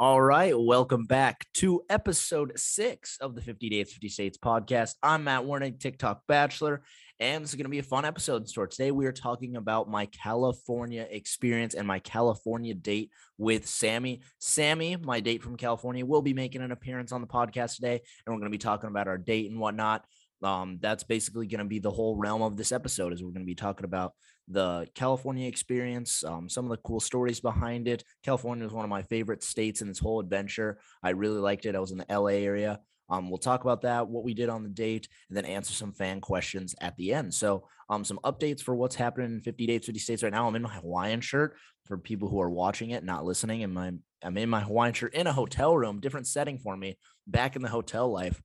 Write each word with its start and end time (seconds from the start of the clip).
All 0.00 0.22
right, 0.22 0.58
welcome 0.58 1.04
back 1.04 1.44
to 1.56 1.82
episode 1.90 2.52
six 2.56 3.18
of 3.20 3.34
the 3.34 3.42
50 3.42 3.68
Dates, 3.68 3.92
50 3.92 4.08
States 4.08 4.38
podcast. 4.38 4.94
I'm 5.02 5.24
Matt 5.24 5.44
Warning, 5.44 5.76
TikTok 5.76 6.22
Bachelor, 6.26 6.80
and 7.18 7.44
this 7.44 7.50
is 7.50 7.56
going 7.56 7.66
to 7.66 7.70
be 7.70 7.80
a 7.80 7.82
fun 7.82 8.06
episode 8.06 8.40
in 8.40 8.46
store. 8.46 8.66
Today, 8.66 8.92
we 8.92 9.04
are 9.04 9.12
talking 9.12 9.56
about 9.56 9.90
my 9.90 10.06
California 10.06 11.06
experience 11.10 11.74
and 11.74 11.86
my 11.86 11.98
California 11.98 12.72
date 12.72 13.10
with 13.36 13.68
Sami. 13.68 14.22
Sami, 14.38 14.96
my 14.96 15.20
date 15.20 15.42
from 15.42 15.58
California, 15.58 16.06
will 16.06 16.22
be 16.22 16.32
making 16.32 16.62
an 16.62 16.72
appearance 16.72 17.12
on 17.12 17.20
the 17.20 17.26
podcast 17.26 17.74
today, 17.74 18.00
and 18.24 18.34
we're 18.34 18.40
going 18.40 18.50
to 18.50 18.56
be 18.56 18.56
talking 18.56 18.88
about 18.88 19.06
our 19.06 19.18
date 19.18 19.50
and 19.50 19.60
whatnot. 19.60 20.06
Um, 20.42 20.78
that's 20.80 21.04
basically 21.04 21.46
going 21.46 21.58
to 21.58 21.66
be 21.66 21.78
the 21.78 21.90
whole 21.90 22.16
realm 22.16 22.40
of 22.40 22.56
this 22.56 22.72
episode. 22.72 23.12
Is 23.12 23.22
we're 23.22 23.32
going 23.32 23.44
to 23.44 23.44
be 23.44 23.54
talking 23.54 23.84
about 23.84 24.14
the 24.50 24.86
California 24.94 25.48
experience, 25.48 26.24
um, 26.24 26.48
some 26.48 26.64
of 26.64 26.70
the 26.70 26.76
cool 26.78 27.00
stories 27.00 27.40
behind 27.40 27.86
it. 27.86 28.02
California 28.24 28.64
was 28.64 28.72
one 28.72 28.84
of 28.84 28.90
my 28.90 29.02
favorite 29.02 29.42
states 29.42 29.80
in 29.80 29.88
this 29.88 29.98
whole 29.98 30.20
adventure. 30.20 30.80
I 31.02 31.10
really 31.10 31.38
liked 31.38 31.66
it. 31.66 31.76
I 31.76 31.80
was 31.80 31.92
in 31.92 31.98
the 31.98 32.06
LA 32.10 32.42
area. 32.44 32.80
Um, 33.08 33.28
we'll 33.28 33.38
talk 33.38 33.62
about 33.62 33.82
that, 33.82 34.08
what 34.08 34.24
we 34.24 34.34
did 34.34 34.48
on 34.48 34.62
the 34.62 34.68
date, 34.68 35.08
and 35.28 35.36
then 35.36 35.44
answer 35.44 35.72
some 35.72 35.92
fan 35.92 36.20
questions 36.20 36.74
at 36.80 36.96
the 36.96 37.12
end. 37.12 37.34
So, 37.34 37.66
um, 37.88 38.04
some 38.04 38.20
updates 38.22 38.60
for 38.62 38.74
what's 38.74 38.94
happening 38.94 39.32
in 39.32 39.40
50 39.40 39.66
dates, 39.66 39.86
50 39.86 39.98
states 39.98 40.22
right 40.22 40.32
now. 40.32 40.46
I'm 40.46 40.54
in 40.54 40.62
my 40.62 40.74
Hawaiian 40.74 41.20
shirt 41.20 41.56
for 41.86 41.98
people 41.98 42.28
who 42.28 42.40
are 42.40 42.50
watching 42.50 42.90
it, 42.90 43.02
not 43.02 43.24
listening. 43.24 43.64
And 43.64 43.74
my 43.74 43.92
I'm 44.22 44.36
in 44.36 44.48
my 44.48 44.60
Hawaiian 44.60 44.94
shirt 44.94 45.14
in 45.14 45.26
a 45.26 45.32
hotel 45.32 45.76
room, 45.76 46.00
different 46.00 46.28
setting 46.28 46.58
for 46.58 46.76
me, 46.76 46.98
back 47.26 47.56
in 47.56 47.62
the 47.62 47.68
hotel 47.68 48.10
life. 48.12 48.40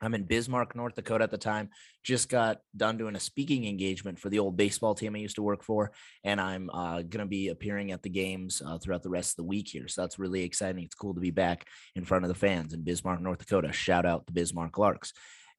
I'm 0.00 0.14
in 0.14 0.24
Bismarck, 0.24 0.76
North 0.76 0.94
Dakota 0.94 1.24
at 1.24 1.30
the 1.30 1.38
time. 1.38 1.70
Just 2.04 2.28
got 2.28 2.58
done 2.76 2.96
doing 2.96 3.16
a 3.16 3.20
speaking 3.20 3.66
engagement 3.66 4.18
for 4.18 4.28
the 4.28 4.38
old 4.38 4.56
baseball 4.56 4.94
team 4.94 5.14
I 5.14 5.18
used 5.18 5.36
to 5.36 5.42
work 5.42 5.64
for, 5.64 5.92
and 6.22 6.40
I'm 6.40 6.70
uh, 6.70 7.02
going 7.02 7.18
to 7.18 7.26
be 7.26 7.48
appearing 7.48 7.90
at 7.90 8.02
the 8.02 8.08
games 8.08 8.62
uh, 8.64 8.78
throughout 8.78 9.02
the 9.02 9.10
rest 9.10 9.32
of 9.32 9.36
the 9.36 9.48
week 9.48 9.68
here. 9.68 9.88
So 9.88 10.02
that's 10.02 10.18
really 10.18 10.44
exciting. 10.44 10.84
It's 10.84 10.94
cool 10.94 11.14
to 11.14 11.20
be 11.20 11.30
back 11.30 11.66
in 11.96 12.04
front 12.04 12.24
of 12.24 12.28
the 12.28 12.34
fans 12.34 12.72
in 12.72 12.84
Bismarck, 12.84 13.20
North 13.20 13.38
Dakota. 13.38 13.72
Shout 13.72 14.06
out 14.06 14.26
the 14.26 14.32
Bismarck 14.32 14.78
Larks. 14.78 15.12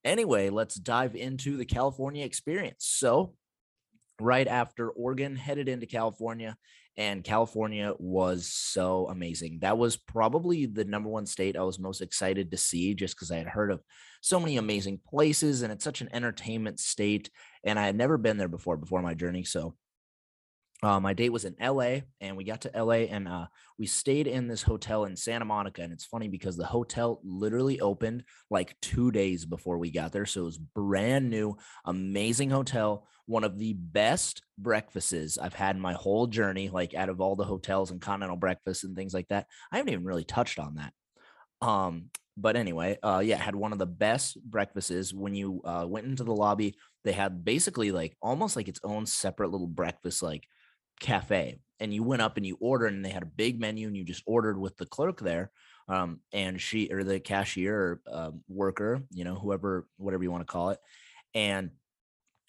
Anyway, 0.05 0.49
let's 0.49 0.75
dive 0.75 1.15
into 1.15 1.57
the 1.57 1.65
California 1.65 2.23
experience. 2.23 2.85
So, 2.85 3.33
right 4.21 4.47
after 4.47 4.89
Oregon 4.89 5.35
headed 5.35 5.67
into 5.67 5.85
California, 5.85 6.55
and 6.99 7.23
California 7.23 7.93
was 7.97 8.45
so 8.45 9.07
amazing. 9.07 9.59
That 9.61 9.77
was 9.77 9.95
probably 9.95 10.65
the 10.65 10.83
number 10.83 11.07
one 11.07 11.25
state 11.25 11.55
I 11.55 11.61
was 11.61 11.79
most 11.79 12.01
excited 12.01 12.51
to 12.51 12.57
see 12.57 12.93
just 12.93 13.15
because 13.15 13.31
I 13.31 13.37
had 13.37 13.47
heard 13.47 13.71
of 13.71 13.81
so 14.19 14.37
many 14.37 14.57
amazing 14.57 14.99
places 15.07 15.61
and 15.61 15.71
it's 15.71 15.85
such 15.85 16.01
an 16.01 16.09
entertainment 16.11 16.77
state. 16.77 17.29
And 17.63 17.79
I 17.79 17.85
had 17.85 17.95
never 17.95 18.17
been 18.17 18.35
there 18.35 18.49
before, 18.49 18.75
before 18.75 19.01
my 19.01 19.13
journey. 19.13 19.45
So 19.45 19.75
uh, 20.81 20.99
my 20.99 21.13
date 21.13 21.29
was 21.29 21.43
in 21.43 21.55
LA 21.61 21.99
and 22.21 22.37
we 22.37 22.45
got 22.45 22.61
to 22.61 22.71
LA 22.73 23.05
and 23.09 23.27
uh, 23.27 23.47
we 23.77 23.85
stayed 23.85 24.27
in 24.27 24.47
this 24.47 24.63
hotel 24.63 25.03
in 25.03 25.15
Santa 25.15 25.43
Monica. 25.43 25.81
And 25.81 25.91
it's 25.91 26.05
funny 26.05 26.29
because 26.29 26.55
the 26.55 26.65
hotel 26.65 27.19
literally 27.23 27.81
opened 27.81 28.23
like 28.49 28.79
two 28.81 29.11
days 29.11 29.45
before 29.45 29.77
we 29.77 29.91
got 29.91 30.13
there. 30.13 30.25
So 30.25 30.41
it 30.41 30.45
was 30.45 30.57
brand 30.57 31.29
new, 31.29 31.57
amazing 31.83 32.49
hotel. 32.49 33.07
One 33.25 33.43
of 33.43 33.59
the 33.59 33.73
best 33.73 34.41
breakfasts 34.57 35.37
I've 35.37 35.53
had 35.53 35.75
in 35.75 35.81
my 35.81 35.93
whole 35.93 36.27
journey, 36.27 36.69
like 36.69 36.93
out 36.93 37.09
of 37.09 37.19
all 37.19 37.35
the 37.35 37.43
hotels 37.43 37.91
and 37.91 37.99
continental 37.99 38.37
breakfasts 38.37 38.85
and 38.85 38.95
things 38.95 39.13
like 39.13 39.27
that. 39.27 39.47
I 39.71 39.77
haven't 39.77 39.91
even 39.91 40.05
really 40.05 40.23
touched 40.23 40.59
on 40.59 40.75
that. 40.75 40.93
Um, 41.61 42.05
but 42.37 42.55
anyway, 42.55 42.97
uh, 43.03 43.21
yeah, 43.23 43.35
had 43.35 43.53
one 43.53 43.73
of 43.73 43.79
the 43.79 43.85
best 43.85 44.41
breakfasts. 44.41 45.13
When 45.13 45.35
you 45.35 45.61
uh, 45.65 45.85
went 45.89 46.07
into 46.07 46.23
the 46.23 46.33
lobby, 46.33 46.75
they 47.03 47.11
had 47.11 47.43
basically 47.43 47.91
like 47.91 48.15
almost 48.21 48.55
like 48.55 48.69
its 48.69 48.79
own 48.81 49.05
separate 49.05 49.51
little 49.51 49.67
breakfast, 49.67 50.23
like 50.23 50.47
cafe 50.99 51.59
and 51.79 51.93
you 51.93 52.03
went 52.03 52.21
up 52.21 52.37
and 52.37 52.45
you 52.45 52.57
ordered 52.59 52.93
and 52.93 53.03
they 53.03 53.09
had 53.09 53.23
a 53.23 53.27
big 53.37 53.59
menu 53.59 53.87
and 53.87 53.95
you 53.95 54.03
just 54.03 54.23
ordered 54.25 54.59
with 54.59 54.77
the 54.77 54.85
clerk 54.85 55.19
there 55.21 55.51
um, 55.87 56.19
and 56.33 56.61
she 56.61 56.91
or 56.91 57.03
the 57.03 57.19
cashier 57.19 57.75
or 57.75 58.01
uh, 58.11 58.31
worker 58.47 59.01
you 59.11 59.23
know 59.23 59.35
whoever 59.35 59.87
whatever 59.97 60.23
you 60.23 60.31
want 60.31 60.45
to 60.45 60.51
call 60.51 60.69
it 60.69 60.79
and 61.33 61.71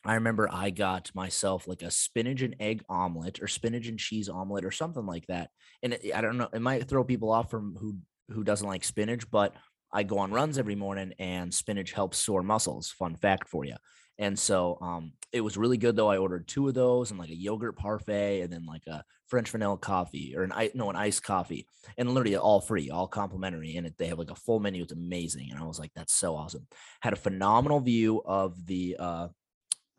i 0.05 0.15
remember 0.15 0.49
i 0.53 0.71
got 0.71 1.11
myself 1.15 1.67
like 1.67 1.83
a 1.83 1.91
spinach 1.91 2.43
and 2.43 2.57
egg 2.61 2.83
omelet 2.89 3.41
or 3.43 3.49
spinach 3.49 3.87
and 3.87 3.99
cheese 3.99 4.29
omelet 4.29 4.65
or 4.65 4.71
something 4.71 5.07
like 5.07 5.27
that 5.27 5.51
and 5.83 5.95
it, 5.95 6.15
i 6.15 6.21
don't 6.21 6.39
know 6.39 6.49
it 6.53 6.63
might 6.63 6.89
throw 6.89 7.05
people 7.05 7.31
off 7.31 7.51
from 7.51 7.77
who 7.79 7.97
who 8.29 8.45
doesn't 8.45 8.69
like 8.69 8.85
spinach 8.85 9.31
but 9.31 9.55
i 9.93 10.03
go 10.03 10.19
on 10.19 10.31
runs 10.31 10.59
every 10.59 10.77
morning 10.77 11.13
and 11.19 11.53
spinach 11.53 11.93
helps 11.93 12.19
sore 12.19 12.43
muscles 12.43 12.91
fun 12.91 13.17
fact 13.17 13.49
for 13.49 13.65
you 13.65 13.77
and 14.21 14.39
so 14.39 14.77
um, 14.83 15.13
it 15.33 15.41
was 15.41 15.57
really 15.57 15.79
good 15.79 15.97
though. 15.97 16.11
I 16.11 16.19
ordered 16.19 16.47
two 16.47 16.69
of 16.69 16.75
those 16.75 17.11
and 17.11 17.19
like 17.19 17.31
a 17.31 17.35
yogurt 17.35 17.77
parfait 17.77 18.43
and 18.43 18.53
then 18.53 18.67
like 18.67 18.87
a 18.87 19.03
French 19.29 19.51
vanilla 19.51 19.79
coffee 19.79 20.35
or 20.37 20.43
an 20.43 20.53
no 20.75 20.91
an 20.91 20.97
iced 20.97 21.23
coffee 21.23 21.67
and 21.97 22.13
literally 22.13 22.37
all 22.37 22.61
free, 22.61 22.91
all 22.91 23.09
complimentary. 23.09 23.77
And 23.77 23.87
it, 23.87 23.95
they 23.97 24.09
have 24.09 24.19
like 24.19 24.31
a 24.31 24.35
full 24.37 24.61
menu. 24.61 24.83
It's 24.83 24.93
amazing. 24.93 25.49
And 25.51 25.59
I 25.59 25.65
was 25.65 25.79
like, 25.79 25.93
that's 25.95 26.13
so 26.13 26.37
awesome. 26.37 26.67
Had 27.01 27.15
a 27.15 27.17
phenomenal 27.17 27.81
view 27.81 28.21
of 28.23 28.67
the 28.67 28.97
uh, 28.99 29.29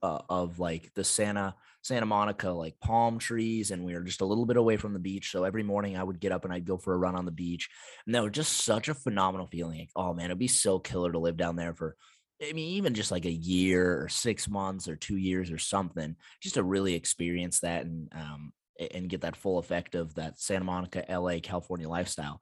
uh, 0.03 0.19
of 0.29 0.59
like 0.59 0.91
the 0.95 1.03
Santa 1.03 1.55
Santa 1.81 2.05
Monica 2.05 2.51
like 2.51 2.79
palm 2.79 3.17
trees, 3.17 3.71
and 3.71 3.83
we 3.83 3.95
were 3.95 4.03
just 4.03 4.21
a 4.21 4.25
little 4.25 4.45
bit 4.45 4.57
away 4.57 4.77
from 4.77 4.93
the 4.93 4.99
beach. 4.99 5.31
So 5.31 5.45
every 5.45 5.63
morning 5.63 5.97
I 5.97 6.03
would 6.03 6.19
get 6.19 6.31
up 6.31 6.45
and 6.45 6.53
I'd 6.53 6.65
go 6.65 6.77
for 6.77 6.93
a 6.93 6.97
run 6.97 7.15
on 7.15 7.25
the 7.25 7.31
beach, 7.31 7.69
and 8.05 8.13
that 8.13 8.23
was 8.23 8.33
just 8.33 8.53
such 8.53 8.87
a 8.87 8.93
phenomenal 8.93 9.47
feeling. 9.47 9.79
Like, 9.79 9.89
oh 9.95 10.13
man, 10.13 10.25
it'd 10.25 10.37
be 10.37 10.47
so 10.47 10.77
killer 10.77 11.11
to 11.11 11.19
live 11.19 11.37
down 11.37 11.55
there 11.55 11.73
for 11.73 11.95
I 12.41 12.53
mean, 12.53 12.69
even 12.69 12.93
just 12.93 13.11
like 13.11 13.25
a 13.25 13.31
year 13.31 14.01
or 14.01 14.09
six 14.09 14.49
months 14.49 14.87
or 14.87 14.95
two 14.95 15.17
years 15.17 15.51
or 15.51 15.57
something, 15.57 16.15
just 16.41 16.55
to 16.55 16.63
really 16.63 16.95
experience 16.95 17.59
that 17.59 17.85
and 17.85 18.11
um, 18.13 18.53
and 18.93 19.09
get 19.09 19.21
that 19.21 19.35
full 19.35 19.59
effect 19.59 19.95
of 19.95 20.15
that 20.15 20.39
Santa 20.39 20.65
Monica, 20.65 21.05
LA, 21.07 21.39
California 21.41 21.87
lifestyle. 21.87 22.41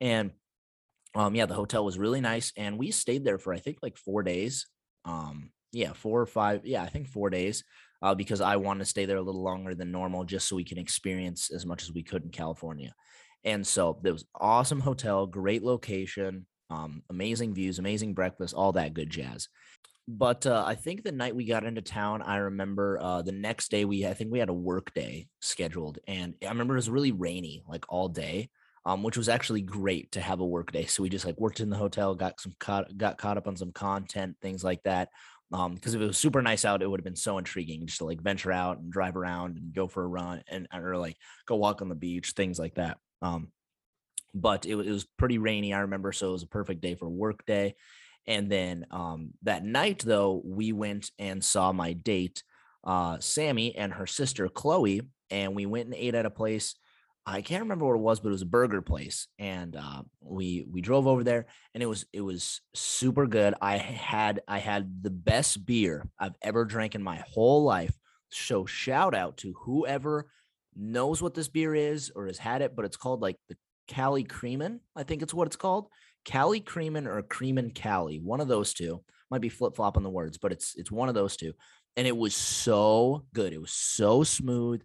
And 0.00 0.30
um, 1.14 1.34
yeah, 1.34 1.46
the 1.46 1.54
hotel 1.54 1.84
was 1.84 1.98
really 1.98 2.20
nice, 2.20 2.52
and 2.56 2.78
we 2.78 2.90
stayed 2.90 3.24
there 3.24 3.38
for 3.38 3.52
I 3.52 3.58
think 3.58 3.78
like 3.82 3.96
four 3.96 4.22
days. 4.22 4.66
Um, 5.04 5.50
yeah, 5.72 5.92
four 5.92 6.20
or 6.20 6.26
five. 6.26 6.64
Yeah, 6.64 6.82
I 6.82 6.88
think 6.88 7.08
four 7.08 7.30
days. 7.30 7.64
Uh, 8.02 8.14
because 8.14 8.42
I 8.42 8.56
wanted 8.56 8.80
to 8.80 8.90
stay 8.90 9.06
there 9.06 9.16
a 9.16 9.22
little 9.22 9.42
longer 9.42 9.74
than 9.74 9.90
normal, 9.90 10.24
just 10.24 10.46
so 10.46 10.56
we 10.56 10.64
can 10.64 10.76
experience 10.76 11.50
as 11.50 11.64
much 11.64 11.82
as 11.82 11.92
we 11.92 12.02
could 12.02 12.22
in 12.22 12.28
California. 12.28 12.94
And 13.44 13.66
so 13.66 13.98
there 14.02 14.12
was 14.12 14.26
awesome 14.34 14.80
hotel, 14.80 15.26
great 15.26 15.62
location, 15.62 16.46
um, 16.70 17.02
amazing 17.10 17.54
views, 17.54 17.78
amazing 17.78 18.14
breakfast, 18.14 18.54
all 18.54 18.72
that 18.72 18.94
good 18.94 19.10
jazz. 19.10 19.48
But 20.06 20.46
uh, 20.46 20.62
I 20.66 20.74
think 20.74 21.02
the 21.02 21.12
night 21.12 21.34
we 21.34 21.46
got 21.46 21.64
into 21.64 21.80
town, 21.80 22.20
I 22.20 22.36
remember 22.36 22.98
uh, 23.00 23.22
the 23.22 23.32
next 23.32 23.70
day 23.70 23.84
we 23.86 24.06
I 24.06 24.12
think 24.12 24.30
we 24.30 24.38
had 24.38 24.50
a 24.50 24.54
work 24.54 24.92
day 24.92 25.28
scheduled, 25.40 25.98
and 26.06 26.34
I 26.42 26.48
remember 26.48 26.74
it 26.74 26.78
was 26.78 26.90
really 26.90 27.12
rainy 27.12 27.62
like 27.66 27.86
all 27.88 28.08
day, 28.08 28.50
um, 28.84 29.02
which 29.02 29.16
was 29.16 29.30
actually 29.30 29.62
great 29.62 30.12
to 30.12 30.20
have 30.20 30.40
a 30.40 30.46
work 30.46 30.72
day. 30.72 30.84
So 30.84 31.02
we 31.02 31.08
just 31.08 31.24
like 31.24 31.40
worked 31.40 31.60
in 31.60 31.70
the 31.70 31.76
hotel, 31.76 32.14
got 32.14 32.38
some 32.38 32.52
caught 32.60 32.94
got 32.98 33.16
caught 33.16 33.38
up 33.38 33.48
on 33.48 33.56
some 33.56 33.72
content, 33.72 34.36
things 34.42 34.62
like 34.62 34.82
that. 34.82 35.08
Um, 35.52 35.74
because 35.74 35.94
if 35.94 36.02
it 36.02 36.06
was 36.06 36.18
super 36.18 36.42
nice 36.42 36.64
out, 36.64 36.82
it 36.82 36.90
would 36.90 37.00
have 37.00 37.04
been 37.04 37.16
so 37.16 37.38
intriguing 37.38 37.86
just 37.86 37.98
to 37.98 38.04
like 38.04 38.20
venture 38.20 38.52
out 38.52 38.78
and 38.78 38.92
drive 38.92 39.16
around 39.16 39.56
and 39.56 39.72
go 39.72 39.88
for 39.88 40.02
a 40.02 40.06
run 40.06 40.42
and 40.48 40.66
or 40.74 40.98
like 40.98 41.16
go 41.46 41.56
walk 41.56 41.80
on 41.80 41.88
the 41.88 41.94
beach, 41.94 42.32
things 42.32 42.58
like 42.58 42.74
that. 42.74 42.98
Um, 43.22 43.52
but 44.34 44.66
it, 44.66 44.72
it 44.72 44.90
was 44.90 45.06
pretty 45.16 45.38
rainy. 45.38 45.72
I 45.72 45.80
remember, 45.80 46.12
so 46.12 46.30
it 46.30 46.32
was 46.32 46.42
a 46.42 46.48
perfect 46.48 46.80
day 46.80 46.94
for 46.94 47.08
work 47.08 47.46
day. 47.46 47.76
And 48.26 48.50
then 48.50 48.86
um, 48.90 49.30
that 49.42 49.64
night, 49.64 50.02
though, 50.04 50.42
we 50.44 50.72
went 50.72 51.10
and 51.18 51.44
saw 51.44 51.72
my 51.72 51.92
date, 51.92 52.42
uh, 52.82 53.18
Sami, 53.20 53.76
and 53.76 53.92
her 53.92 54.06
sister 54.06 54.48
Chloe, 54.48 55.02
and 55.30 55.54
we 55.54 55.66
went 55.66 55.86
and 55.86 55.94
ate 55.94 56.14
at 56.14 56.26
a 56.26 56.30
place. 56.30 56.74
I 57.26 57.40
can't 57.40 57.62
remember 57.62 57.86
what 57.86 57.96
it 57.96 58.02
was, 58.02 58.20
but 58.20 58.28
it 58.28 58.32
was 58.32 58.42
a 58.42 58.46
burger 58.46 58.82
place, 58.82 59.28
and 59.38 59.76
uh, 59.76 60.02
we 60.20 60.66
we 60.70 60.82
drove 60.82 61.06
over 61.06 61.24
there, 61.24 61.46
and 61.72 61.82
it 61.82 61.86
was 61.86 62.04
it 62.12 62.20
was 62.20 62.60
super 62.74 63.26
good. 63.26 63.54
I 63.62 63.78
had 63.78 64.42
I 64.46 64.58
had 64.58 65.02
the 65.02 65.10
best 65.10 65.64
beer 65.64 66.06
I've 66.18 66.36
ever 66.42 66.66
drank 66.66 66.94
in 66.94 67.02
my 67.02 67.24
whole 67.32 67.64
life. 67.64 67.98
So 68.30 68.66
shout 68.66 69.14
out 69.14 69.38
to 69.38 69.54
whoever 69.64 70.26
knows 70.76 71.22
what 71.22 71.34
this 71.34 71.48
beer 71.48 71.74
is 71.74 72.12
or 72.14 72.26
has 72.26 72.38
had 72.38 72.60
it, 72.60 72.76
but 72.76 72.84
it's 72.84 72.96
called 72.96 73.22
like 73.22 73.36
the 73.48 73.56
Cali 73.88 74.24
Creamin, 74.24 74.80
I 74.96 75.02
think 75.02 75.22
it's 75.22 75.34
what 75.34 75.46
it's 75.46 75.56
called. 75.56 75.88
Cali 76.24 76.60
Creamin 76.60 77.06
or 77.06 77.22
Creamin 77.22 77.74
Cali, 77.74 78.18
one 78.18 78.40
of 78.40 78.48
those 78.48 78.72
two. 78.72 79.02
Might 79.30 79.40
be 79.40 79.48
flip 79.48 79.74
flop 79.74 79.96
on 79.96 80.02
the 80.02 80.10
words, 80.10 80.38
but 80.38 80.52
it's 80.52 80.74
it's 80.76 80.92
one 80.92 81.08
of 81.08 81.14
those 81.14 81.36
two. 81.36 81.52
And 81.96 82.06
it 82.06 82.16
was 82.16 82.34
so 82.34 83.24
good. 83.32 83.52
It 83.52 83.60
was 83.60 83.72
so 83.72 84.22
smooth. 84.22 84.82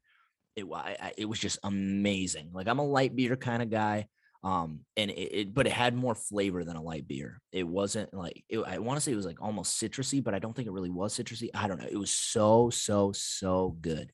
It 0.56 0.66
I, 0.74 1.14
it 1.18 1.26
was 1.26 1.40
just 1.40 1.60
amazing. 1.64 2.50
Like 2.54 2.68
I'm 2.68 2.80
a 2.80 2.86
light 2.86 3.16
beer 3.16 3.36
kind 3.36 3.62
of 3.62 3.70
guy, 3.70 4.08
um, 4.44 4.82
and 4.98 5.12
it, 5.12 5.14
it, 5.14 5.54
but 5.54 5.68
it 5.68 5.74
had 5.74 5.94
more 5.94 6.16
flavor 6.16 6.64
than 6.64 6.78
a 6.78 6.82
light 6.82 7.08
beer. 7.08 7.42
It 7.52 7.68
wasn't 7.68 8.14
like 8.14 8.44
it, 8.50 8.60
I 8.60 8.80
want 8.80 8.98
to 8.98 9.02
say 9.02 9.12
it 9.12 9.18
was 9.18 9.26
like 9.26 9.42
almost 9.42 9.80
citrusy, 9.82 10.24
but 10.24 10.34
I 10.34 10.40
don't 10.40 10.56
think 10.56 10.68
it 10.68 10.74
really 10.74 10.90
was 10.90 11.18
citrusy. 11.18 11.50
I 11.54 11.68
don't 11.68 11.80
know. 11.80 11.88
It 11.90 12.00
was 12.00 12.12
so 12.12 12.70
so 12.70 13.12
so 13.14 13.78
good 13.82 14.12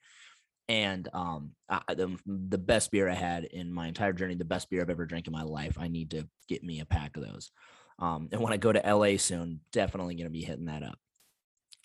and 0.68 1.08
um 1.14 1.52
I, 1.70 1.94
the, 1.94 2.18
the 2.26 2.58
best 2.58 2.92
beer 2.92 3.10
i 3.10 3.14
had 3.14 3.46
in 3.46 3.72
my 3.72 3.88
entire 3.88 4.14
journey 4.14 4.36
the 4.36 4.46
best 4.46 4.70
beer 4.70 4.82
i've 4.82 4.90
ever 4.90 5.06
drank 5.06 5.28
in 5.28 5.34
my 5.34 5.44
life 5.44 5.78
i 5.80 5.88
need 5.88 6.12
to 6.12 6.28
get 6.48 6.64
me 6.64 6.80
a 6.80 6.86
pack 6.86 7.18
of 7.18 7.24
those 7.24 7.52
um 8.00 8.30
and 8.32 8.42
when 8.42 8.54
i 8.54 8.58
go 8.58 8.72
to 8.72 8.96
la 8.96 9.18
soon 9.18 9.60
definitely 9.72 10.16
going 10.16 10.26
to 10.26 10.32
be 10.32 10.44
hitting 10.44 10.66
that 10.66 10.84
up 10.84 10.98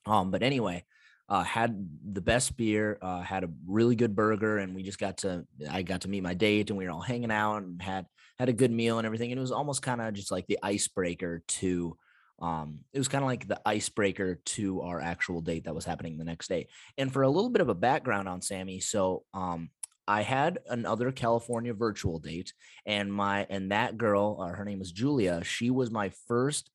um 0.06 0.30
but 0.30 0.42
anyway 0.42 0.84
uh, 1.30 1.44
had 1.44 1.88
the 2.12 2.20
best 2.20 2.56
beer, 2.56 2.98
uh, 3.00 3.20
had 3.22 3.44
a 3.44 3.50
really 3.68 3.94
good 3.94 4.16
burger, 4.16 4.58
and 4.58 4.74
we 4.74 4.82
just 4.82 4.98
got 4.98 5.18
to 5.18 5.46
I 5.70 5.82
got 5.82 6.00
to 6.00 6.08
meet 6.08 6.24
my 6.24 6.34
date, 6.34 6.70
and 6.70 6.76
we 6.76 6.84
were 6.84 6.90
all 6.90 7.00
hanging 7.00 7.30
out 7.30 7.58
and 7.58 7.80
had 7.80 8.06
had 8.36 8.48
a 8.48 8.52
good 8.52 8.72
meal 8.72 8.98
and 8.98 9.06
everything. 9.06 9.30
And 9.30 9.38
it 9.38 9.40
was 9.40 9.52
almost 9.52 9.80
kind 9.80 10.00
of 10.00 10.12
just 10.12 10.32
like 10.32 10.48
the 10.48 10.58
icebreaker 10.60 11.44
to 11.46 11.96
um, 12.40 12.80
it 12.92 12.98
was 12.98 13.08
kind 13.08 13.22
of 13.22 13.28
like 13.28 13.46
the 13.46 13.60
icebreaker 13.66 14.40
to 14.46 14.80
our 14.82 15.00
actual 15.00 15.40
date 15.40 15.64
that 15.64 15.74
was 15.74 15.84
happening 15.84 16.16
the 16.16 16.24
next 16.24 16.48
day. 16.48 16.68
And 16.96 17.12
for 17.12 17.22
a 17.22 17.28
little 17.28 17.50
bit 17.50 17.60
of 17.60 17.68
a 17.68 17.74
background 17.74 18.28
on 18.28 18.40
Sami, 18.40 18.80
so 18.80 19.24
um, 19.34 19.70
I 20.08 20.22
had 20.22 20.58
another 20.68 21.12
California 21.12 21.74
virtual 21.74 22.18
date, 22.18 22.52
and 22.86 23.12
my 23.12 23.46
and 23.50 23.70
that 23.70 23.98
girl, 23.98 24.38
uh, 24.40 24.48
her 24.48 24.64
name 24.64 24.78
was 24.78 24.90
Julia. 24.90 25.44
She 25.44 25.70
was 25.70 25.90
my 25.90 26.10
first 26.26 26.70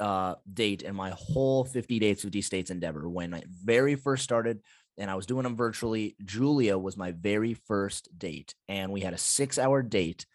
uh, 0.00 0.36
date 0.52 0.82
in 0.82 0.94
my 0.94 1.10
whole 1.10 1.64
50 1.64 1.98
dates, 1.98 2.22
50 2.22 2.40
states 2.40 2.70
endeavor. 2.70 3.08
When 3.08 3.34
I 3.34 3.42
very 3.62 3.96
first 3.96 4.24
started, 4.24 4.60
and 4.96 5.10
I 5.10 5.16
was 5.16 5.26
doing 5.26 5.42
them 5.42 5.56
virtually, 5.56 6.16
Julia 6.24 6.78
was 6.78 6.96
my 6.96 7.12
very 7.12 7.54
first 7.54 8.08
date, 8.16 8.54
and 8.68 8.92
we 8.92 9.00
had 9.00 9.14
a 9.14 9.18
six-hour 9.18 9.82
date. 9.82 10.26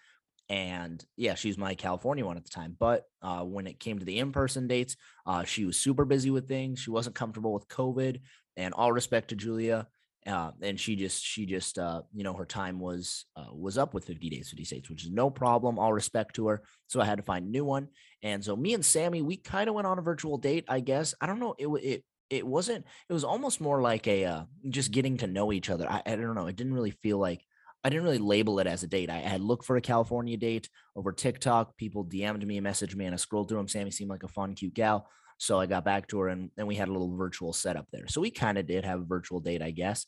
And 0.49 1.03
yeah, 1.17 1.35
she's 1.35 1.57
my 1.57 1.75
California 1.75 2.25
one 2.25 2.37
at 2.37 2.43
the 2.43 2.49
time. 2.49 2.75
But 2.79 3.03
uh, 3.21 3.43
when 3.43 3.67
it 3.67 3.79
came 3.79 3.99
to 3.99 4.05
the 4.05 4.19
in-person 4.19 4.67
dates, 4.67 4.95
uh, 5.25 5.43
she 5.43 5.65
was 5.65 5.77
super 5.77 6.05
busy 6.05 6.31
with 6.31 6.47
things. 6.47 6.79
She 6.79 6.89
wasn't 6.89 7.15
comfortable 7.15 7.53
with 7.53 7.67
COVID. 7.67 8.21
And 8.55 8.73
all 8.73 8.91
respect 8.91 9.29
to 9.29 9.35
Julia, 9.35 9.87
uh, 10.27 10.51
and 10.61 10.79
she 10.79 10.95
just 10.95 11.23
she 11.23 11.45
just 11.45 11.79
uh, 11.79 12.01
you 12.13 12.23
know 12.23 12.33
her 12.33 12.45
time 12.45 12.79
was 12.79 13.25
uh, 13.35 13.53
was 13.53 13.77
up 13.77 13.93
with 13.93 14.05
50 14.05 14.29
dates 14.29 14.49
50 14.49 14.65
states 14.65 14.89
which 14.89 15.05
is 15.05 15.11
no 15.11 15.29
problem 15.29 15.79
all 15.79 15.93
respect 15.93 16.35
to 16.35 16.47
her 16.47 16.63
so 16.87 16.99
i 16.99 17.05
had 17.05 17.17
to 17.17 17.23
find 17.23 17.45
a 17.45 17.49
new 17.49 17.63
one 17.63 17.87
and 18.23 18.43
so 18.43 18.55
me 18.55 18.73
and 18.73 18.85
sami 18.85 19.21
we 19.21 19.37
kind 19.37 19.69
of 19.69 19.75
went 19.75 19.87
on 19.87 19.99
a 19.99 20.01
virtual 20.01 20.37
date 20.37 20.65
i 20.67 20.79
guess 20.79 21.13
i 21.21 21.25
don't 21.25 21.39
know 21.39 21.55
it 21.57 21.67
it 21.67 22.03
it 22.29 22.45
wasn't 22.45 22.83
it 23.09 23.13
was 23.13 23.23
almost 23.23 23.61
more 23.61 23.81
like 23.81 24.05
a 24.07 24.25
uh, 24.25 24.43
just 24.69 24.91
getting 24.91 25.17
to 25.17 25.27
know 25.27 25.53
each 25.53 25.69
other 25.69 25.89
I, 25.89 26.01
I 26.05 26.15
don't 26.15 26.35
know 26.35 26.47
it 26.47 26.55
didn't 26.57 26.73
really 26.73 26.91
feel 26.91 27.19
like 27.19 27.41
I 27.87 27.89
didn't 27.89 28.03
really 28.03 28.17
label 28.17 28.59
it 28.59 28.67
as 28.67 28.83
a 28.83 28.87
date. 28.87 29.09
I 29.09 29.19
had 29.19 29.39
looked 29.39 29.63
for 29.63 29.77
a 29.77 29.81
California 29.81 30.35
date 30.35 30.67
over 30.93 31.13
TikTok. 31.13 31.77
People 31.77 32.03
DM'd 32.03 32.45
me, 32.45 32.59
messaged 32.59 32.95
me, 32.95 33.05
and 33.05 33.13
I 33.13 33.17
scrolled 33.17 33.47
through 33.47 33.59
them. 33.59 33.69
Sami 33.69 33.91
seemed 33.91 34.09
like 34.09 34.23
a 34.23 34.27
fun, 34.27 34.55
cute 34.55 34.73
gal. 34.73 35.09
So 35.37 35.57
I 35.57 35.67
got 35.67 35.85
back 35.85 36.05
to 36.09 36.19
her 36.19 36.27
and, 36.27 36.51
and 36.57 36.67
we 36.67 36.75
had 36.75 36.89
a 36.89 36.91
little 36.91 37.15
virtual 37.15 37.53
setup 37.53 37.87
there. 37.93 38.09
So 38.09 38.19
we 38.19 38.29
kind 38.29 38.57
of 38.57 38.67
did 38.67 38.83
have 38.83 38.99
a 38.99 39.05
virtual 39.05 39.39
date, 39.39 39.61
I 39.61 39.71
guess. 39.71 40.05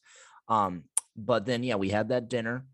Um, 0.50 0.84
but 1.16 1.46
then 1.46 1.64
yeah, 1.64 1.76
we 1.76 1.88
had 1.88 2.10
that 2.10 2.28
dinner, 2.28 2.66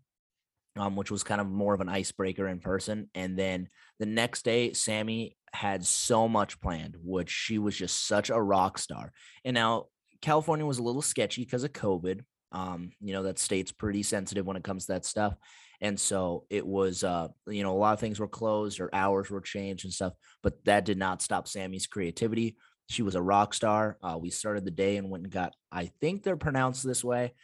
um, 0.74 0.96
which 0.96 1.12
was 1.12 1.22
kind 1.22 1.40
of 1.40 1.46
more 1.46 1.72
of 1.72 1.80
an 1.80 1.88
icebreaker 1.88 2.48
in 2.48 2.58
person. 2.58 3.08
And 3.14 3.38
then 3.38 3.68
the 4.00 4.06
next 4.06 4.44
day, 4.44 4.72
Sami 4.72 5.36
had 5.52 5.86
so 5.86 6.26
much 6.26 6.60
planned, 6.60 6.96
which 7.00 7.30
she 7.30 7.58
was 7.58 7.76
just 7.76 8.08
such 8.08 8.28
a 8.28 8.42
rock 8.42 8.76
star. 8.76 9.12
And 9.44 9.54
now 9.54 9.86
California 10.20 10.66
was 10.66 10.78
a 10.78 10.82
little 10.82 11.00
sketchy 11.00 11.44
because 11.44 11.62
of 11.62 11.72
COVID. 11.72 12.22
Um, 12.52 12.90
you 13.00 13.12
know, 13.12 13.24
that 13.24 13.38
state's 13.38 13.72
pretty 13.72 14.02
sensitive 14.02 14.46
when 14.46 14.56
it 14.56 14.64
comes 14.64 14.86
to 14.86 14.92
that 14.92 15.04
stuff. 15.04 15.34
And 15.80 15.98
so 16.00 16.46
it 16.48 16.66
was, 16.66 17.04
uh, 17.04 17.28
you 17.46 17.62
know, 17.62 17.72
a 17.72 17.78
lot 17.78 17.92
of 17.92 18.00
things 18.00 18.18
were 18.18 18.28
closed 18.28 18.80
or 18.80 18.94
hours 18.94 19.30
were 19.30 19.40
changed 19.40 19.84
and 19.84 19.92
stuff, 19.92 20.14
but 20.42 20.64
that 20.64 20.84
did 20.84 20.98
not 20.98 21.22
stop 21.22 21.48
Sami's 21.48 21.86
creativity. 21.86 22.56
She 22.88 23.02
was 23.02 23.14
a 23.14 23.22
rock 23.22 23.52
star. 23.52 23.98
Uh, 24.02 24.16
we 24.20 24.30
started 24.30 24.64
the 24.64 24.70
day 24.70 24.96
and 24.96 25.10
went 25.10 25.24
and 25.24 25.32
got, 25.32 25.52
I 25.70 25.90
think 26.00 26.22
they're 26.22 26.36
pronounced 26.36 26.86
this 26.86 27.04
way. 27.04 27.34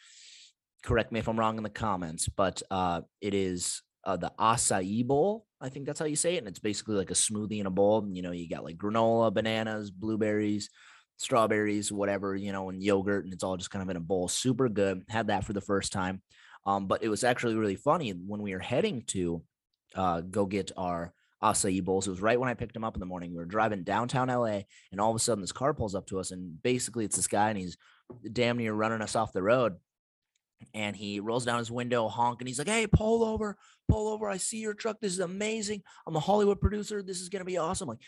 Correct 0.83 1.13
me 1.13 1.21
if 1.21 1.29
I'm 1.29 1.39
wrong 1.39 1.59
in 1.59 1.63
the 1.63 1.71
comments, 1.71 2.29
but 2.29 2.63
uh, 2.71 3.03
it 3.21 3.35
is 3.35 3.83
uh, 4.05 4.17
the 4.17 4.33
acai 4.39 5.07
bowl. 5.07 5.47
I 5.61 5.69
think 5.69 5.87
that's 5.87 6.01
how 6.01 6.07
you 6.07 6.17
say 6.17 6.37
it. 6.37 6.39
And 6.39 6.49
it's 6.49 6.59
basically 6.59 6.97
like 6.97 7.11
a 7.11 7.15
smoothie 7.15 7.61
in 7.61 7.67
a 7.67 7.71
bowl. 7.71 8.09
You 8.11 8.23
know, 8.23 8.33
you 8.33 8.49
got 8.49 8.65
like 8.65 8.77
granola, 8.77 9.33
bananas, 9.33 9.91
blueberries, 9.91 10.71
strawberries, 11.23 11.93
whatever, 11.93 12.35
you 12.35 12.53
know, 12.53 12.69
and 12.69 12.83
yogurt. 12.83 13.25
And 13.25 13.33
it's 13.33 13.45
all 13.45 13.57
just 13.57 13.71
kind 13.71 13.83
of 13.83 13.89
in 13.89 13.97
a 13.97 14.01
bowl. 14.01 14.29
Super 14.29 14.69
good. 14.69 15.05
Had 15.09 15.29
that 15.29 15.45
for 15.45 15.53
the 15.53 15.61
first 15.61 15.93
time. 15.93 16.23
Um, 16.67 16.87
but 16.87 17.03
it 17.03 17.09
was 17.09 17.25
actually 17.25 17.55
really 17.55 17.77
funny 17.77 18.11
when 18.11 18.43
we 18.43 18.53
were 18.53 18.61
heading 18.61 19.05
to 19.09 19.43
uh, 19.95 20.21
go 20.21 20.47
get 20.47 20.73
our 20.77 21.13
acai 21.43 21.85
bowls. 21.85 22.07
It 22.07 22.11
was 22.11 22.21
right 22.21 22.39
when 22.39 22.49
I 22.49 22.55
picked 22.55 22.77
him 22.77 22.85
up 22.85 22.95
in 22.95 23.01
the 23.01 23.07
morning. 23.07 23.31
We 23.31 23.39
were 23.39 23.45
driving 23.45 23.83
downtown 23.83 24.29
LA, 24.29 24.61
and 24.91 25.01
all 25.01 25.11
of 25.11 25.17
a 25.17 25.19
sudden 25.19 25.43
this 25.43 25.53
car 25.53 25.75
pulls 25.75 25.95
up 25.95 26.07
to 26.07 26.21
us, 26.21 26.31
and 26.31 26.63
basically 26.63 27.05
it's 27.05 27.17
this 27.17 27.27
guy, 27.27 27.51
and 27.51 27.59
he's 27.59 27.77
damn 28.33 28.59
near 28.59 28.75
running 28.75 29.03
us 29.03 29.17
off 29.17 29.33
the 29.33 29.43
road. 29.43 29.77
And 30.75 30.97
he 30.97 31.21
rolls 31.21 31.45
down 31.45 31.59
his 31.59 31.71
window, 31.71 32.09
honk, 32.09 32.41
and 32.41 32.49
he's 32.49 32.59
like, 32.59 32.69
"Hey, 32.69 32.87
pull 32.87 33.25
over, 33.25 33.57
pull 33.89 34.09
over! 34.09 34.29
I 34.29 34.37
see 34.37 34.59
your 34.59 34.75
truck. 34.75 35.01
This 35.01 35.13
is 35.13 35.21
amazing. 35.21 35.83
I'm 36.07 36.17
a 36.17 36.21
Hollywood 36.21 36.61
producer. 36.61 37.03
This 37.03 37.21
is 37.21 37.29
gonna 37.29 37.45
be 37.45 37.59
awesome. 37.59 37.89
Like, 37.89 37.99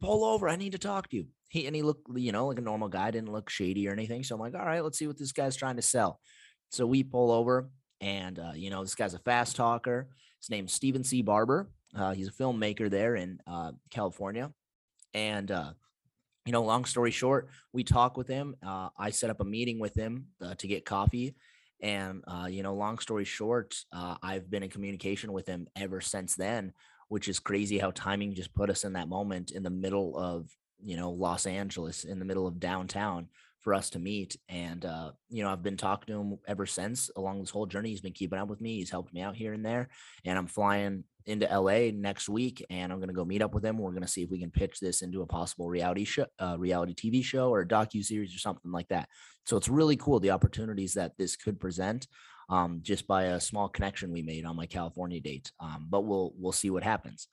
pull 0.00 0.24
over. 0.24 0.48
I 0.48 0.56
need 0.56 0.72
to 0.72 0.78
talk 0.78 1.08
to 1.10 1.16
you." 1.16 1.26
He 1.48 1.66
and 1.66 1.76
he 1.76 1.82
looked, 1.82 2.06
you 2.14 2.32
know, 2.32 2.46
like 2.46 2.58
a 2.58 2.62
normal 2.62 2.88
guy. 2.88 3.10
Didn't 3.10 3.32
look 3.32 3.50
shady 3.50 3.88
or 3.88 3.92
anything. 3.92 4.22
So 4.22 4.34
I'm 4.34 4.40
like, 4.40 4.54
"All 4.54 4.64
right, 4.64 4.82
let's 4.82 4.98
see 4.98 5.06
what 5.06 5.18
this 5.18 5.32
guy's 5.32 5.56
trying 5.56 5.76
to 5.76 5.82
sell." 5.82 6.20
So 6.70 6.86
we 6.86 7.02
pull 7.02 7.30
over 7.30 7.70
and, 8.00 8.38
uh, 8.38 8.52
you 8.54 8.70
know, 8.70 8.82
this 8.82 8.94
guy's 8.94 9.14
a 9.14 9.18
fast 9.18 9.56
talker. 9.56 10.08
His 10.40 10.50
name's 10.50 10.72
Steven 10.72 11.04
C. 11.04 11.22
Barber. 11.22 11.70
Uh, 11.94 12.12
he's 12.12 12.28
a 12.28 12.32
filmmaker 12.32 12.90
there 12.90 13.14
in 13.14 13.38
uh, 13.46 13.72
California. 13.90 14.50
And, 15.14 15.50
uh, 15.50 15.72
you 16.46 16.52
know, 16.52 16.62
long 16.64 16.84
story 16.84 17.10
short, 17.10 17.48
we 17.72 17.84
talk 17.84 18.16
with 18.16 18.26
him. 18.26 18.56
Uh, 18.66 18.88
I 18.98 19.10
set 19.10 19.30
up 19.30 19.40
a 19.40 19.44
meeting 19.44 19.78
with 19.78 19.94
him 19.94 20.28
uh, 20.40 20.54
to 20.56 20.66
get 20.66 20.84
coffee. 20.84 21.36
And, 21.82 22.22
uh, 22.28 22.46
you 22.48 22.62
know, 22.62 22.74
long 22.74 22.98
story 22.98 23.24
short, 23.24 23.74
uh, 23.92 24.16
I've 24.22 24.48
been 24.50 24.62
in 24.62 24.70
communication 24.70 25.32
with 25.32 25.46
him 25.46 25.66
ever 25.76 26.00
since 26.00 26.36
then, 26.36 26.72
which 27.08 27.28
is 27.28 27.40
crazy 27.40 27.78
how 27.78 27.90
timing 27.90 28.34
just 28.34 28.54
put 28.54 28.70
us 28.70 28.84
in 28.84 28.92
that 28.92 29.08
moment 29.08 29.50
in 29.50 29.62
the 29.64 29.70
middle 29.70 30.16
of, 30.16 30.48
you 30.80 30.96
know, 30.96 31.10
Los 31.10 31.44
Angeles, 31.46 32.04
in 32.04 32.18
the 32.18 32.24
middle 32.24 32.46
of 32.46 32.60
downtown 32.60 33.28
for 33.62 33.74
us 33.74 33.90
to 33.90 33.98
meet. 33.98 34.36
And 34.48 34.84
uh, 34.84 35.12
you 35.30 35.42
know, 35.42 35.50
I've 35.50 35.62
been 35.62 35.76
talking 35.76 36.12
to 36.12 36.20
him 36.20 36.38
ever 36.46 36.66
since 36.66 37.10
along 37.16 37.40
this 37.40 37.50
whole 37.50 37.66
journey. 37.66 37.90
He's 37.90 38.00
been 38.00 38.12
keeping 38.12 38.38
up 38.38 38.48
with 38.48 38.60
me. 38.60 38.78
He's 38.78 38.90
helped 38.90 39.14
me 39.14 39.22
out 39.22 39.36
here 39.36 39.52
and 39.52 39.64
there. 39.64 39.88
And 40.24 40.36
I'm 40.36 40.48
flying 40.48 41.04
into 41.24 41.46
LA 41.46 41.92
next 41.94 42.28
week, 42.28 42.64
and 42.68 42.92
I'm 42.92 42.98
gonna 42.98 43.12
go 43.12 43.24
meet 43.24 43.42
up 43.42 43.54
with 43.54 43.64
him. 43.64 43.78
We're 43.78 43.92
gonna 43.92 44.08
see 44.08 44.22
if 44.22 44.30
we 44.30 44.40
can 44.40 44.50
pitch 44.50 44.80
this 44.80 45.02
into 45.02 45.22
a 45.22 45.26
possible 45.26 45.68
reality 45.68 46.04
show, 46.04 46.26
uh, 46.40 46.56
reality 46.58 46.94
TV 46.94 47.24
show, 47.24 47.48
or 47.50 47.60
a 47.60 47.68
docu 47.68 48.04
series 48.04 48.34
or 48.34 48.38
something 48.38 48.72
like 48.72 48.88
that. 48.88 49.08
So 49.46 49.56
it's 49.56 49.68
really 49.68 49.96
cool 49.96 50.18
the 50.18 50.32
opportunities 50.32 50.94
that 50.94 51.16
this 51.16 51.36
could 51.36 51.60
present. 51.60 52.06
Um, 52.48 52.80
just 52.82 53.06
by 53.06 53.24
a 53.24 53.40
small 53.40 53.68
connection 53.68 54.12
we 54.12 54.20
made 54.20 54.44
on 54.44 54.56
my 54.56 54.66
California 54.66 55.20
date. 55.20 55.52
Um, 55.60 55.86
but 55.88 56.02
we'll 56.02 56.34
we'll 56.36 56.52
see 56.52 56.70
what 56.70 56.82
happens. 56.82 57.28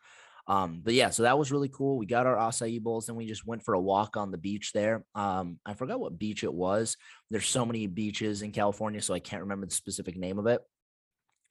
Um, 0.49 0.81
but 0.83 0.95
yeah, 0.95 1.11
so 1.11 1.23
that 1.23 1.37
was 1.37 1.51
really 1.51 1.69
cool. 1.69 1.99
We 1.99 2.07
got 2.07 2.25
our 2.25 2.35
acai 2.35 2.81
bowls, 2.81 3.07
and 3.07 3.15
we 3.15 3.27
just 3.27 3.45
went 3.45 3.63
for 3.63 3.75
a 3.75 3.79
walk 3.79 4.17
on 4.17 4.31
the 4.31 4.37
beach 4.37 4.73
there. 4.73 5.05
Um, 5.13 5.59
I 5.63 5.75
forgot 5.75 5.99
what 5.99 6.17
beach 6.17 6.43
it 6.43 6.51
was. 6.51 6.97
There's 7.29 7.47
so 7.47 7.67
many 7.67 7.85
beaches 7.85 8.41
in 8.41 8.51
California, 8.51 8.99
so 8.99 9.13
I 9.13 9.19
can't 9.19 9.43
remember 9.43 9.67
the 9.67 9.75
specific 9.75 10.17
name 10.17 10.39
of 10.39 10.47
it. 10.47 10.61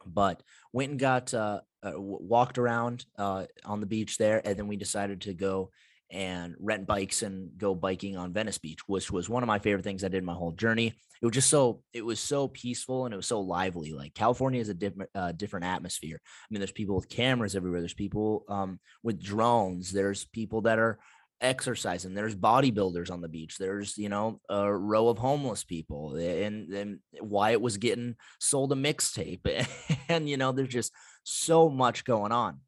But 0.04 0.42
went 0.72 0.90
and 0.90 1.00
got 1.00 1.32
uh, 1.32 1.60
uh, 1.82 1.92
walked 1.96 2.58
around 2.58 3.04
uh, 3.16 3.46
on 3.64 3.78
the 3.78 3.86
beach 3.86 4.18
there, 4.18 4.42
and 4.44 4.58
then 4.58 4.66
we 4.66 4.76
decided 4.76 5.20
to 5.22 5.34
go 5.34 5.70
and 6.10 6.56
rent 6.58 6.86
bikes 6.86 7.22
and 7.22 7.50
go 7.56 7.76
biking 7.76 8.16
on 8.16 8.32
Venice 8.32 8.58
Beach, 8.58 8.80
which 8.88 9.12
was 9.12 9.28
one 9.28 9.44
of 9.44 9.46
my 9.46 9.60
favorite 9.60 9.84
things 9.84 10.02
I 10.02 10.08
did 10.08 10.24
my 10.24 10.34
whole 10.34 10.52
journey. 10.52 10.94
It 11.20 11.26
was 11.26 11.34
just 11.34 11.50
so 11.50 11.82
it 11.92 12.04
was 12.04 12.20
so 12.20 12.48
peaceful 12.48 13.04
and 13.04 13.12
it 13.12 13.16
was 13.16 13.26
so 13.26 13.40
lively. 13.40 13.92
Like 13.92 14.14
California 14.14 14.60
is 14.60 14.68
a 14.68 14.74
different 14.74 15.10
uh, 15.14 15.32
different 15.32 15.66
atmosphere. 15.66 16.20
I 16.24 16.46
mean, 16.50 16.60
there's 16.60 16.72
people 16.72 16.96
with 16.96 17.08
cameras 17.08 17.56
everywhere. 17.56 17.80
There's 17.80 17.94
people 17.94 18.44
um, 18.48 18.78
with 19.02 19.22
drones. 19.22 19.92
There's 19.92 20.24
people 20.26 20.62
that 20.62 20.78
are 20.78 20.98
exercising. 21.40 22.14
There's 22.14 22.36
bodybuilders 22.36 23.10
on 23.10 23.20
the 23.20 23.28
beach. 23.28 23.58
There's 23.58 23.96
you 23.98 24.08
know 24.08 24.40
a 24.48 24.72
row 24.72 25.08
of 25.08 25.18
homeless 25.18 25.64
people, 25.64 26.16
and 26.16 26.72
and 26.72 26.98
Wyatt 27.20 27.60
was 27.60 27.76
getting 27.76 28.16
sold 28.38 28.72
a 28.72 28.76
mixtape, 28.76 29.66
and 30.08 30.28
you 30.28 30.36
know 30.36 30.52
there's 30.52 30.68
just 30.68 30.92
so 31.24 31.68
much 31.68 32.04
going 32.04 32.32
on 32.32 32.60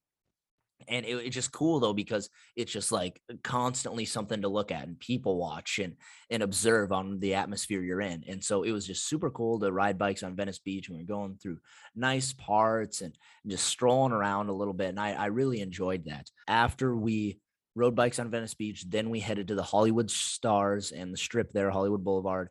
and 0.89 1.05
it, 1.07 1.15
it's 1.15 1.35
just 1.35 1.53
cool 1.53 1.81
though 1.81 1.93
because 1.93 2.31
it's 2.57 2.73
just 2.73 2.93
like 2.93 3.21
constantly 3.43 4.05
something 4.05 4.43
to 4.43 4.49
look 4.49 4.73
at 4.73 4.87
and 4.87 4.99
people 4.99 5.37
watch 5.37 5.79
and 5.79 5.97
and 6.31 6.43
observe 6.43 6.93
on 6.93 7.19
the 7.19 7.35
atmosphere 7.35 7.83
you're 7.83 8.01
in 8.01 8.25
and 8.29 8.43
so 8.43 8.63
it 8.63 8.73
was 8.73 8.87
just 8.87 9.09
super 9.09 9.31
cool 9.31 9.59
to 9.59 9.73
ride 9.73 9.99
bikes 9.99 10.23
on 10.23 10.37
venice 10.37 10.59
beach 10.59 10.89
and 10.89 10.97
we 10.97 11.03
are 11.03 11.07
going 11.07 11.37
through 11.37 11.59
nice 11.95 12.33
parts 12.33 13.01
and 13.01 13.17
just 13.47 13.67
strolling 13.67 14.13
around 14.13 14.49
a 14.49 14.55
little 14.55 14.75
bit 14.75 14.89
and 14.89 15.01
i, 15.01 15.13
I 15.13 15.27
really 15.27 15.61
enjoyed 15.61 16.05
that. 16.07 16.29
After 16.49 16.95
we 16.95 17.39
rode 17.75 17.95
bikes 17.95 18.19
on 18.19 18.31
venice 18.31 18.55
beach 18.55 18.85
then 18.89 19.11
we 19.11 19.21
headed 19.21 19.49
to 19.49 19.55
the 19.55 19.63
hollywood 19.63 20.11
stars 20.11 20.93
and 20.93 21.13
the 21.13 21.19
strip 21.19 21.53
there 21.53 21.71
hollywood 21.71 22.03
boulevard 22.03 22.49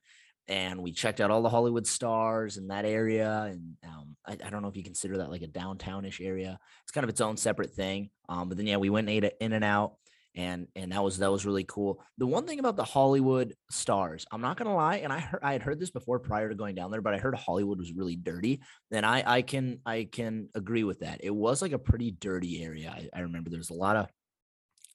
and 0.49 0.81
we 0.81 0.91
checked 0.91 1.21
out 1.21 1.29
all 1.29 1.43
the 1.43 1.49
Hollywood 1.49 1.85
stars 1.85 2.57
in 2.57 2.67
that 2.69 2.83
area. 2.83 3.43
And 3.51 3.75
um, 3.85 4.17
I, 4.25 4.35
I, 4.43 4.49
don't 4.49 4.63
know 4.63 4.67
if 4.67 4.75
you 4.75 4.83
consider 4.83 5.17
that 5.17 5.29
like 5.29 5.43
a 5.43 5.47
downtownish 5.47 6.25
area. 6.25 6.59
It's 6.81 6.91
kind 6.91 7.03
of 7.03 7.09
its 7.09 7.21
own 7.21 7.37
separate 7.37 7.75
thing. 7.75 8.09
Um, 8.27 8.49
but 8.49 8.57
then 8.57 8.65
yeah, 8.65 8.77
we 8.77 8.89
went 8.89 9.07
and 9.07 9.31
in 9.39 9.53
and 9.53 9.63
out, 9.63 9.93
and 10.35 10.67
and 10.75 10.91
that 10.91 11.03
was 11.03 11.19
that 11.19 11.31
was 11.31 11.45
really 11.45 11.65
cool. 11.65 12.01
The 12.17 12.25
one 12.25 12.47
thing 12.47 12.59
about 12.59 12.75
the 12.75 12.83
Hollywood 12.83 13.53
stars, 13.69 14.25
I'm 14.31 14.41
not 14.41 14.57
gonna 14.57 14.75
lie, 14.75 14.97
and 14.97 15.13
I 15.13 15.19
heard 15.19 15.41
I 15.43 15.53
had 15.53 15.61
heard 15.61 15.79
this 15.79 15.91
before 15.91 16.19
prior 16.19 16.49
to 16.49 16.55
going 16.55 16.73
down 16.73 16.89
there, 16.89 17.01
but 17.01 17.13
I 17.13 17.19
heard 17.19 17.35
Hollywood 17.35 17.77
was 17.77 17.93
really 17.93 18.15
dirty. 18.15 18.61
And 18.91 19.05
I 19.05 19.23
I 19.25 19.41
can 19.43 19.79
I 19.85 20.07
can 20.11 20.49
agree 20.55 20.83
with 20.83 21.01
that. 21.01 21.19
It 21.23 21.33
was 21.33 21.61
like 21.61 21.73
a 21.73 21.79
pretty 21.79 22.11
dirty 22.11 22.63
area. 22.63 22.91
I, 22.95 23.19
I 23.19 23.21
remember 23.21 23.51
there's 23.51 23.69
a 23.69 23.75
lot 23.75 23.95
of 23.95 24.07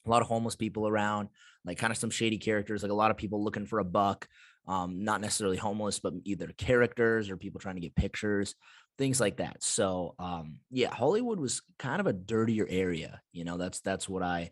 a 0.06 0.10
lot 0.10 0.22
of 0.22 0.28
homeless 0.28 0.56
people 0.56 0.88
around, 0.88 1.28
like 1.64 1.78
kind 1.78 1.92
of 1.92 1.96
some 1.96 2.10
shady 2.10 2.38
characters, 2.38 2.82
like 2.82 2.92
a 2.92 2.96
lot 2.96 3.10
of 3.12 3.16
people 3.16 3.42
looking 3.42 3.66
for 3.66 3.78
a 3.78 3.84
buck 3.84 4.28
um, 4.66 5.04
not 5.04 5.20
necessarily 5.20 5.56
homeless, 5.56 5.98
but 5.98 6.14
either 6.24 6.48
characters 6.56 7.30
or 7.30 7.36
people 7.36 7.60
trying 7.60 7.74
to 7.76 7.80
get 7.80 7.94
pictures, 7.94 8.54
things 8.98 9.20
like 9.20 9.38
that. 9.38 9.62
So 9.62 10.14
um, 10.18 10.58
yeah, 10.70 10.92
Hollywood 10.92 11.38
was 11.38 11.62
kind 11.78 12.00
of 12.00 12.06
a 12.06 12.12
dirtier 12.12 12.66
area. 12.68 13.20
You 13.32 13.44
know, 13.44 13.56
that's 13.56 13.80
that's 13.80 14.08
what 14.08 14.22
I 14.22 14.50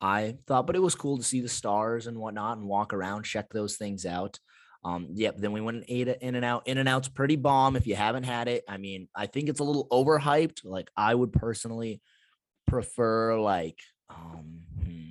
I 0.00 0.36
thought, 0.46 0.66
but 0.66 0.76
it 0.76 0.82
was 0.82 0.94
cool 0.94 1.18
to 1.18 1.24
see 1.24 1.40
the 1.40 1.48
stars 1.48 2.06
and 2.06 2.18
whatnot 2.18 2.58
and 2.58 2.66
walk 2.66 2.92
around, 2.92 3.24
check 3.24 3.50
those 3.50 3.76
things 3.76 4.06
out. 4.06 4.38
Um, 4.84 5.08
yep. 5.12 5.36
Then 5.36 5.52
we 5.52 5.60
went 5.60 5.78
and 5.78 5.86
ate 5.88 6.08
it 6.08 6.22
in 6.22 6.36
and 6.36 6.44
out. 6.44 6.68
In 6.68 6.78
and 6.78 6.88
out's 6.88 7.08
pretty 7.08 7.36
bomb. 7.36 7.74
If 7.74 7.86
you 7.86 7.96
haven't 7.96 8.22
had 8.22 8.46
it, 8.46 8.62
I 8.68 8.76
mean, 8.76 9.08
I 9.14 9.26
think 9.26 9.48
it's 9.48 9.60
a 9.60 9.64
little 9.64 9.88
overhyped. 9.88 10.64
Like 10.64 10.88
I 10.96 11.14
would 11.14 11.32
personally 11.32 12.00
prefer 12.66 13.40
like 13.40 13.78
um 14.10 14.60
hmm, 14.80 15.07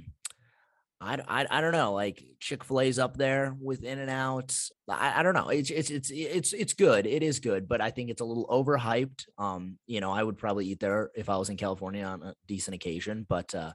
I, 1.00 1.20
I, 1.28 1.46
I 1.50 1.62
don't 1.62 1.74
know 1.74 1.94
like 1.94 2.24
chick-fil-a's 2.40 2.98
up 2.98 3.18
there 3.18 3.56
with 3.60 3.84
in 3.84 4.00
and 4.00 4.10
out 4.10 4.58
I, 4.90 5.20
I 5.20 5.24
don't 5.24 5.36
know 5.36 5.50
it's, 5.50 5.70
it's 5.70 5.92
it's 5.92 6.10
it's 6.12 6.54
it's 6.54 6.74
good 6.74 7.06
it 7.06 7.22
is 7.22 7.40
good 7.40 7.68
but 7.68 7.82
i 7.82 7.92
think 7.92 8.10
it's 8.10 8.22
a 8.22 8.26
little 8.26 8.48
overhyped 8.48 9.26
um 9.38 9.78
you 9.86 10.02
know 10.02 10.12
i 10.12 10.24
would 10.24 10.38
probably 10.38 10.66
eat 10.68 10.80
there 10.80 11.12
if 11.16 11.30
i 11.30 11.38
was 11.38 11.50
in 11.50 11.58
california 11.58 12.04
on 12.04 12.24
a 12.24 12.34
decent 12.48 12.74
occasion 12.74 13.26
but 13.30 13.54
uh 13.54 13.72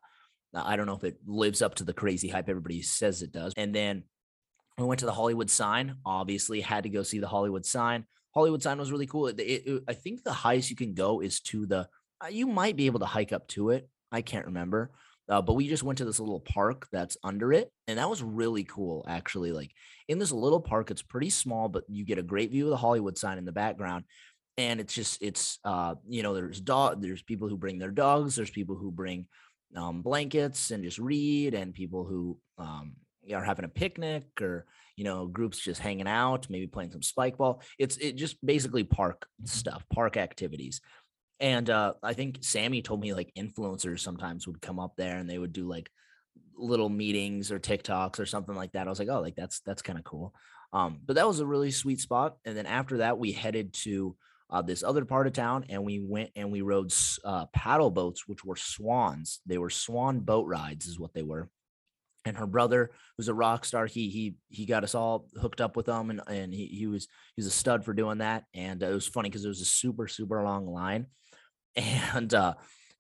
i 0.55 0.75
don't 0.75 0.87
know 0.87 0.97
if 0.97 1.05
it 1.05 1.17
lives 1.25 1.63
up 1.63 1.77
to 1.77 1.85
the 1.85 1.93
crazy 1.93 2.29
hype 2.29 2.49
everybody 2.49 2.83
says 2.83 3.23
it 3.23 3.31
does 3.31 3.53
and 3.57 3.73
then 3.73 4.03
we 4.79 4.85
went 4.85 4.99
to 4.99 5.07
the 5.07 5.13
hollywood 5.13 5.51
sign 5.51 5.95
obviously 6.05 6.61
had 6.61 6.83
to 6.83 6.91
go 6.91 7.03
see 7.03 7.19
the 7.19 7.29
hollywood 7.29 7.65
sign. 7.65 8.05
Hollywood 8.35 8.63
sign 8.63 8.79
was 8.79 8.91
really 8.91 9.07
cool 9.07 9.29
it, 9.29 9.39
it, 9.39 9.67
it, 9.67 9.83
i 9.87 9.93
think 9.93 10.25
the 10.25 10.33
highest 10.33 10.71
you 10.71 10.77
can 10.77 10.95
go 10.95 11.21
is 11.21 11.41
to 11.41 11.67
the 11.67 11.87
uh, 12.25 12.29
you 12.29 12.47
might 12.47 12.77
be 12.77 12.87
able 12.87 13.01
to 13.01 13.07
hike 13.07 13.33
up 13.33 13.47
to 13.49 13.71
it 13.71 13.89
i 14.11 14.23
can't 14.23 14.47
remember 14.47 14.91
uh, 15.29 15.41
but 15.41 15.55
we 15.55 15.69
just 15.69 15.83
went 15.83 15.99
to 15.99 16.05
this 16.05 16.21
little 16.21 16.41
park 16.41 16.89
that's 16.93 17.17
under 17.23 17.53
it, 17.53 17.73
and 17.87 17.99
that 17.99 18.11
was 18.11 18.23
really 18.23 18.65
cool. 18.65 19.05
Actually, 19.09 19.53
like 19.53 19.71
in 20.09 20.19
this 20.19 20.33
little 20.33 20.61
park, 20.61 20.91
it's 20.91 21.03
pretty 21.03 21.31
small, 21.31 21.69
but 21.69 21.85
you 21.89 22.05
get 22.05 22.19
a 22.19 22.23
great 22.23 22.51
view 22.51 22.65
of 22.65 22.71
the 22.71 22.77
Hollywood 22.77 23.17
sign 23.17 23.39
in 23.39 23.45
the 23.45 23.53
background. 23.53 24.05
And 24.59 24.81
it's 24.81 24.93
just 24.93 25.23
it's 25.23 25.59
uh 25.65 25.95
you 26.07 26.23
know 26.23 26.35
there's 26.35 26.61
dog 26.61 27.01
there's 27.01 27.23
people 27.23 27.49
who 27.49 27.57
bring 27.57 27.79
their 27.79 27.91
dogs 27.91 28.37
there's 28.37 28.51
people 28.51 28.77
who 28.77 28.91
bring 28.91 29.27
um, 29.75 30.03
blankets 30.03 30.71
and 30.71 30.85
just 30.85 30.99
read 30.99 31.55
and 31.55 31.73
people 31.73 32.05
who 32.05 32.39
um, 32.59 32.93
are 33.33 33.45
having 33.45 33.65
a 33.65 33.69
picnic 33.69 34.25
or 34.41 34.67
you 34.97 35.05
know 35.05 35.27
groups 35.27 35.59
just 35.59 35.81
hanging 35.81 36.07
out 36.07 36.51
maybe 36.51 36.67
playing 36.67 36.91
some 36.91 37.03
spike 37.03 37.39
ball 37.39 37.63
it's 37.79 37.97
it 37.97 38.17
just 38.17 38.45
basically 38.45 38.85
park 38.85 39.27
stuff 39.45 39.85
park 39.93 40.17
activities 40.17 40.81
and 41.43 41.69
uh, 41.69 41.95
I 42.03 42.15
think 42.15 42.39
Sami 42.41 42.83
told 42.83 43.01
me 43.01 43.13
like 43.13 43.33
influencers 43.37 44.01
sometimes 44.01 44.47
would 44.47 44.63
come 44.63 44.79
up 44.79 44.93
there 44.97 45.19
and 45.19 45.29
they 45.29 45.39
would 45.39 45.53
do 45.53 45.67
like 45.67 45.91
little 46.57 46.89
meetings 46.89 47.51
or 47.51 47.59
TikToks 47.59 48.21
or 48.21 48.27
something 48.27 48.55
like 48.55 48.73
that. 48.73 48.87
I 48.87 48.91
was 48.91 49.01
like, 49.01 49.09
oh, 49.11 49.21
like 49.21 49.35
that's 49.35 49.61
that's 49.61 49.83
kind 49.83 49.99
of 49.99 50.05
cool. 50.05 50.33
Um, 50.73 51.01
but 51.05 51.17
that 51.17 51.27
was 51.27 51.41
a 51.41 51.47
really 51.47 51.73
sweet 51.73 52.01
spot. 52.01 52.37
And 52.45 52.57
then 52.57 52.67
after 52.67 52.99
that, 52.99 53.19
we 53.19 53.33
headed 53.33 53.75
to 53.75 54.17
uh, 54.51 54.63
this 54.63 54.85
other 54.85 55.05
part 55.05 55.27
of 55.27 55.33
town 55.33 55.65
and 55.69 55.85
we 55.85 55.99
went 55.99 56.31
and 56.37 56.53
we 56.53 56.61
rode 56.61 56.93
uh, 57.25 57.47
paddle 57.47 57.91
boats, 57.91 58.29
which 58.29 58.45
were 58.45 58.57
swans. 58.57 59.41
They 59.45 59.59
were 59.59 59.71
swan 59.71 60.21
boat 60.21 60.47
rides, 60.47 60.87
is 60.87 61.01
what 61.01 61.13
they 61.13 61.25
were. 61.25 61.51
And 62.25 62.37
her 62.37 62.47
brother, 62.47 62.93
who's 63.17 63.27
a 63.27 63.35
rock 63.35 63.65
star, 63.65 63.87
he 63.87 64.09
he 64.11 64.37
he 64.49 64.65
got 64.65 64.85
us 64.85 64.95
all 64.95 65.27
hooked 65.41 65.61
up 65.61 65.77
with 65.77 65.87
them, 65.87 66.09
and 66.09 66.21
and 66.29 66.55
he 66.55 66.67
he 66.67 66.87
was 66.87 67.09
he 67.35 67.41
was 67.41 67.47
a 67.47 67.51
stud 67.51 67.85
for 67.85 67.93
doing 67.93 68.19
that. 68.19 68.45
And 68.55 68.81
uh, 68.85 68.87
it 68.87 68.95
was 68.95 69.09
funny 69.09 69.29
because 69.29 69.45
it 69.45 69.49
was 69.49 69.61
a 69.61 69.65
super 69.65 70.07
super 70.07 70.41
long 70.45 70.69
line, 70.69 71.07
and 71.77 72.35
uh 72.35 72.55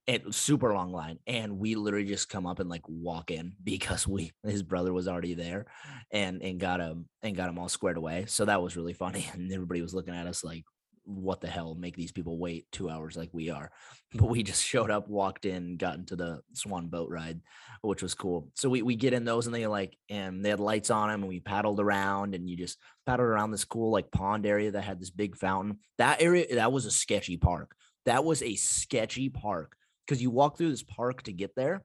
it 0.07 0.35
super 0.35 0.75
long 0.75 0.91
line 0.91 1.19
and 1.29 1.59
we 1.59 1.77
literally 1.77 2.07
just 2.07 2.29
come 2.29 2.45
up 2.45 2.59
and 2.59 2.69
like 2.69 2.83
walk 2.89 3.31
in 3.31 3.53
because 3.63 4.07
we 4.07 4.33
his 4.45 4.63
brother 4.63 4.93
was 4.93 5.07
already 5.07 5.35
there 5.35 5.67
and 6.11 6.43
and 6.43 6.59
got 6.59 6.81
him 6.81 7.09
and 7.23 7.37
got 7.37 7.49
him 7.49 7.59
all 7.59 7.69
squared 7.69 7.97
away. 7.97 8.25
So 8.27 8.45
that 8.45 8.63
was 8.63 8.77
really 8.77 8.95
funny 8.95 9.29
and 9.33 9.53
everybody 9.53 9.81
was 9.81 9.95
looking 9.95 10.15
at 10.15 10.27
us 10.27 10.43
like 10.43 10.65
what 11.05 11.41
the 11.41 11.49
hell 11.49 11.75
make 11.75 11.97
these 11.97 12.13
people 12.13 12.39
wait 12.39 12.65
two 12.71 12.89
hours 12.89 13.17
like 13.17 13.31
we 13.33 13.51
are? 13.51 13.71
But 14.15 14.27
we 14.27 14.43
just 14.43 14.63
showed 14.63 14.91
up 14.91 15.09
walked 15.09 15.47
in 15.47 15.77
got 15.77 15.97
into 15.97 16.17
the 16.17 16.43
swan 16.53 16.89
boat 16.89 17.09
ride 17.09 17.41
which 17.83 18.03
was 18.03 18.15
cool. 18.15 18.49
So 18.55 18.69
we, 18.69 18.83
we 18.83 18.95
get 18.95 19.13
in 19.13 19.25
those 19.25 19.47
and 19.47 19.55
they 19.55 19.67
like 19.67 19.97
and 20.09 20.45
they 20.45 20.51
had 20.51 20.61
lights 20.61 20.91
on 20.91 21.09
them 21.09 21.23
and 21.23 21.29
we 21.29 21.41
paddled 21.41 21.81
around 21.81 22.35
and 22.35 22.49
you 22.49 22.57
just 22.57 22.79
paddled 23.07 23.29
around 23.29 23.51
this 23.51 23.65
cool 23.65 23.91
like 23.91 24.13
pond 24.13 24.47
area 24.47 24.71
that 24.71 24.83
had 24.83 25.01
this 25.01 25.11
big 25.11 25.37
fountain. 25.37 25.79
That 25.99 26.23
area 26.23 26.55
that 26.55 26.73
was 26.73 26.87
a 26.87 26.91
sketchy 26.93 27.37
park 27.37 27.75
that 28.07 28.25
was 28.25 28.43
a 28.43 28.55
sketchy 28.55 29.29
park 29.29 29.77
because 30.07 30.23
you 30.23 30.31
walk 30.31 30.57
through 30.57 30.71
this 30.71 30.83
park 30.83 31.23
to 31.23 31.33
get 31.33 31.55
there 31.55 31.83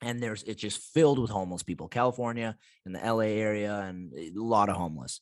and 0.00 0.22
there's 0.22 0.42
it's 0.44 0.60
just 0.60 0.82
filled 0.94 1.18
with 1.18 1.30
homeless 1.30 1.62
people 1.62 1.88
california 1.88 2.56
and 2.86 2.94
the 2.94 3.00
la 3.00 3.20
area 3.20 3.80
and 3.80 4.12
a 4.14 4.32
lot 4.34 4.68
of 4.68 4.76
homeless 4.76 5.20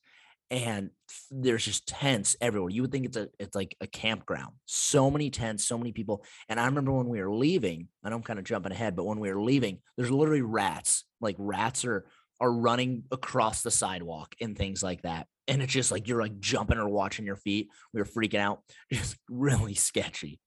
and 0.51 0.91
there's 1.31 1.65
just 1.65 1.87
tents 1.87 2.37
everywhere. 2.41 2.71
You 2.71 2.83
would 2.83 2.91
think 2.91 3.07
it's 3.07 3.17
a 3.17 3.29
it's 3.39 3.55
like 3.55 3.77
a 3.81 3.87
campground. 3.87 4.53
So 4.67 5.11
many 5.11 5.31
tents 5.31 5.65
so 5.65 5.79
many 5.79 5.93
people 5.93 6.25
and 6.49 6.59
i 6.59 6.67
remember 6.67 6.93
when 6.93 7.09
we 7.09 7.23
were 7.23 7.33
leaving 7.33 7.89
and 8.03 8.13
i'm 8.13 8.23
kind 8.23 8.39
of 8.39 8.45
jumping 8.45 8.73
ahead 8.73 8.97
but 8.97 9.05
when 9.05 9.21
we 9.21 9.33
were 9.33 9.43
leaving 9.43 9.79
there's 9.97 10.11
literally 10.11 10.43
rats 10.43 11.05
like 11.21 11.37
rats 11.39 11.85
are 11.85 12.07
are 12.41 12.53
running 12.53 13.05
across 13.11 13.63
the 13.63 13.71
sidewalk 13.71 14.35
and 14.41 14.57
things 14.57 14.83
like 14.83 15.03
that 15.03 15.27
and 15.51 15.61
it's 15.61 15.73
just 15.73 15.91
like 15.91 16.07
you're 16.07 16.23
like 16.23 16.39
jumping 16.39 16.79
or 16.79 16.89
watching 16.89 17.27
your 17.27 17.37
feet. 17.37 17.71
We 17.93 18.01
were 18.01 18.07
freaking 18.07 18.39
out, 18.39 18.63
just 18.93 19.17
really 19.29 19.75
sketchy. 19.75 20.39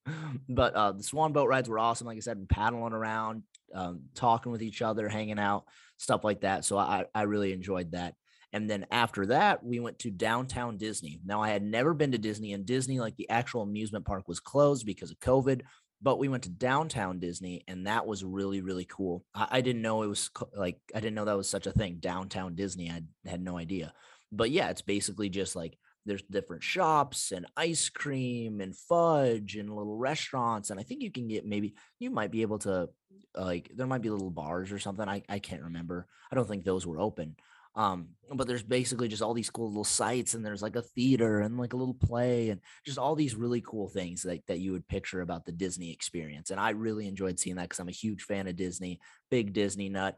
But 0.48 0.74
uh, 0.74 0.94
the 0.94 1.04
swan 1.04 1.34
boat 1.34 1.50
rides 1.50 1.68
were 1.68 1.78
awesome. 1.78 2.08
Like 2.08 2.18
I 2.18 2.22
said, 2.22 2.48
paddling 2.48 2.94
around, 2.94 3.44
um, 3.76 4.04
talking 4.16 4.52
with 4.52 4.62
each 4.62 4.82
other, 4.82 5.10
hanging 5.10 5.40
out, 5.40 5.66
stuff 5.98 6.24
like 6.24 6.42
that. 6.42 6.64
So 6.64 6.78
I 6.78 7.06
I 7.14 7.24
really 7.24 7.52
enjoyed 7.52 7.92
that. 7.92 8.16
And 8.54 8.70
then 8.70 8.86
after 8.92 9.26
that, 9.28 9.64
we 9.64 9.80
went 9.80 10.00
to 10.00 10.12
downtown 10.12 10.78
Disney. 10.78 11.20
Now 11.26 11.42
I 11.42 11.50
had 11.50 11.64
never 11.64 11.94
been 11.94 12.14
to 12.14 12.18
Disney, 12.18 12.54
and 12.54 12.66
Disney, 12.66 13.00
like 13.00 13.18
the 13.18 13.30
actual 13.30 13.64
amusement 13.64 14.06
park, 14.06 14.30
was 14.30 14.40
closed 14.40 14.86
because 14.86 15.12
of 15.12 15.20
COVID. 15.20 15.64
But 16.04 16.20
we 16.20 16.28
went 16.28 16.44
to 16.44 16.50
downtown 16.50 17.20
Disney, 17.20 17.64
and 17.68 17.88
that 17.88 18.06
was 18.06 18.24
really 18.24 18.62
really 18.62 18.86
cool. 18.86 19.26
I, 19.34 19.48
I 19.52 19.62
didn't 19.62 19.82
know 19.82 20.04
it 20.04 20.08
was 20.08 20.30
like 20.56 20.78
I 20.94 21.00
didn't 21.00 21.16
know 21.16 21.26
that 21.26 21.38
was 21.38 21.50
such 21.50 21.66
a 21.66 21.72
thing. 21.72 21.98
Downtown 22.00 22.56
Disney, 22.56 22.92
I 22.92 23.02
had 23.28 23.42
no 23.42 23.58
idea 23.58 23.94
but 24.34 24.50
yeah, 24.52 24.70
it's 24.70 24.82
basically 24.82 25.30
just 25.30 25.56
like 25.56 25.78
there's 26.06 26.24
different 26.24 26.64
shops 26.64 27.32
and 27.32 27.46
ice 27.56 27.88
cream 27.88 28.60
and 28.60 28.76
fudge 28.76 29.56
and 29.56 29.70
little 29.70 29.96
restaurants. 29.96 30.70
And 30.70 30.80
I 30.80 30.84
think 30.84 31.02
you 31.02 31.12
can 31.12 31.28
get 31.28 31.46
maybe 31.46 31.76
you 32.00 32.10
might 32.10 32.32
be 32.32 32.42
able 32.42 32.60
to 32.60 32.90
like 33.36 33.72
there 33.74 33.88
might 33.88 34.02
be 34.02 34.10
little 34.10 34.32
bars 34.32 34.72
or 34.72 34.80
something. 34.80 35.08
I, 35.08 35.24
I 35.30 35.40
can't 35.40 35.64
remember. 35.64 36.08
I 36.32 36.36
don't 36.36 36.48
think 36.48 36.66
those 36.66 36.86
were 36.86 37.00
open. 37.00 37.36
Um, 37.75 38.10
but 38.32 38.48
there's 38.48 38.63
basically 38.63 39.08
just 39.08 39.24
all 39.24 39.34
these 39.34 39.50
cool 39.50 39.68
little 39.68 39.84
sites 39.84 40.34
and 40.34 40.46
there's 40.46 40.62
like 40.62 40.75
a 40.75 40.82
theater 40.82 41.39
and 41.39 41.58
like 41.58 41.74
a 41.74 41.77
little 41.77 41.96
play 41.96 42.50
and 42.50 42.62
just 42.86 43.00
all 43.00 43.15
these 43.15 43.36
really 43.36 43.62
cool 43.62 43.89
things 43.89 44.22
that, 44.24 44.46
that 44.48 44.60
you 44.60 44.72
would 44.74 44.88
picture 44.88 45.22
about 45.22 45.46
the 45.46 45.51
Disney 45.51 45.92
experience. 45.92 46.51
And 46.51 46.60
I 46.60 46.72
really 46.72 47.08
enjoyed 47.08 47.39
seeing 47.39 47.56
that 47.56 47.63
because 47.63 47.80
I'm 47.80 47.89
a 47.89 47.92
huge 47.92 48.24
fan 48.24 48.48
of 48.48 48.56
Disney, 48.56 49.00
big 49.32 49.53
Disney 49.53 49.89
nut. 49.89 50.18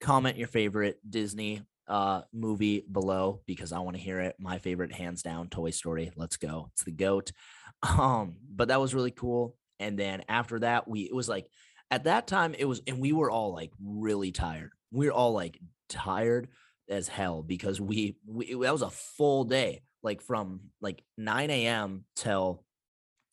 Comment 0.00 0.36
your 0.36 0.48
favorite 0.48 0.98
Disney 1.08 1.62
uh 1.88 2.22
movie 2.32 2.84
below 2.92 3.40
because 3.44 3.72
I 3.72 3.80
want 3.80 3.96
to 3.96 4.02
hear 4.02 4.20
it. 4.20 4.36
My 4.38 4.58
favorite 4.58 4.92
hands 4.92 5.22
down 5.22 5.48
Toy 5.48 5.70
Story. 5.70 6.12
Let's 6.14 6.36
go. 6.36 6.70
It's 6.72 6.84
the 6.84 6.92
goat. 6.92 7.32
Um 7.98 8.36
but 8.48 8.68
that 8.68 8.80
was 8.80 8.94
really 8.94 9.10
cool. 9.10 9.56
And 9.80 9.98
then 9.98 10.22
after 10.28 10.60
that 10.60 10.86
we 10.86 11.00
it 11.00 11.14
was 11.14 11.28
like 11.28 11.48
at 11.90 12.04
that 12.04 12.28
time 12.28 12.54
it 12.56 12.64
was 12.64 12.80
and 12.86 13.00
we 13.00 13.12
were 13.12 13.30
all 13.30 13.52
like 13.52 13.72
really 13.84 14.30
tired. 14.30 14.70
We 14.92 15.06
were 15.06 15.12
all 15.12 15.32
like 15.32 15.58
tired 15.88 16.48
as 16.92 17.08
hell 17.08 17.42
because 17.42 17.80
we, 17.80 18.16
we 18.26 18.52
that 18.52 18.72
was 18.72 18.82
a 18.82 18.90
full 18.90 19.44
day 19.44 19.82
like 20.02 20.20
from 20.20 20.60
like 20.80 21.02
9 21.16 21.50
a.m. 21.50 22.04
till 22.14 22.64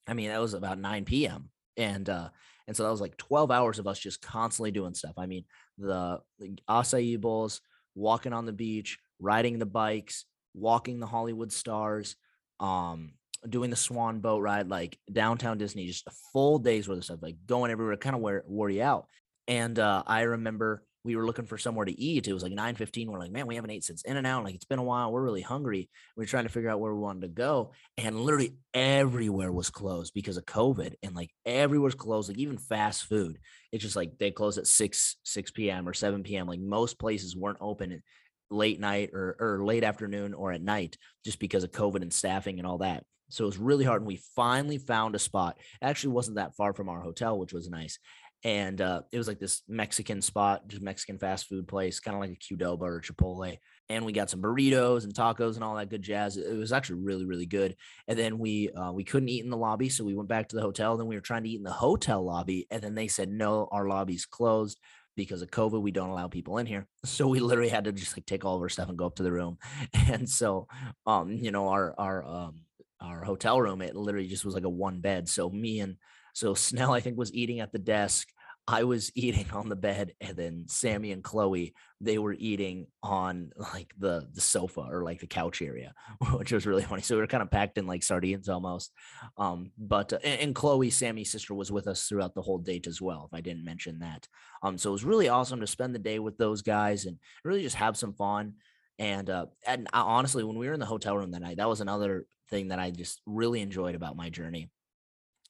I 0.07 0.13
mean 0.13 0.29
that 0.29 0.41
was 0.41 0.53
about 0.53 0.79
9 0.79 1.05
p.m. 1.05 1.49
and 1.77 2.09
uh 2.09 2.29
and 2.67 2.77
so 2.77 2.83
that 2.83 2.91
was 2.91 3.01
like 3.01 3.17
12 3.17 3.49
hours 3.49 3.79
of 3.79 3.87
us 3.87 3.97
just 3.97 4.21
constantly 4.21 4.71
doing 4.71 4.93
stuff. 4.93 5.15
I 5.17 5.25
mean 5.25 5.45
the, 5.77 6.19
the 6.37 6.57
acai 6.69 7.19
bowls 7.19 7.61
walking 7.95 8.33
on 8.33 8.45
the 8.45 8.53
beach, 8.53 8.99
riding 9.19 9.59
the 9.59 9.65
bikes, 9.65 10.25
walking 10.53 10.99
the 10.99 11.07
Hollywood 11.07 11.51
stars, 11.51 12.15
um, 12.59 13.13
doing 13.47 13.69
the 13.69 13.75
swan 13.75 14.19
boat 14.19 14.41
ride, 14.41 14.69
like 14.69 14.99
downtown 15.11 15.57
Disney, 15.57 15.87
just 15.87 16.07
a 16.07 16.11
full 16.33 16.59
day's 16.59 16.87
worth 16.87 16.99
of 16.99 17.03
stuff, 17.05 17.19
like 17.21 17.37
going 17.45 17.71
everywhere, 17.71 17.97
kind 17.97 18.15
of 18.15 18.21
where 18.21 18.43
wore 18.47 18.69
you 18.69 18.83
out. 18.83 19.07
And 19.47 19.79
uh, 19.79 20.03
I 20.05 20.21
remember 20.21 20.83
we 21.03 21.15
were 21.15 21.25
looking 21.25 21.45
for 21.45 21.57
somewhere 21.57 21.85
to 21.85 21.99
eat. 21.99 22.27
It 22.27 22.33
was 22.33 22.43
like 22.43 22.51
9 22.51 22.75
15. 22.75 23.09
We're 23.09 23.19
like, 23.19 23.31
man, 23.31 23.47
we 23.47 23.55
haven't 23.55 23.71
ate 23.71 23.83
since 23.83 24.03
in 24.03 24.17
and 24.17 24.27
out. 24.27 24.43
Like 24.43 24.55
it's 24.55 24.65
been 24.65 24.79
a 24.79 24.83
while. 24.83 25.11
We're 25.11 25.23
really 25.23 25.41
hungry. 25.41 25.89
We 26.17 26.23
are 26.23 26.27
trying 26.27 26.43
to 26.43 26.49
figure 26.49 26.69
out 26.69 26.79
where 26.79 26.93
we 26.93 26.99
wanted 26.99 27.21
to 27.21 27.27
go. 27.29 27.71
And 27.97 28.19
literally 28.19 28.55
everywhere 28.73 29.51
was 29.51 29.69
closed 29.69 30.13
because 30.13 30.37
of 30.37 30.45
COVID. 30.45 30.95
And 31.01 31.15
like 31.15 31.31
everywhere's 31.45 31.95
closed, 31.95 32.29
like 32.29 32.37
even 32.37 32.57
fast 32.57 33.05
food. 33.05 33.39
It's 33.71 33.83
just 33.83 33.95
like 33.95 34.17
they 34.17 34.31
close 34.31 34.57
at 34.57 34.67
6, 34.67 35.15
6 35.23 35.51
p.m. 35.51 35.87
or 35.87 35.93
7 35.93 36.23
p.m. 36.23 36.47
Like 36.47 36.59
most 36.59 36.99
places 36.99 37.35
weren't 37.35 37.59
open 37.61 38.03
late 38.51 38.79
night 38.79 39.11
or, 39.13 39.37
or 39.39 39.63
late 39.63 39.83
afternoon 39.83 40.33
or 40.33 40.51
at 40.51 40.61
night 40.61 40.97
just 41.23 41.39
because 41.39 41.63
of 41.63 41.71
COVID 41.71 42.01
and 42.01 42.11
staffing 42.11 42.57
and 42.57 42.67
all 42.67 42.79
that. 42.79 43.03
So 43.29 43.43
it 43.43 43.47
was 43.47 43.57
really 43.59 43.85
hard. 43.85 44.01
And 44.01 44.07
we 44.07 44.19
finally 44.35 44.79
found 44.79 45.15
a 45.15 45.19
spot. 45.19 45.57
It 45.81 45.85
actually 45.85 46.13
wasn't 46.13 46.37
that 46.37 46.55
far 46.55 46.73
from 46.73 46.89
our 46.89 46.99
hotel, 46.99 47.37
which 47.37 47.53
was 47.53 47.69
nice 47.69 47.99
and 48.43 48.79
uh, 48.79 49.01
it 49.11 49.17
was 49.17 49.27
like 49.27 49.39
this 49.39 49.63
Mexican 49.67 50.21
spot, 50.21 50.67
just 50.67 50.81
Mexican 50.81 51.17
fast 51.17 51.47
food 51.47 51.67
place, 51.67 51.99
kind 51.99 52.15
of 52.15 52.21
like 52.21 52.31
a 52.31 52.55
Qdoba 52.55 52.81
or 52.81 53.01
Chipotle. 53.01 53.57
And 53.89 54.05
we 54.05 54.13
got 54.13 54.29
some 54.29 54.41
burritos 54.41 55.03
and 55.03 55.13
tacos 55.13 55.55
and 55.55 55.63
all 55.63 55.75
that 55.75 55.89
good 55.89 56.01
jazz. 56.01 56.37
It 56.37 56.55
was 56.55 56.71
actually 56.71 57.01
really, 57.01 57.25
really 57.25 57.47
good. 57.47 57.75
And 58.07 58.17
then 58.17 58.39
we 58.39 58.69
uh, 58.69 58.91
we 58.93 59.03
couldn't 59.03 59.29
eat 59.29 59.43
in 59.43 59.49
the 59.49 59.57
lobby, 59.57 59.89
so 59.89 60.05
we 60.05 60.15
went 60.15 60.29
back 60.29 60.47
to 60.49 60.55
the 60.55 60.61
hotel. 60.61 60.95
Then 60.95 61.07
we 61.07 61.15
were 61.15 61.21
trying 61.21 61.43
to 61.43 61.49
eat 61.49 61.57
in 61.57 61.63
the 61.63 61.71
hotel 61.71 62.23
lobby, 62.23 62.67
and 62.71 62.81
then 62.81 62.95
they 62.95 63.07
said 63.07 63.29
no, 63.29 63.67
our 63.71 63.87
lobby's 63.87 64.25
closed 64.25 64.79
because 65.17 65.41
of 65.41 65.51
COVID. 65.51 65.81
We 65.81 65.91
don't 65.91 66.09
allow 66.09 66.27
people 66.27 66.59
in 66.59 66.65
here, 66.65 66.87
so 67.03 67.27
we 67.27 67.39
literally 67.39 67.69
had 67.69 67.85
to 67.85 67.91
just 67.91 68.15
like 68.15 68.25
take 68.25 68.45
all 68.45 68.55
of 68.55 68.61
our 68.61 68.69
stuff 68.69 68.87
and 68.87 68.97
go 68.97 69.07
up 69.07 69.15
to 69.15 69.23
the 69.23 69.31
room. 69.31 69.57
And 70.07 70.29
so, 70.29 70.67
um, 71.05 71.31
you 71.31 71.51
know, 71.51 71.67
our 71.67 71.93
our 71.97 72.25
um 72.25 72.61
our 73.01 73.23
hotel 73.23 73.61
room, 73.61 73.81
it 73.81 73.95
literally 73.95 74.27
just 74.27 74.45
was 74.45 74.53
like 74.53 74.63
a 74.63 74.69
one 74.69 74.99
bed. 74.99 75.29
So 75.29 75.49
me 75.49 75.79
and 75.79 75.97
so 76.33 76.53
Snell, 76.55 76.93
I 76.93 76.99
think, 76.99 77.17
was 77.17 77.33
eating 77.33 77.59
at 77.59 77.71
the 77.71 77.79
desk. 77.79 78.27
I 78.67 78.83
was 78.83 79.11
eating 79.15 79.49
on 79.51 79.67
the 79.67 79.75
bed, 79.75 80.13
and 80.21 80.37
then 80.37 80.65
Sami 80.67 81.11
and 81.11 81.23
Chloe, 81.23 81.73
they 82.01 82.17
were 82.17 82.35
eating 82.37 82.87
on 83.01 83.51
like 83.55 83.91
the 83.97 84.27
the 84.33 84.41
sofa 84.41 84.81
or 84.81 85.03
like 85.03 85.19
the 85.19 85.27
couch 85.27 85.61
area, 85.61 85.93
which 86.33 86.51
was 86.51 86.65
really 86.65 86.83
funny. 86.83 87.01
So 87.01 87.15
we 87.15 87.21
were 87.21 87.27
kind 87.27 87.43
of 87.43 87.51
packed 87.51 87.77
in 87.77 87.87
like 87.87 88.03
sardines 88.03 88.47
almost. 88.47 88.91
Um, 89.37 89.71
but 89.77 90.13
uh, 90.13 90.19
and, 90.23 90.41
and 90.41 90.55
Chloe, 90.55 90.91
Sami's 90.91 91.31
sister, 91.31 91.53
was 91.53 91.71
with 91.71 91.87
us 91.87 92.05
throughout 92.05 92.35
the 92.35 92.41
whole 92.41 92.59
date 92.59 92.87
as 92.87 93.01
well. 93.01 93.27
If 93.31 93.37
I 93.37 93.41
didn't 93.41 93.65
mention 93.65 93.99
that, 93.99 94.27
um, 94.61 94.77
so 94.77 94.89
it 94.89 94.93
was 94.93 95.05
really 95.05 95.29
awesome 95.29 95.59
to 95.61 95.67
spend 95.67 95.95
the 95.95 95.99
day 95.99 96.19
with 96.19 96.37
those 96.37 96.61
guys 96.61 97.05
and 97.05 97.17
really 97.43 97.63
just 97.63 97.75
have 97.77 97.97
some 97.97 98.13
fun. 98.13 98.53
And 98.99 99.29
uh, 99.29 99.45
and 99.65 99.87
uh, 99.93 100.03
honestly, 100.05 100.43
when 100.43 100.57
we 100.57 100.67
were 100.67 100.73
in 100.73 100.79
the 100.79 100.85
hotel 100.85 101.17
room 101.17 101.31
that 101.31 101.41
night, 101.41 101.57
that 101.57 101.69
was 101.69 101.81
another 101.81 102.25
thing 102.49 102.67
that 102.67 102.79
I 102.79 102.91
just 102.91 103.21
really 103.25 103.61
enjoyed 103.61 103.95
about 103.95 104.17
my 104.17 104.29
journey, 104.29 104.69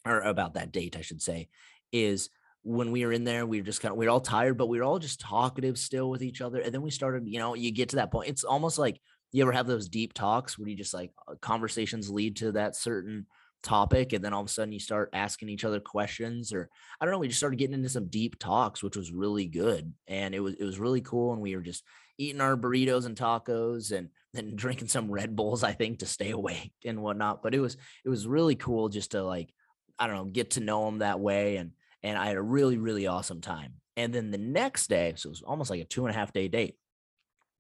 or 0.06 0.22
about 0.22 0.54
that 0.54 0.72
date, 0.72 0.96
I 0.96 1.02
should 1.02 1.22
say, 1.22 1.50
is 1.92 2.30
when 2.62 2.92
we 2.92 3.06
were 3.06 3.12
in 3.12 3.24
there, 3.24 3.46
we 3.46 3.60
were 3.60 3.66
just 3.66 3.82
kind 3.82 3.92
of 3.92 3.98
we 3.98 4.06
were 4.06 4.12
all 4.12 4.22
tired, 4.22 4.58
but 4.58 4.68
we 4.68 4.78
were 4.78 4.84
all 4.84 5.00
just 5.00 5.20
talkative 5.20 5.80
still 5.80 6.10
with 6.12 6.22
each 6.22 6.42
other. 6.42 6.60
And 6.60 6.72
then 6.72 6.84
we 6.84 6.92
started, 6.92 7.28
you 7.28 7.40
know, 7.40 7.56
you 7.56 7.72
get 7.72 7.90
to 7.90 7.96
that 7.98 8.12
point. 8.12 8.30
It's 8.30 8.44
almost 8.44 8.78
like 8.78 9.02
you 9.32 9.42
ever 9.42 9.52
have 9.52 9.68
those 9.68 9.90
deep 9.90 10.14
talks 10.14 10.58
where 10.58 10.68
you 10.68 10.76
just 10.76 10.94
like 10.94 11.12
uh, 11.28 11.36
conversations 11.42 12.10
lead 12.10 12.36
to 12.38 12.52
that 12.52 12.76
certain 12.76 13.26
topic 13.62 14.14
and 14.14 14.24
then 14.24 14.34
all 14.34 14.42
of 14.42 14.48
a 14.48 14.50
sudden 14.50 14.72
you 14.72 14.80
start 14.80 15.10
asking 15.12 15.50
each 15.50 15.66
other 15.66 15.82
questions 15.82 16.54
or 16.54 16.70
I 17.00 17.04
don't 17.04 17.12
know 17.12 17.20
we 17.20 17.28
just 17.28 17.42
started 17.42 17.60
getting 17.60 17.74
into 17.74 17.90
some 17.90 18.08
deep 18.08 18.40
talks 18.40 18.82
which 18.82 18.96
was 18.96 19.12
really 19.12 19.48
good 19.48 19.92
and 20.08 20.34
it 20.34 20.40
was 20.40 20.54
it 20.54 20.64
was 20.64 20.80
really 20.80 21.02
cool 21.02 21.34
and 21.34 21.42
we 21.42 21.58
were 21.58 21.62
just 21.62 21.84
eating 22.20 22.42
our 22.42 22.56
burritos 22.56 23.08
and 23.08 23.16
tacos 23.16 23.92
and 23.92 24.10
then 24.34 24.52
drinking 24.56 24.90
some 24.90 25.10
Red 25.10 25.36
Bulls 25.36 25.64
I 25.64 25.72
think 25.72 26.00
to 26.00 26.06
stay 26.06 26.30
awake 26.40 26.74
and 26.86 27.02
whatnot 27.02 27.42
but 27.42 27.56
it 27.56 27.60
was 27.60 27.78
it 28.06 28.10
was 28.10 28.28
really 28.28 28.56
cool 28.56 28.90
just 28.90 29.12
to 29.12 29.24
like 29.24 29.50
I 29.98 30.06
don't 30.06 30.16
know 30.16 30.26
get 30.26 30.52
to 30.52 30.60
know 30.60 30.86
them 30.86 31.00
that 31.00 31.20
way 31.20 31.56
and 31.56 31.72
and 32.04 32.18
I 32.18 32.28
had 32.28 32.38
a 32.38 32.42
really, 32.42 32.78
really 32.78 33.08
awesome 33.08 33.42
time. 33.42 33.74
And 33.98 34.14
then 34.14 34.32
the 34.32 34.38
next 34.38 34.88
day, 34.88 35.14
so 35.16 35.28
it 35.28 35.32
was 35.32 35.42
almost 35.42 35.70
like 35.70 35.82
a 35.82 35.86
two 35.86 36.06
and 36.06 36.16
a 36.16 36.18
half 36.18 36.32
day 36.32 36.48
date. 36.48 36.76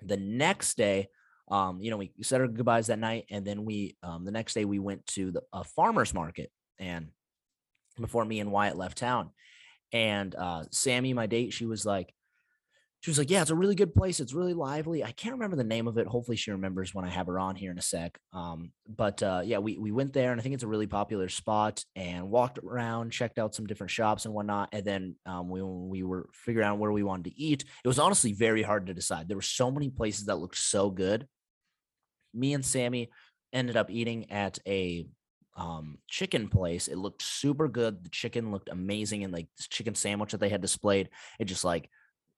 The 0.02 0.18
next 0.18 0.78
day, 0.78 1.10
um, 1.52 1.82
you 1.82 1.92
know, 1.92 1.98
we 1.98 2.12
said 2.22 2.42
our 2.42 2.48
goodbyes 2.48 2.88
that 2.88 3.00
night, 3.00 3.26
and 3.30 3.46
then 3.46 3.66
we, 3.66 3.98
um, 4.04 4.24
the 4.24 4.32
next 4.32 4.54
day, 4.54 4.66
we 4.66 4.80
went 4.80 5.06
to 5.08 5.32
the 5.32 5.42
a 5.52 5.64
farmers 5.64 6.14
market, 6.14 6.52
and 6.78 7.10
before 8.00 8.24
me 8.24 8.40
and 8.40 8.52
Wyatt 8.52 8.78
left 8.78 8.98
town, 8.98 9.32
and 9.92 10.34
uh, 10.36 10.64
Sami, 10.72 11.14
my 11.14 11.26
date, 11.26 11.52
she 11.52 11.66
was 11.66 11.86
like, 11.86 12.14
she 13.02 13.10
was 13.10 13.18
like, 13.18 13.30
"Yeah, 13.30 13.42
it's 13.42 13.50
a 13.50 13.56
really 13.56 13.76
good 13.76 13.96
place. 13.96 14.20
It's 14.20 14.34
really 14.34 14.54
lively. 14.54 15.04
I 15.06 15.12
can't 15.12 15.36
remember 15.36 15.56
the 15.56 15.64
name 15.64 15.88
of 15.88 15.98
it. 15.98 16.06
Hopefully, 16.06 16.36
she 16.36 16.52
remembers 16.52 16.94
when 16.94 17.06
I 17.06 17.10
have 17.10 17.28
her 17.28 17.40
on 17.40 17.56
here 17.56 17.72
in 17.72 17.78
a 17.78 17.82
sec. 17.82 18.20
Um, 18.34 18.72
but 18.88 19.24
uh, 19.24 19.42
yeah, 19.46 19.60
we 19.60 19.78
we 19.78 19.92
went 19.92 20.12
there, 20.12 20.32
and 20.32 20.40
I 20.40 20.44
think 20.44 20.54
it's 20.54 20.64
a 20.64 20.68
really 20.68 20.88
popular 20.88 21.30
spot. 21.30 21.84
And 21.96 22.30
walked 22.30 22.58
around, 22.58 23.12
checked 23.12 23.40
out 23.40 23.56
some 23.56 23.68
different 23.68 23.92
shops 23.92 24.26
and 24.26 24.34
whatnot. 24.34 24.70
And 24.74 24.84
then 24.84 25.16
um, 25.26 25.50
we 25.50 25.62
we 25.62 26.04
were 26.04 26.28
figuring 26.34 26.68
out 26.68 26.78
where 26.78 26.92
we 26.92 27.04
wanted 27.04 27.32
to 27.32 27.40
eat. 27.40 27.64
It 27.84 27.88
was 27.88 28.00
honestly 28.00 28.34
very 28.34 28.64
hard 28.64 28.88
to 28.88 28.94
decide. 28.94 29.30
There 29.30 29.38
were 29.38 29.42
so 29.42 29.72
many 29.72 29.90
places 29.90 30.26
that 30.26 30.40
looked 30.40 30.58
so 30.58 30.90
good. 30.90 31.26
Me 32.34 32.54
and 32.54 32.66
Sami 32.66 33.10
ended 33.54 33.78
up 33.78 33.90
eating 33.90 34.30
at 34.30 34.60
a 34.68 35.08
um, 35.56 36.00
chicken 36.10 36.50
place. 36.50 36.88
It 36.90 36.98
looked 36.98 37.22
super 37.22 37.70
good. 37.70 38.04
The 38.04 38.10
chicken 38.10 38.52
looked 38.52 38.70
amazing, 38.70 39.24
and 39.24 39.32
like 39.32 39.48
this 39.58 39.70
chicken 39.70 39.96
sandwich 39.96 40.32
that 40.32 40.42
they 40.42 40.50
had 40.50 40.62
displayed, 40.62 41.10
it 41.40 41.46
just 41.46 41.64
like 41.64 41.90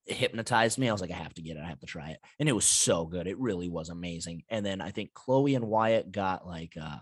hypnotized 0.05 0.77
me. 0.77 0.89
I 0.89 0.91
was 0.91 1.01
like, 1.01 1.11
I 1.11 1.15
have 1.15 1.33
to 1.35 1.41
get 1.41 1.57
it. 1.57 1.63
I 1.63 1.69
have 1.69 1.79
to 1.79 1.85
try 1.85 2.09
it. 2.09 2.19
And 2.39 2.49
it 2.49 2.53
was 2.53 2.65
so 2.65 3.05
good. 3.05 3.27
It 3.27 3.37
really 3.37 3.69
was 3.69 3.89
amazing. 3.89 4.43
And 4.49 4.65
then 4.65 4.81
I 4.81 4.91
think 4.91 5.13
Chloe 5.13 5.55
and 5.55 5.67
Wyatt 5.67 6.11
got 6.11 6.45
like 6.45 6.75
uh 6.81 6.97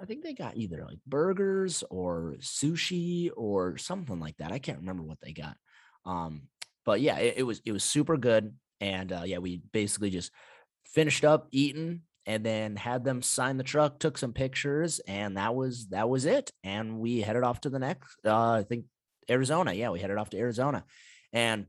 I 0.00 0.04
think 0.04 0.22
they 0.22 0.34
got 0.34 0.56
either 0.56 0.84
like 0.84 1.00
burgers 1.06 1.82
or 1.90 2.36
sushi 2.40 3.30
or 3.36 3.78
something 3.78 4.20
like 4.20 4.36
that. 4.36 4.52
I 4.52 4.60
can't 4.60 4.78
remember 4.78 5.02
what 5.02 5.20
they 5.20 5.32
got. 5.32 5.56
Um, 6.04 6.42
but 6.84 7.00
yeah, 7.00 7.18
it, 7.18 7.34
it 7.38 7.42
was 7.42 7.60
it 7.64 7.72
was 7.72 7.84
super 7.84 8.16
good. 8.16 8.54
And 8.80 9.12
uh 9.12 9.22
yeah, 9.24 9.38
we 9.38 9.62
basically 9.72 10.10
just 10.10 10.30
finished 10.86 11.24
up 11.24 11.48
eating 11.50 12.02
and 12.26 12.44
then 12.44 12.76
had 12.76 13.04
them 13.04 13.22
sign 13.22 13.56
the 13.56 13.64
truck, 13.64 13.98
took 13.98 14.18
some 14.18 14.34
pictures, 14.34 15.00
and 15.08 15.38
that 15.38 15.54
was 15.54 15.88
that 15.88 16.08
was 16.08 16.26
it. 16.26 16.52
And 16.62 17.00
we 17.00 17.22
headed 17.22 17.42
off 17.42 17.62
to 17.62 17.70
the 17.70 17.78
next 17.78 18.18
uh 18.24 18.52
I 18.52 18.62
think 18.62 18.84
Arizona. 19.30 19.72
Yeah, 19.72 19.90
we 19.90 20.00
headed 20.00 20.18
off 20.18 20.30
to 20.30 20.38
Arizona. 20.38 20.84
And 21.32 21.66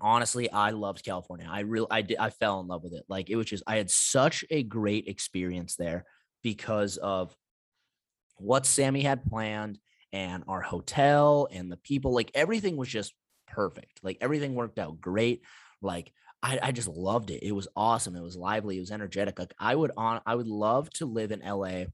honestly 0.00 0.50
i 0.50 0.70
loved 0.70 1.04
california. 1.04 1.48
I 1.50 1.60
really 1.60 1.86
i 1.90 2.02
did 2.02 2.18
i 2.18 2.30
fell 2.30 2.60
in 2.60 2.68
love 2.68 2.82
with 2.82 2.94
it. 2.94 3.04
Like 3.08 3.30
it 3.30 3.36
was 3.36 3.46
just 3.46 3.64
i 3.66 3.76
had 3.76 3.90
such 3.90 4.44
a 4.50 4.62
great 4.62 5.08
experience 5.08 5.76
there 5.76 6.04
because 6.42 6.96
of 6.96 7.34
what 8.36 8.66
sami 8.66 9.02
had 9.02 9.24
planned 9.24 9.78
and 10.12 10.44
our 10.48 10.60
hotel 10.60 11.48
and 11.50 11.70
the 11.70 11.76
people. 11.76 12.12
Like 12.12 12.30
everything 12.34 12.76
was 12.76 12.88
just 12.88 13.14
perfect. 13.46 14.00
Like 14.02 14.18
everything 14.20 14.54
worked 14.54 14.78
out 14.78 15.00
great. 15.00 15.42
Like 15.82 16.12
I, 16.42 16.58
I 16.62 16.72
just 16.72 16.88
loved 16.88 17.30
it. 17.30 17.42
It 17.42 17.52
was 17.52 17.68
awesome. 17.76 18.16
It 18.16 18.22
was 18.22 18.36
lively. 18.36 18.76
It 18.76 18.80
was 18.80 18.90
energetic. 18.90 19.38
Like 19.38 19.54
i 19.58 19.74
would 19.74 19.92
on 19.96 20.20
i 20.26 20.34
would 20.34 20.48
love 20.48 20.90
to 20.94 21.06
live 21.06 21.32
in 21.32 21.40
la 21.40 21.84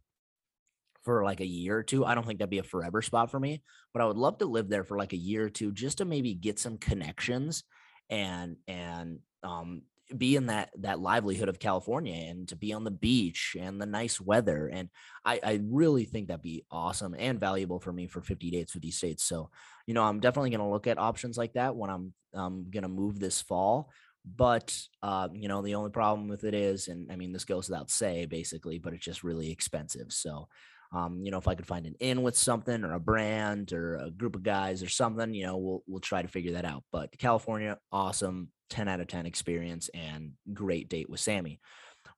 for 1.04 1.24
like 1.24 1.40
a 1.40 1.46
year 1.46 1.78
or 1.78 1.82
two. 1.82 2.04
I 2.04 2.14
don't 2.14 2.26
think 2.26 2.38
that'd 2.38 2.50
be 2.50 2.58
a 2.58 2.64
forever 2.64 3.00
spot 3.00 3.30
for 3.30 3.38
me, 3.38 3.62
but 3.92 4.02
I 4.02 4.06
would 4.06 4.16
love 4.16 4.38
to 4.38 4.46
live 4.46 4.68
there 4.68 4.82
for 4.82 4.98
like 4.98 5.12
a 5.12 5.18
year 5.18 5.44
or 5.44 5.50
two 5.50 5.70
just 5.72 5.98
to 5.98 6.04
maybe 6.04 6.34
get 6.34 6.58
some 6.58 6.78
connections 6.78 7.62
and 8.10 8.56
and 8.68 9.18
um, 9.42 9.82
be 10.16 10.36
in 10.36 10.46
that 10.46 10.70
that 10.78 11.00
livelihood 11.00 11.48
of 11.48 11.58
California 11.58 12.14
and 12.30 12.48
to 12.48 12.56
be 12.56 12.72
on 12.72 12.84
the 12.84 12.90
beach 12.90 13.56
and 13.58 13.80
the 13.80 13.86
nice 13.86 14.20
weather. 14.20 14.68
And 14.72 14.88
I, 15.24 15.40
I 15.42 15.60
really 15.64 16.04
think 16.04 16.28
that'd 16.28 16.42
be 16.42 16.64
awesome 16.70 17.14
and 17.18 17.40
valuable 17.40 17.80
for 17.80 17.92
me 17.92 18.06
for 18.06 18.20
50 18.20 18.50
dates, 18.50 18.72
50 18.72 18.90
states. 18.90 19.24
So, 19.24 19.50
you 19.86 19.94
know, 19.94 20.04
I'm 20.04 20.20
definitely 20.20 20.50
going 20.50 20.60
to 20.60 20.72
look 20.72 20.86
at 20.86 20.98
options 20.98 21.36
like 21.36 21.54
that 21.54 21.74
when 21.76 21.90
I'm 21.90 22.12
I'm 22.34 22.70
going 22.70 22.82
to 22.82 22.88
move 22.88 23.18
this 23.18 23.40
fall. 23.40 23.90
But 24.24 24.76
uh, 25.02 25.28
you 25.32 25.48
know, 25.48 25.62
the 25.62 25.76
only 25.76 25.90
problem 25.90 26.28
with 26.28 26.44
it 26.44 26.54
is, 26.54 26.88
and 26.88 27.10
I 27.12 27.16
mean, 27.16 27.32
this 27.32 27.44
goes 27.44 27.68
without 27.68 27.90
say, 27.90 28.26
basically, 28.26 28.78
but 28.78 28.92
it's 28.92 29.04
just 29.04 29.24
really 29.24 29.50
expensive. 29.50 30.12
So 30.12 30.48
um, 30.92 31.20
you 31.22 31.30
know, 31.30 31.38
if 31.38 31.48
I 31.48 31.54
could 31.54 31.66
find 31.66 31.86
an 31.86 31.94
in 32.00 32.22
with 32.22 32.36
something 32.36 32.84
or 32.84 32.92
a 32.92 33.00
brand 33.00 33.72
or 33.72 33.96
a 33.96 34.10
group 34.10 34.36
of 34.36 34.42
guys 34.42 34.82
or 34.82 34.88
something, 34.88 35.34
you 35.34 35.44
know, 35.46 35.56
we'll 35.56 35.82
we'll 35.86 36.00
try 36.00 36.22
to 36.22 36.28
figure 36.28 36.52
that 36.52 36.64
out. 36.64 36.84
But 36.92 37.16
California, 37.18 37.78
awesome, 37.92 38.50
10 38.70 38.88
out 38.88 39.00
of 39.00 39.06
10 39.06 39.26
experience 39.26 39.90
and 39.94 40.32
great 40.52 40.88
date 40.88 41.10
with 41.10 41.20
Sami. 41.20 41.60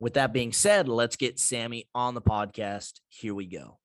With 0.01 0.15
that 0.15 0.33
being 0.33 0.53
said, 0.53 0.89
let's 0.89 1.17
get 1.17 1.39
Sami 1.39 1.89
on 1.95 2.15
the 2.15 2.23
podcast. 2.23 3.01
Here 3.09 3.35
we 3.35 3.47
go. 3.47 3.79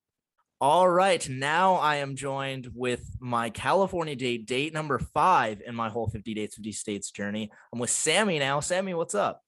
All 0.62 0.88
right, 0.88 1.28
now 1.28 1.76
I 1.76 1.98
am 1.98 2.16
joined 2.16 2.70
with 2.74 3.18
my 3.20 3.50
California 3.50 4.16
date, 4.16 4.46
date 4.46 4.74
number 4.74 4.98
five 4.98 5.62
in 5.66 5.76
my 5.76 5.90
whole 5.90 6.08
50 6.08 6.34
dates, 6.34 6.56
50 6.56 6.72
states 6.72 7.12
journey. 7.12 7.52
I'm 7.74 7.80
with 7.80 7.90
Sami 7.90 8.40
now. 8.40 8.62
Sami, 8.62 8.94
what's 8.94 9.16
up? 9.16 9.42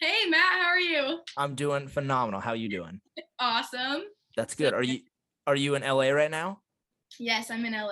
Hey 0.00 0.28
Matt, 0.28 0.40
how 0.40 0.66
are 0.66 0.78
you? 0.78 1.20
I'm 1.36 1.54
doing 1.54 1.88
phenomenal. 1.88 2.40
How 2.40 2.52
you 2.52 2.68
doing? 2.68 3.00
Awesome. 3.40 4.02
That's 4.38 4.54
good. 4.54 4.72
Are 4.72 4.84
you 4.84 5.00
are 5.48 5.56
you 5.56 5.74
in 5.74 5.82
LA 5.82 6.10
right 6.10 6.30
now? 6.30 6.60
Yes, 7.18 7.50
I'm 7.50 7.64
in 7.64 7.72
LA. 7.72 7.90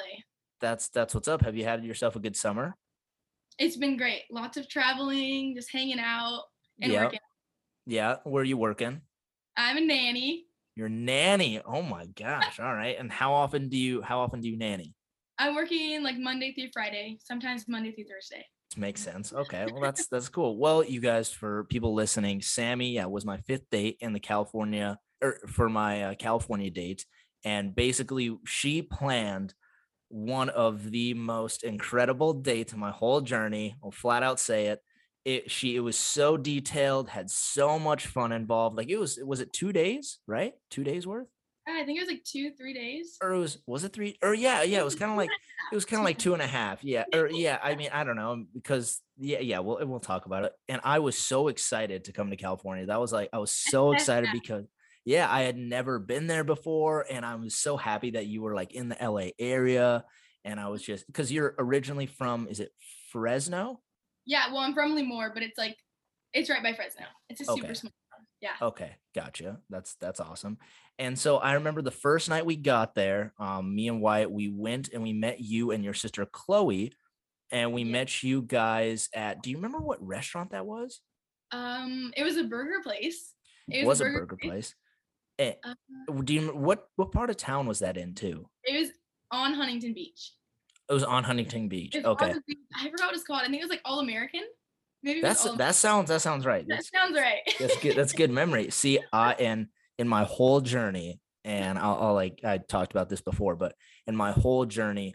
That's 0.61 0.89
that's 0.91 1.13
what's 1.13 1.27
up. 1.27 1.43
Have 1.43 1.57
you 1.57 1.65
had 1.65 1.85
yourself 1.85 2.15
a 2.15 2.21
good 2.21 2.37
summer? 2.37 2.77
It's 3.59 3.77
been 3.77 3.97
great. 3.97 4.23
Lots 4.31 4.57
of 4.57 4.69
traveling, 4.69 5.57
just 5.57 5.73
hanging 5.73 5.99
out 5.99 6.45
and 6.81 6.93
yeah. 6.93 7.05
working. 7.07 7.19
Yeah. 7.85 8.17
Where 8.23 8.43
are 8.43 8.45
you 8.45 8.57
working? 8.57 9.01
I'm 9.57 9.77
a 9.77 9.81
nanny. 9.81 10.45
Your 10.77 10.89
nanny. 10.89 11.61
Oh 11.67 11.83
my 11.83 12.07
gosh. 12.07 12.61
All 12.61 12.73
right. 12.73 12.97
And 12.97 13.11
how 13.11 13.33
often 13.35 13.69
do 13.69 13.77
you 13.77 14.01
how 14.01 14.21
often 14.21 14.41
do 14.41 14.49
you 14.49 14.57
nanny? 14.57 14.95
I'm 15.41 15.57
working 15.57 16.05
like 16.05 16.17
Monday 16.17 16.55
through 16.55 16.69
Friday, 16.73 17.19
sometimes 17.25 17.65
Monday 17.67 17.91
through 17.91 18.05
Thursday. 18.05 18.47
Makes 18.77 19.01
sense. 19.01 19.33
Okay. 19.33 19.67
Well, 19.73 19.83
that's 19.83 20.07
that's 20.13 20.29
cool. 20.29 20.57
Well, 20.59 20.85
you 20.85 21.01
guys, 21.01 21.29
for 21.29 21.65
people 21.65 21.93
listening, 21.93 22.41
Sami, 22.41 22.91
yeah, 22.93 23.07
was 23.07 23.25
my 23.25 23.39
fifth 23.39 23.69
date 23.69 23.97
in 23.99 24.13
the 24.13 24.21
California 24.21 24.97
or 25.23 25.39
for 25.49 25.69
my 25.69 26.05
uh, 26.05 26.15
California 26.15 26.71
date, 26.71 27.07
and 27.45 27.75
basically 27.75 28.37
she 28.45 28.83
planned 28.83 29.55
one 30.09 30.49
of 30.51 30.91
the 30.91 31.15
most 31.15 31.65
incredible 31.65 32.33
dates 32.33 32.73
of 32.73 32.79
my 32.79 32.91
whole 32.91 33.21
journey. 33.21 33.77
I'll 33.83 33.91
flat 33.91 34.23
out 34.23 34.41
say 34.41 34.67
it. 34.67 34.81
It 35.25 35.51
she 35.51 35.75
it 35.75 35.81
was 35.81 35.97
so 35.99 36.37
detailed, 36.37 37.09
had 37.09 37.31
so 37.31 37.79
much 37.79 38.07
fun 38.07 38.33
involved. 38.33 38.77
Like 38.77 38.89
it 38.89 38.99
was 38.99 39.19
was 39.25 39.41
it 39.41 39.53
two 39.53 39.73
days, 39.73 40.19
right? 40.27 40.53
Two 40.71 40.85
days 40.85 41.07
worth. 41.07 41.27
I 41.69 41.85
think 41.85 41.99
it 41.99 42.03
was 42.03 42.09
like 42.09 42.23
two, 42.25 42.53
three 42.53 42.73
days. 42.73 43.17
Or 43.21 43.33
it 43.33 43.39
was 43.39 43.59
was 43.67 43.85
it 43.85 43.93
three? 43.93 44.17
Or 44.23 44.35
yeah, 44.35 44.63
yeah, 44.63 44.79
it 44.79 44.85
was 44.85 44.95
kind 44.95 45.11
of 45.11 45.17
like 45.17 45.31
it 45.73 45.75
was 45.75 45.85
kind 45.85 46.01
of 46.01 46.05
like 46.05 46.19
two 46.19 46.33
and 46.33 46.43
a 46.43 46.47
half. 46.47 46.85
Yeah. 46.85 47.05
Or 47.15 47.29
yeah, 47.29 47.59
I 47.63 47.75
mean, 47.75 47.91
I 47.93 48.05
don't 48.05 48.17
know 48.17 48.45
because 48.55 49.01
yeah, 49.19 49.41
yeah, 49.41 49.59
we'll 49.59 49.85
we'll 49.85 50.01
talk 50.01 50.27
about 50.27 50.45
it. 50.45 50.53
And 50.69 50.81
I 50.85 51.01
was 51.01 51.19
so 51.19 51.49
excited 51.49 52.05
to 52.05 52.13
come 52.13 52.31
to 52.31 52.37
California. 52.37 52.87
That 52.87 53.01
was 53.01 53.13
like 53.13 53.31
I 53.33 53.39
was 53.39 53.53
so 53.53 53.93
excited 53.93 54.31
because 54.33 54.65
yeah, 55.07 55.31
I 55.31 55.43
had 55.43 55.57
never 55.57 55.99
been 56.01 56.27
there 56.27 56.45
before, 56.45 57.07
and 57.09 57.25
I 57.25 57.37
was 57.37 57.55
so 57.57 57.77
happy 57.77 58.11
that 58.11 58.27
you 58.27 58.43
were 58.43 58.55
like 58.55 58.75
in 58.75 58.89
the 58.89 58.97
LA 59.01 59.29
area. 59.39 60.05
And 60.45 60.61
I 60.61 60.69
was 60.69 60.83
just 60.83 61.07
because 61.07 61.33
you're 61.33 61.55
originally 61.59 62.07
from 62.07 62.49
is 62.49 62.61
it 62.61 62.73
Fresno? 63.13 63.81
Yeah, 64.27 64.49
well, 64.53 64.59
I'm 64.63 64.75
from 64.75 64.97
Lemoore, 64.97 65.33
but 65.33 65.43
it's 65.45 65.57
like 65.57 65.77
it's 66.35 66.51
right 66.51 66.63
by 66.63 66.75
Fresno. 66.75 67.07
It's 67.29 67.41
a 67.41 67.45
super 67.45 67.67
Okay. 67.67 67.75
small. 67.75 67.93
town. 67.93 68.27
Yeah. 68.41 68.67
Okay, 68.67 68.97
gotcha. 69.15 69.61
That's 69.71 69.95
that's 70.01 70.19
awesome. 70.21 70.59
And 70.99 71.17
so 71.17 71.37
I 71.39 71.53
remember 71.55 71.83
the 71.83 71.91
first 71.93 72.29
night 72.29 72.45
we 72.45 72.57
got 72.57 72.95
there, 72.97 73.33
um, 73.39 73.75
me 73.75 73.89
and 73.89 74.01
Wyatt, 74.01 74.31
we 74.31 74.49
went 74.49 74.89
and 74.93 75.03
we 75.05 75.13
met 75.13 75.41
you 75.41 75.71
and 75.71 75.85
your 75.85 75.95
sister 75.95 76.27
Chloe, 76.27 76.93
and 77.53 77.73
we 77.73 77.83
Yeah. 77.83 77.93
met 77.93 78.23
you 78.25 78.43
guys 78.43 79.09
at. 79.15 79.41
Do 79.41 79.51
you 79.51 79.57
remember 79.57 79.79
what 79.79 80.05
restaurant 80.05 80.51
that 80.51 80.67
was? 80.67 81.01
Um, 81.53 82.13
it 82.17 82.25
was 82.25 82.37
a 82.37 82.45
burger 82.45 82.83
place. 82.83 83.35
It 83.69 83.87
was, 83.87 84.01
a 84.01 84.05
burger 84.05 84.37
place. 84.37 84.75
Eh, 85.39 85.53
Uh, 85.65 85.75
do 86.25 86.33
you 86.35 86.49
what 86.49 86.89
what 86.97 87.13
part 87.13 87.31
of 87.31 87.37
town 87.37 87.67
was 87.67 87.81
that 87.81 87.97
in 87.97 88.15
too? 88.15 88.49
it 88.65 88.79
was 88.79 88.91
on 89.31 89.53
Huntington 89.55 89.93
Beach. 89.95 90.33
It 90.89 90.93
was 90.93 91.03
on 91.05 91.25
Huntington 91.25 91.69
Beach. 91.69 91.95
It's 91.95 92.07
Okay, 92.07 92.33
I 92.77 92.91
forgot 92.91 93.07
what 93.09 93.15
it's 93.15 93.25
called. 93.25 93.41
I 93.43 93.45
think 93.47 93.57
it 93.57 93.65
was 93.65 93.71
like 93.71 93.83
All 93.85 94.01
American. 94.01 94.43
Maybe 95.03 95.21
that's 95.21 95.45
All 95.47 95.57
that 95.57 95.75
sounds 95.75 96.09
that 96.09 96.23
sounds 96.23 96.47
right. 96.47 96.67
That 96.67 96.77
That's, 96.77 96.91
sounds 96.91 97.17
right. 97.17 97.41
that's 97.59 97.77
good. 97.81 97.97
That's 97.97 98.13
good 98.13 98.31
memory. 98.31 98.71
See, 98.71 98.99
I 99.13 99.33
and 99.41 99.67
in 99.99 100.09
my 100.09 100.25
whole 100.25 100.61
journey, 100.61 101.21
and 101.45 101.79
I'll, 101.79 101.97
I'll 102.01 102.15
like 102.15 102.41
I 102.45 102.59
talked 102.59 102.93
about 102.93 103.09
this 103.09 103.21
before, 103.21 103.57
but 103.57 103.75
in 104.07 104.17
my 104.17 104.33
whole 104.33 104.65
journey, 104.65 105.15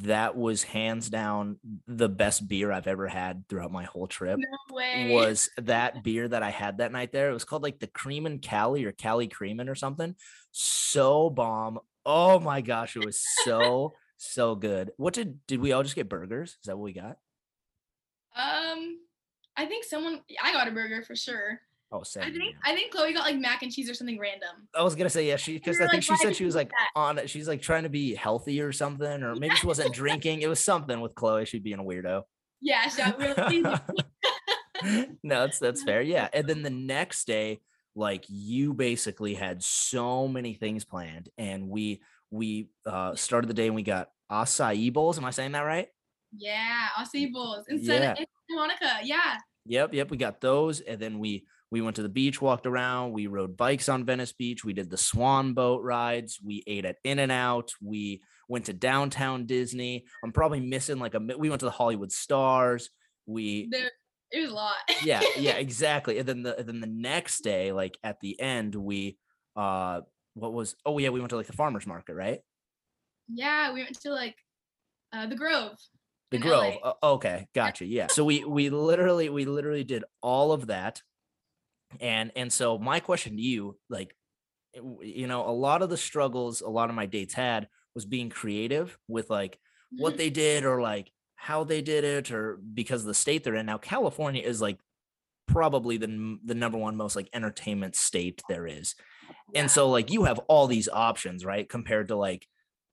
that 0.00 0.36
was 0.36 0.62
hands 0.62 1.10
down 1.10 1.58
the 1.86 2.08
best 2.08 2.48
beer 2.48 2.72
I've 2.72 2.86
ever 2.86 3.06
had 3.08 3.46
throughout 3.48 3.70
my 3.70 3.84
whole 3.84 4.06
trip. 4.06 4.38
no 4.38 4.74
way. 4.74 5.10
Was 5.12 5.50
that 5.58 6.02
beer 6.02 6.26
that 6.26 6.42
I 6.42 6.50
had 6.50 6.78
that 6.78 6.92
night 6.92 7.12
there? 7.12 7.28
It 7.28 7.34
was 7.34 7.44
called 7.44 7.62
like 7.62 7.78
the 7.78 7.86
Cream 7.86 8.24
and 8.24 8.40
Cali 8.40 8.84
or 8.84 8.92
Cali 8.92 9.28
Creamin' 9.28 9.68
or 9.68 9.74
something. 9.74 10.16
So 10.50 11.28
bomb. 11.28 11.78
Oh 12.06 12.40
my 12.40 12.62
gosh, 12.62 12.96
it 12.96 13.04
was 13.04 13.22
so 13.44 13.94
so 14.16 14.54
good. 14.54 14.92
What 14.96 15.14
did 15.14 15.44
did 15.46 15.60
we 15.60 15.72
all 15.72 15.82
just 15.82 15.94
get 15.94 16.08
burgers? 16.08 16.50
Is 16.50 16.66
that 16.66 16.76
what 16.76 16.84
we 16.84 16.92
got? 16.92 17.18
um, 18.34 18.98
I 19.56 19.66
think 19.66 19.84
someone. 19.84 20.20
I 20.42 20.52
got 20.52 20.68
a 20.68 20.72
burger 20.72 21.02
for 21.02 21.14
sure. 21.14 21.60
Oh, 21.92 22.00
I 22.00 22.30
think 22.30 22.36
yeah. 22.36 22.50
I 22.64 22.74
think 22.74 22.90
Chloe 22.90 23.12
got 23.12 23.24
like 23.24 23.38
mac 23.38 23.62
and 23.62 23.70
cheese 23.70 23.90
or 23.90 23.94
something 23.94 24.18
random. 24.18 24.66
I 24.74 24.82
was 24.82 24.94
gonna 24.94 25.10
say 25.10 25.28
yeah, 25.28 25.36
she 25.36 25.54
because 25.54 25.76
I 25.76 25.88
think 25.88 25.92
like, 25.92 26.02
she 26.02 26.16
said 26.16 26.34
she 26.34 26.46
was 26.46 26.54
like 26.54 26.70
that?" 26.70 26.88
on 26.96 27.18
it. 27.18 27.28
She's 27.28 27.46
like 27.46 27.60
trying 27.60 27.82
to 27.82 27.90
be 27.90 28.14
healthy 28.14 28.60
or 28.62 28.72
something, 28.72 29.22
or 29.22 29.34
maybe 29.34 29.54
she 29.56 29.66
wasn't 29.66 29.92
drinking. 29.94 30.40
It 30.40 30.48
was 30.48 30.58
something 30.64 31.00
with 31.00 31.14
Chloe. 31.14 31.44
She'd 31.44 31.62
being 31.62 31.78
a 31.78 31.84
weirdo. 31.84 32.22
Yeah, 32.62 32.88
she 32.88 32.96
got 32.96 33.18
really. 33.18 33.62
no, 35.22 35.40
that's 35.40 35.58
that's 35.58 35.82
fair. 35.84 36.00
Yeah. 36.00 36.28
And 36.32 36.46
then 36.46 36.62
the 36.62 36.70
next 36.70 37.26
day, 37.26 37.60
like 37.94 38.24
you 38.28 38.72
basically 38.72 39.34
had 39.34 39.62
so 39.62 40.26
many 40.28 40.54
things 40.54 40.84
planned, 40.84 41.28
and 41.36 41.68
we 41.68 42.00
we 42.30 42.70
uh 42.86 43.14
started 43.14 43.48
the 43.48 43.54
day 43.54 43.66
and 43.66 43.74
we 43.74 43.82
got 43.82 44.08
acai 44.30 44.90
bowls. 44.92 45.18
Am 45.18 45.24
I 45.24 45.30
saying 45.30 45.52
that 45.52 45.60
right? 45.60 45.88
yeah, 46.36 46.88
acai 46.98 47.30
bowls 47.30 47.66
in 47.68 47.78
Yeah. 47.78 48.14
Santa 48.14 48.26
Monica. 48.50 49.00
Yeah. 49.04 49.36
Yep, 49.66 49.94
yep. 49.94 50.10
We 50.10 50.16
got 50.16 50.40
those, 50.40 50.80
and 50.80 50.98
then 50.98 51.18
we 51.18 51.44
we 51.72 51.80
went 51.80 51.96
to 51.96 52.02
the 52.02 52.10
beach, 52.10 52.42
walked 52.42 52.66
around. 52.66 53.12
We 53.12 53.28
rode 53.28 53.56
bikes 53.56 53.88
on 53.88 54.04
Venice 54.04 54.34
Beach. 54.34 54.62
We 54.62 54.74
did 54.74 54.90
the 54.90 54.98
Swan 54.98 55.54
boat 55.54 55.82
rides. 55.82 56.38
We 56.44 56.62
ate 56.66 56.84
at 56.84 56.98
In 57.02 57.18
and 57.18 57.32
Out. 57.32 57.72
We 57.80 58.20
went 58.46 58.66
to 58.66 58.74
downtown 58.74 59.46
Disney. 59.46 60.04
I'm 60.22 60.32
probably 60.32 60.60
missing 60.60 60.98
like 60.98 61.14
a. 61.14 61.18
We 61.18 61.48
went 61.48 61.60
to 61.60 61.66
the 61.66 61.70
Hollywood 61.70 62.12
Stars. 62.12 62.90
We 63.24 63.68
There, 63.70 63.90
it 64.30 64.40
was 64.42 64.50
a 64.50 64.54
lot. 64.54 64.74
yeah 65.02 65.22
yeah 65.38 65.52
exactly. 65.56 66.18
And 66.18 66.28
then 66.28 66.42
the 66.42 66.58
and 66.58 66.68
then 66.68 66.80
the 66.80 66.86
next 66.86 67.40
day, 67.40 67.72
like 67.72 67.96
at 68.04 68.20
the 68.20 68.38
end, 68.38 68.74
we 68.74 69.16
uh 69.56 70.02
what 70.34 70.52
was 70.52 70.76
oh 70.84 70.98
yeah 70.98 71.08
we 71.08 71.20
went 71.20 71.30
to 71.30 71.36
like 71.36 71.46
the 71.46 71.52
farmers 71.54 71.86
market 71.86 72.14
right 72.14 72.40
yeah, 73.32 73.72
we 73.72 73.82
went 73.82 73.98
to 74.00 74.10
like 74.10 74.36
uh, 75.14 75.26
the 75.26 75.36
Grove. 75.36 75.76
the 76.30 76.38
grove 76.38 76.74
okay 77.02 77.46
gotcha 77.54 77.84
yeah 77.84 78.06
so 78.06 78.24
we 78.24 78.44
we 78.44 78.70
literally 78.70 79.28
we 79.28 79.44
literally 79.44 79.84
did 79.84 80.04
all 80.22 80.52
of 80.52 80.68
that 80.68 81.02
and 82.00 82.32
and 82.36 82.52
so 82.52 82.78
my 82.78 83.00
question 83.00 83.36
to 83.36 83.42
you 83.42 83.76
like 83.88 84.14
eh, 84.74 84.80
you 85.02 85.26
know 85.26 85.48
a 85.48 85.50
lot 85.50 85.82
of 85.82 85.90
the 85.90 85.96
struggles 85.96 86.60
a 86.60 86.68
lot 86.68 86.88
of 86.88 86.96
my 86.96 87.06
dates 87.06 87.34
had 87.34 87.68
was 87.94 88.04
being 88.04 88.30
creative 88.30 88.98
with 89.08 89.30
like 89.30 89.58
what 89.98 90.10
mm-hmm. 90.10 90.18
they 90.18 90.30
did 90.30 90.64
or 90.64 90.80
like 90.80 91.10
how 91.36 91.64
they 91.64 91.82
did 91.82 92.04
it 92.04 92.30
or 92.30 92.58
because 92.72 93.02
of 93.02 93.08
the 93.08 93.14
state 93.14 93.44
they're 93.44 93.56
in. 93.56 93.66
Now 93.66 93.78
california 93.78 94.42
is 94.42 94.60
like 94.60 94.78
probably 95.46 95.96
the 95.96 96.38
the 96.44 96.54
number 96.54 96.78
one 96.78 96.96
most 96.96 97.16
like 97.16 97.28
entertainment 97.32 97.96
state 97.96 98.42
there 98.48 98.66
is. 98.66 98.94
Yeah. 99.52 99.62
and 99.62 99.70
so 99.70 99.90
like 99.90 100.10
you 100.10 100.24
have 100.24 100.38
all 100.48 100.66
these 100.66 100.88
options 100.88 101.44
right 101.44 101.68
compared 101.68 102.08
to 102.08 102.16
like 102.16 102.46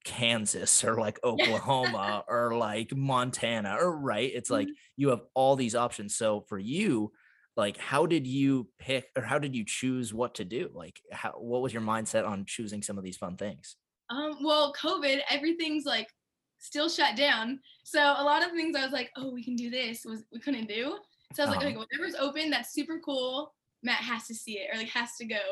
kansas 0.04 0.84
or 0.84 0.96
like 0.96 1.20
oklahoma 1.24 2.24
or 2.28 2.56
like 2.56 2.96
montana 2.96 3.78
or 3.80 3.96
right 3.98 4.32
it's 4.34 4.50
like 4.50 4.68
mm-hmm. 4.68 4.74
you 4.98 5.10
have 5.10 5.22
all 5.34 5.56
these 5.56 5.76
options. 5.76 6.16
So 6.16 6.42
for 6.50 6.58
you 6.58 7.12
like 7.60 7.78
how 7.78 8.06
did 8.06 8.26
you 8.26 8.67
pick 8.80 9.06
or 9.17 9.24
how 9.32 9.38
did 9.38 9.54
you 9.56 9.63
choose 9.65 10.13
what 10.13 10.34
to 10.36 10.43
do 10.58 10.69
like 10.74 10.98
how 11.12 11.32
what 11.52 11.62
was 11.62 11.74
your 11.74 11.82
mindset 11.93 12.26
on 12.28 12.45
choosing 12.45 12.82
some 12.82 12.98
of 12.98 13.04
these 13.04 13.17
fun 13.24 13.36
things 13.38 13.76
Um, 14.10 14.32
well, 14.48 14.74
COVID, 14.84 15.17
everything's 15.30 15.86
like 15.86 16.10
still 16.58 16.89
shut 16.89 17.13
down. 17.15 17.60
So 17.84 18.00
a 18.02 18.26
lot 18.32 18.43
of 18.45 18.52
things 18.52 18.76
I 18.76 18.84
was 18.84 18.91
like, 19.00 19.10
oh, 19.19 19.30
we 19.36 19.43
can 19.48 19.56
do 19.56 19.69
this 19.69 20.04
was 20.10 20.19
we 20.34 20.39
couldn't 20.39 20.67
do. 20.67 20.98
So 21.34 21.43
I 21.43 21.45
was 21.45 21.56
like, 21.56 21.60
Uh-huh. 21.60 21.67
okay, 21.67 21.78
whatever's 21.84 22.15
open, 22.26 22.50
that's 22.50 22.74
super 22.74 22.98
cool. 23.06 23.54
Matt 23.84 24.02
has 24.12 24.26
to 24.28 24.34
see 24.36 24.56
it 24.62 24.67
or 24.74 24.78
like 24.82 24.89
has 24.89 25.12
to 25.22 25.26
go. 25.26 25.43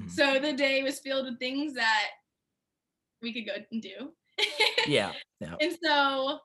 Mhm. 0.00 0.10
So 0.18 0.24
the 0.46 0.52
day 0.66 0.82
was 0.82 0.98
filled 1.04 1.26
with 1.26 1.38
things 1.38 1.74
that 1.74 2.08
we 3.22 3.32
could 3.34 3.46
go 3.46 3.56
and 3.72 3.82
do. 3.82 3.96
yeah 4.86 5.12
yeah 5.40 5.54
And 5.64 5.76
so, 5.84 6.38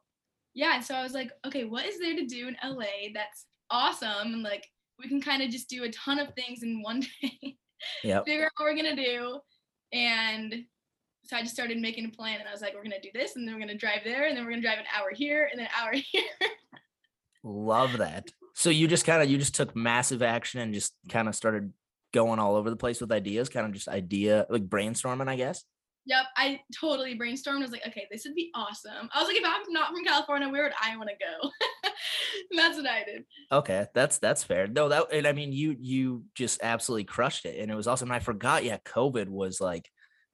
yeah, 0.54 0.76
and 0.76 0.84
so 0.84 0.94
I 0.96 1.04
was 1.04 1.14
like, 1.20 1.32
okay, 1.48 1.64
what 1.74 1.86
is 1.86 1.98
there 2.00 2.16
to 2.16 2.26
do 2.26 2.48
in 2.50 2.58
LA 2.64 3.12
that's 3.14 3.46
awesome? 3.70 4.34
And 4.36 4.44
like, 4.44 4.66
we 5.02 5.08
can 5.10 5.22
kind 5.22 5.42
of 5.42 5.50
just 5.50 5.70
do 5.70 5.84
a 5.84 5.90
ton 5.92 6.20
of 6.20 6.34
things 6.36 6.64
in 6.64 6.82
one 6.82 7.02
day, 7.22 7.58
Yep. 8.04 8.26
figure 8.26 8.46
out 8.46 8.52
what 8.58 8.66
we're 8.66 8.76
gonna 8.76 8.96
do. 8.96 9.40
And 9.94 10.66
so 11.24 11.36
I 11.38 11.42
just 11.42 11.54
started 11.54 11.78
making 11.78 12.06
a 12.06 12.10
plan 12.10 12.40
and 12.40 12.48
I 12.48 12.52
was 12.52 12.62
like, 12.62 12.74
we're 12.74 12.84
gonna 12.84 13.02
do 13.02 13.10
this, 13.14 13.36
and 13.36 13.48
then 13.48 13.56
we're 13.56 13.62
gonna 13.62 13.78
drive 13.78 14.00
there, 14.04 14.28
and 14.28 14.36
then 14.38 14.44
we're 14.46 14.52
gonna 14.52 14.62
drive 14.62 14.80
an 14.80 14.86
hour 14.98 15.10
here, 15.14 15.48
and 15.52 15.60
then 15.60 15.68
an 15.68 15.72
hour 15.82 15.94
here. 16.12 16.24
love 17.44 17.98
that 17.98 18.28
so 18.54 18.70
you 18.70 18.88
just 18.88 19.06
kind 19.06 19.22
of 19.24 19.30
you 19.30 19.38
just 19.38 19.56
took 19.56 19.76
massive 19.76 20.22
action 20.22 20.60
and 20.62 20.74
just 20.74 20.94
kind 21.10 21.28
of 21.28 21.36
started 21.36 21.74
going 22.14 22.38
all 22.40 22.56
over 22.56 22.70
the 22.70 22.76
place 22.76 23.02
with 23.02 23.12
ideas 23.12 23.50
kind 23.50 23.66
of 23.66 23.72
just 23.72 23.88
idea 23.88 24.46
like 24.50 24.68
brainstorming 24.70 25.28
i 25.28 25.36
guess 25.36 25.64
yep, 26.06 26.26
I 26.36 26.60
totally 26.80 27.18
brainstormed. 27.18 27.60
I 27.60 27.62
was 27.62 27.72
like, 27.72 27.88
okay, 27.88 28.08
this 28.12 28.26
would 28.26 28.36
be 28.36 28.52
awesome. 28.56 29.10
I 29.14 29.20
was 29.20 29.28
like, 29.28 29.38
if 29.38 29.44
I'm 29.46 29.62
not 29.72 29.92
from 29.92 30.04
California, 30.04 30.50
where 30.50 30.64
would 30.64 30.74
I 30.82 30.98
want 30.98 31.10
to 31.10 31.16
go? 31.16 31.50
that's 32.58 32.78
what 32.78 32.88
I 32.88 33.04
did. 33.04 33.24
Okay, 33.52 33.88
that's 33.94 34.18
that's 34.18 34.44
fair. 34.44 34.68
No, 34.68 34.90
that 34.90 35.14
and 35.14 35.28
I 35.28 35.34
mean 35.34 35.54
you 35.54 35.76
you 35.80 36.24
just 36.36 36.62
absolutely 36.64 37.06
crushed 37.06 37.46
it, 37.46 37.60
and 37.60 37.72
it 37.72 37.76
was 37.76 37.88
awesome. 37.88 38.10
And 38.10 38.16
I 38.16 38.20
forgot, 38.20 38.64
yeah, 38.64 38.78
COVID 38.86 39.30
was 39.30 39.62
like, 39.62 39.90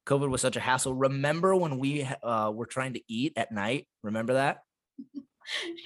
COVID 0.06 0.30
was 0.30 0.42
such 0.42 0.56
a 0.56 0.62
hassle. 0.62 0.94
Remember 0.94 1.56
when 1.56 1.80
we 1.80 2.08
uh 2.24 2.52
were 2.54 2.66
trying 2.66 2.94
to 2.94 3.02
eat 3.08 3.34
at 3.36 3.52
night? 3.52 3.88
Remember 4.04 4.34
that 4.34 4.60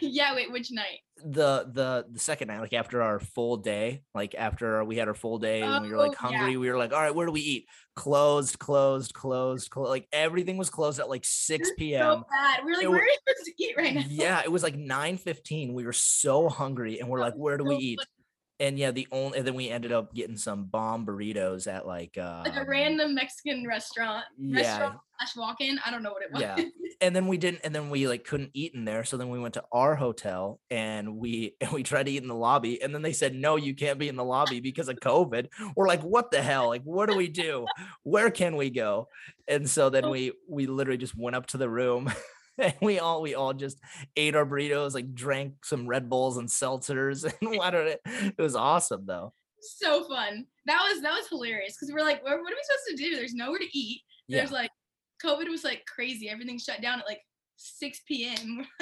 yeah, 0.01 0.33
wait, 0.35 0.51
which 0.51 0.71
night? 0.71 0.99
the 1.23 1.69
the 1.71 2.05
the 2.11 2.19
second 2.19 2.47
night, 2.47 2.61
like 2.61 2.73
after 2.73 3.01
our 3.03 3.19
full 3.19 3.57
day, 3.57 4.01
like 4.15 4.33
after 4.35 4.83
we 4.83 4.95
had 4.97 5.07
our 5.07 5.13
full 5.13 5.37
day, 5.37 5.61
and 5.61 5.83
we 5.85 5.91
were 5.91 5.97
like 5.97 6.11
Oh, 6.23 6.29
yeah. 6.29 6.37
hungry. 6.37 6.57
We 6.57 6.69
were 6.71 6.77
like, 6.77 6.93
all 6.93 6.99
right, 7.01 7.13
where 7.13 7.27
do 7.27 7.31
we 7.31 7.41
eat? 7.41 7.65
Closed, 7.95 8.57
closed, 8.57 9.13
closed, 9.13 9.69
closed. 9.69 9.89
Like 9.89 10.07
everything 10.11 10.57
was 10.57 10.69
closed 10.71 10.99
at 10.99 11.09
like 11.09 11.23
six 11.23 11.69
p.m. 11.77 12.01
So 12.01 12.25
bad. 12.31 12.65
We 12.65 12.71
were 12.71 12.77
like, 12.77 12.85
It 12.85 12.89
where 12.89 13.01
are 13.01 13.05
you 13.05 13.17
supposed 13.27 13.45
to 13.45 13.63
eat 13.63 13.75
right 13.77 13.93
now? 13.93 14.03
yeah, 14.09 14.41
it 14.43 14.51
was 14.51 14.63
like 14.63 14.75
nine 14.75 15.17
fifteen. 15.17 15.73
We 15.73 15.85
were 15.85 15.93
so 15.93 16.49
hungry, 16.49 16.99
and 16.99 17.07
we're 17.09 17.19
like, 17.19 17.35
where 17.35 17.57
do 17.57 17.65
we 17.65 17.75
eat? 17.75 17.99
funny. 17.99 18.67
and 18.69 18.79
yeah, 18.79 18.89
the 18.91 19.07
only 19.11 19.37
and 19.37 19.45
then 19.45 19.53
we 19.53 19.69
ended 19.69 19.91
up 19.91 20.15
getting 20.15 20.37
some 20.37 20.65
bomb 20.65 21.05
burritos 21.05 21.67
at 21.71 21.85
like 21.85 22.17
uh 22.17 22.41
like 22.45 22.55
a 22.55 22.65
random 22.65 23.13
Mexican 23.13 23.67
restaurant. 23.67 24.23
yeah 24.39 24.57
Restaurant 24.79 24.99
slash 25.21 25.35
walk-in. 25.35 25.79
I 25.85 25.91
don't 25.91 26.03
know 26.03 26.11
what 26.11 26.23
it 26.23 26.31
was. 26.31 26.41
Yeah. 26.41 26.57
and 27.01 27.15
then 27.15 27.27
we 27.27 27.37
didn't 27.37 27.61
and 27.63 27.73
then 27.73 27.89
we 27.89 28.07
like 28.07 28.23
couldn't 28.23 28.51
eat 28.53 28.75
in 28.75 28.85
there 28.85 29.03
so 29.03 29.17
then 29.17 29.29
we 29.29 29.39
went 29.39 29.55
to 29.55 29.63
our 29.71 29.95
hotel 29.95 30.59
and 30.69 31.17
we 31.17 31.55
and 31.61 31.71
we 31.71 31.83
tried 31.83 32.05
to 32.05 32.11
eat 32.11 32.21
in 32.21 32.27
the 32.27 32.35
lobby 32.35 32.81
and 32.81 32.93
then 32.93 33.01
they 33.01 33.13
said 33.13 33.33
no 33.33 33.55
you 33.55 33.73
can't 33.73 33.97
be 33.97 34.07
in 34.07 34.15
the 34.15 34.23
lobby 34.23 34.59
because 34.59 34.87
of 34.87 34.97
covid 34.97 35.47
we're 35.75 35.87
like 35.87 36.01
what 36.01 36.29
the 36.29 36.41
hell 36.41 36.67
like 36.67 36.83
what 36.83 37.09
do 37.09 37.17
we 37.17 37.27
do 37.27 37.65
where 38.03 38.29
can 38.29 38.55
we 38.55 38.69
go 38.69 39.07
and 39.47 39.67
so 39.67 39.89
then 39.89 40.05
Oh. 40.05 40.11
we 40.11 40.31
we 40.47 40.67
literally 40.67 40.97
just 40.97 41.17
went 41.17 41.35
up 41.35 41.47
to 41.47 41.57
the 41.57 41.69
room 41.69 42.11
and 42.59 42.73
we 42.81 42.99
all 42.99 43.21
we 43.21 43.33
all 43.33 43.53
just 43.53 43.79
ate 44.15 44.35
our 44.35 44.45
burritos 44.45 44.93
like 44.93 45.15
drank 45.15 45.65
some 45.65 45.87
red 45.87 46.07
bulls 46.07 46.37
and 46.37 46.49
seltzers 46.49 47.23
and 47.23 47.57
what 47.57 47.73
it 47.73 47.99
it 48.05 48.37
was 48.37 48.55
awesome 48.55 49.05
though 49.07 49.33
so 49.63 50.03
fun. 50.07 50.45
That 50.65 50.79
was 50.89 51.01
that 51.01 51.13
was 51.13 51.27
hilarious 51.27 51.75
because 51.75 51.93
we're 51.93 52.03
like, 52.03 52.23
what, 52.23 52.31
what 52.41 52.51
are 52.51 52.55
we 52.55 52.63
supposed 52.63 52.97
to 52.97 53.03
do? 53.03 53.15
There's 53.15 53.33
nowhere 53.33 53.59
to 53.59 53.77
eat. 53.77 54.01
Yeah. 54.27 54.39
There's 54.39 54.51
like 54.51 54.71
COVID 55.23 55.49
was 55.49 55.63
like 55.63 55.83
crazy. 55.85 56.29
Everything 56.29 56.59
shut 56.59 56.81
down 56.81 56.99
at 56.99 57.07
like 57.07 57.21
6 57.57 58.01
p.m. 58.07 58.65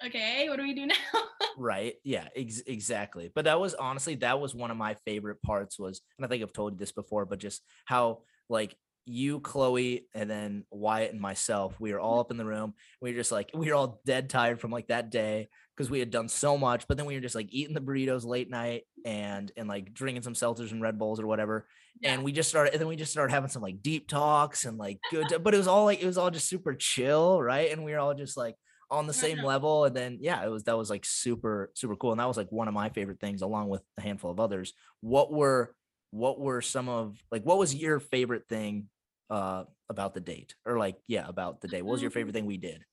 Like, 0.00 0.14
okay, 0.14 0.48
what 0.48 0.58
do 0.58 0.62
we 0.62 0.74
do 0.74 0.86
now? 0.86 0.94
right 1.58 1.94
yeah 2.04 2.28
ex- 2.36 2.62
exactly 2.66 3.30
but 3.34 3.44
that 3.44 3.60
was 3.60 3.74
honestly 3.74 4.14
that 4.14 4.40
was 4.40 4.54
one 4.54 4.70
of 4.70 4.76
my 4.76 4.94
favorite 5.04 5.42
parts 5.42 5.78
was 5.78 6.00
and 6.16 6.24
i 6.24 6.28
think 6.28 6.42
i've 6.42 6.52
told 6.52 6.74
you 6.74 6.78
this 6.78 6.92
before 6.92 7.26
but 7.26 7.40
just 7.40 7.62
how 7.84 8.20
like 8.48 8.74
you 9.04 9.40
chloe 9.40 10.06
and 10.14 10.30
then 10.30 10.64
wyatt 10.70 11.12
and 11.12 11.20
myself 11.20 11.74
we 11.80 11.92
were 11.92 12.00
all 12.00 12.12
mm-hmm. 12.12 12.20
up 12.20 12.30
in 12.30 12.36
the 12.36 12.44
room 12.44 12.74
we 13.00 13.10
were 13.10 13.18
just 13.18 13.32
like 13.32 13.50
we 13.54 13.68
were 13.68 13.74
all 13.74 14.00
dead 14.06 14.30
tired 14.30 14.60
from 14.60 14.70
like 14.70 14.86
that 14.88 15.10
day 15.10 15.48
because 15.78 15.90
we 15.90 16.00
had 16.00 16.10
done 16.10 16.28
so 16.28 16.58
much 16.58 16.88
but 16.88 16.96
then 16.96 17.06
we 17.06 17.14
were 17.14 17.20
just 17.20 17.36
like 17.36 17.46
eating 17.50 17.74
the 17.74 17.80
burritos 17.80 18.24
late 18.26 18.50
night 18.50 18.82
and 19.04 19.52
and 19.56 19.68
like 19.68 19.94
drinking 19.94 20.22
some 20.22 20.34
seltzers 20.34 20.72
and 20.72 20.82
red 20.82 20.98
bulls 20.98 21.20
or 21.20 21.26
whatever 21.28 21.68
and 22.02 22.22
we 22.24 22.32
just 22.32 22.48
started 22.48 22.72
and 22.72 22.80
then 22.80 22.88
we 22.88 22.96
just 22.96 23.12
started 23.12 23.32
having 23.32 23.48
some 23.48 23.62
like 23.62 23.80
deep 23.82 24.08
talks 24.08 24.64
and 24.64 24.76
like 24.76 24.98
good 25.10 25.26
but 25.42 25.54
it 25.54 25.56
was 25.56 25.68
all 25.68 25.84
like 25.84 26.02
it 26.02 26.06
was 26.06 26.18
all 26.18 26.30
just 26.30 26.48
super 26.48 26.74
chill 26.74 27.40
right? 27.40 27.70
And 27.72 27.84
we 27.84 27.92
were 27.92 27.98
all 27.98 28.14
just 28.14 28.36
like 28.36 28.56
on 28.90 29.06
the 29.06 29.12
same 29.12 29.42
level 29.42 29.84
and 29.84 29.94
then 29.94 30.18
yeah 30.20 30.44
it 30.44 30.48
was 30.48 30.64
that 30.64 30.76
was 30.78 30.90
like 30.90 31.04
super 31.04 31.70
super 31.74 31.94
cool 31.96 32.10
and 32.12 32.20
that 32.20 32.26
was 32.28 32.36
like 32.36 32.50
one 32.50 32.68
of 32.68 32.74
my 32.74 32.88
favorite 32.88 33.20
things 33.20 33.42
along 33.42 33.68
with 33.68 33.82
a 33.98 34.00
handful 34.00 34.30
of 34.30 34.40
others. 34.40 34.72
What 35.00 35.32
were 35.32 35.74
what 36.10 36.40
were 36.40 36.62
some 36.62 36.88
of 36.88 37.18
like 37.30 37.42
what 37.42 37.58
was 37.58 37.74
your 37.74 38.00
favorite 38.00 38.48
thing 38.48 38.88
uh 39.28 39.64
about 39.90 40.14
the 40.14 40.20
date? 40.20 40.54
Or 40.64 40.78
like 40.78 40.96
yeah 41.06 41.26
about 41.28 41.60
the 41.60 41.68
day. 41.68 41.82
What 41.82 41.92
was 41.92 42.02
your 42.02 42.10
Um, 42.10 42.14
favorite 42.14 42.32
thing 42.32 42.46
we 42.46 42.56
did? 42.56 42.84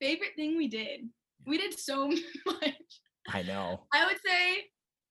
Favorite 0.00 0.34
thing 0.36 0.56
we 0.56 0.68
did. 0.68 1.08
We 1.46 1.58
did 1.58 1.78
so 1.78 2.08
much. 2.46 2.74
i 3.28 3.42
know 3.42 3.80
I 3.92 4.06
would 4.06 4.18
say 4.24 4.64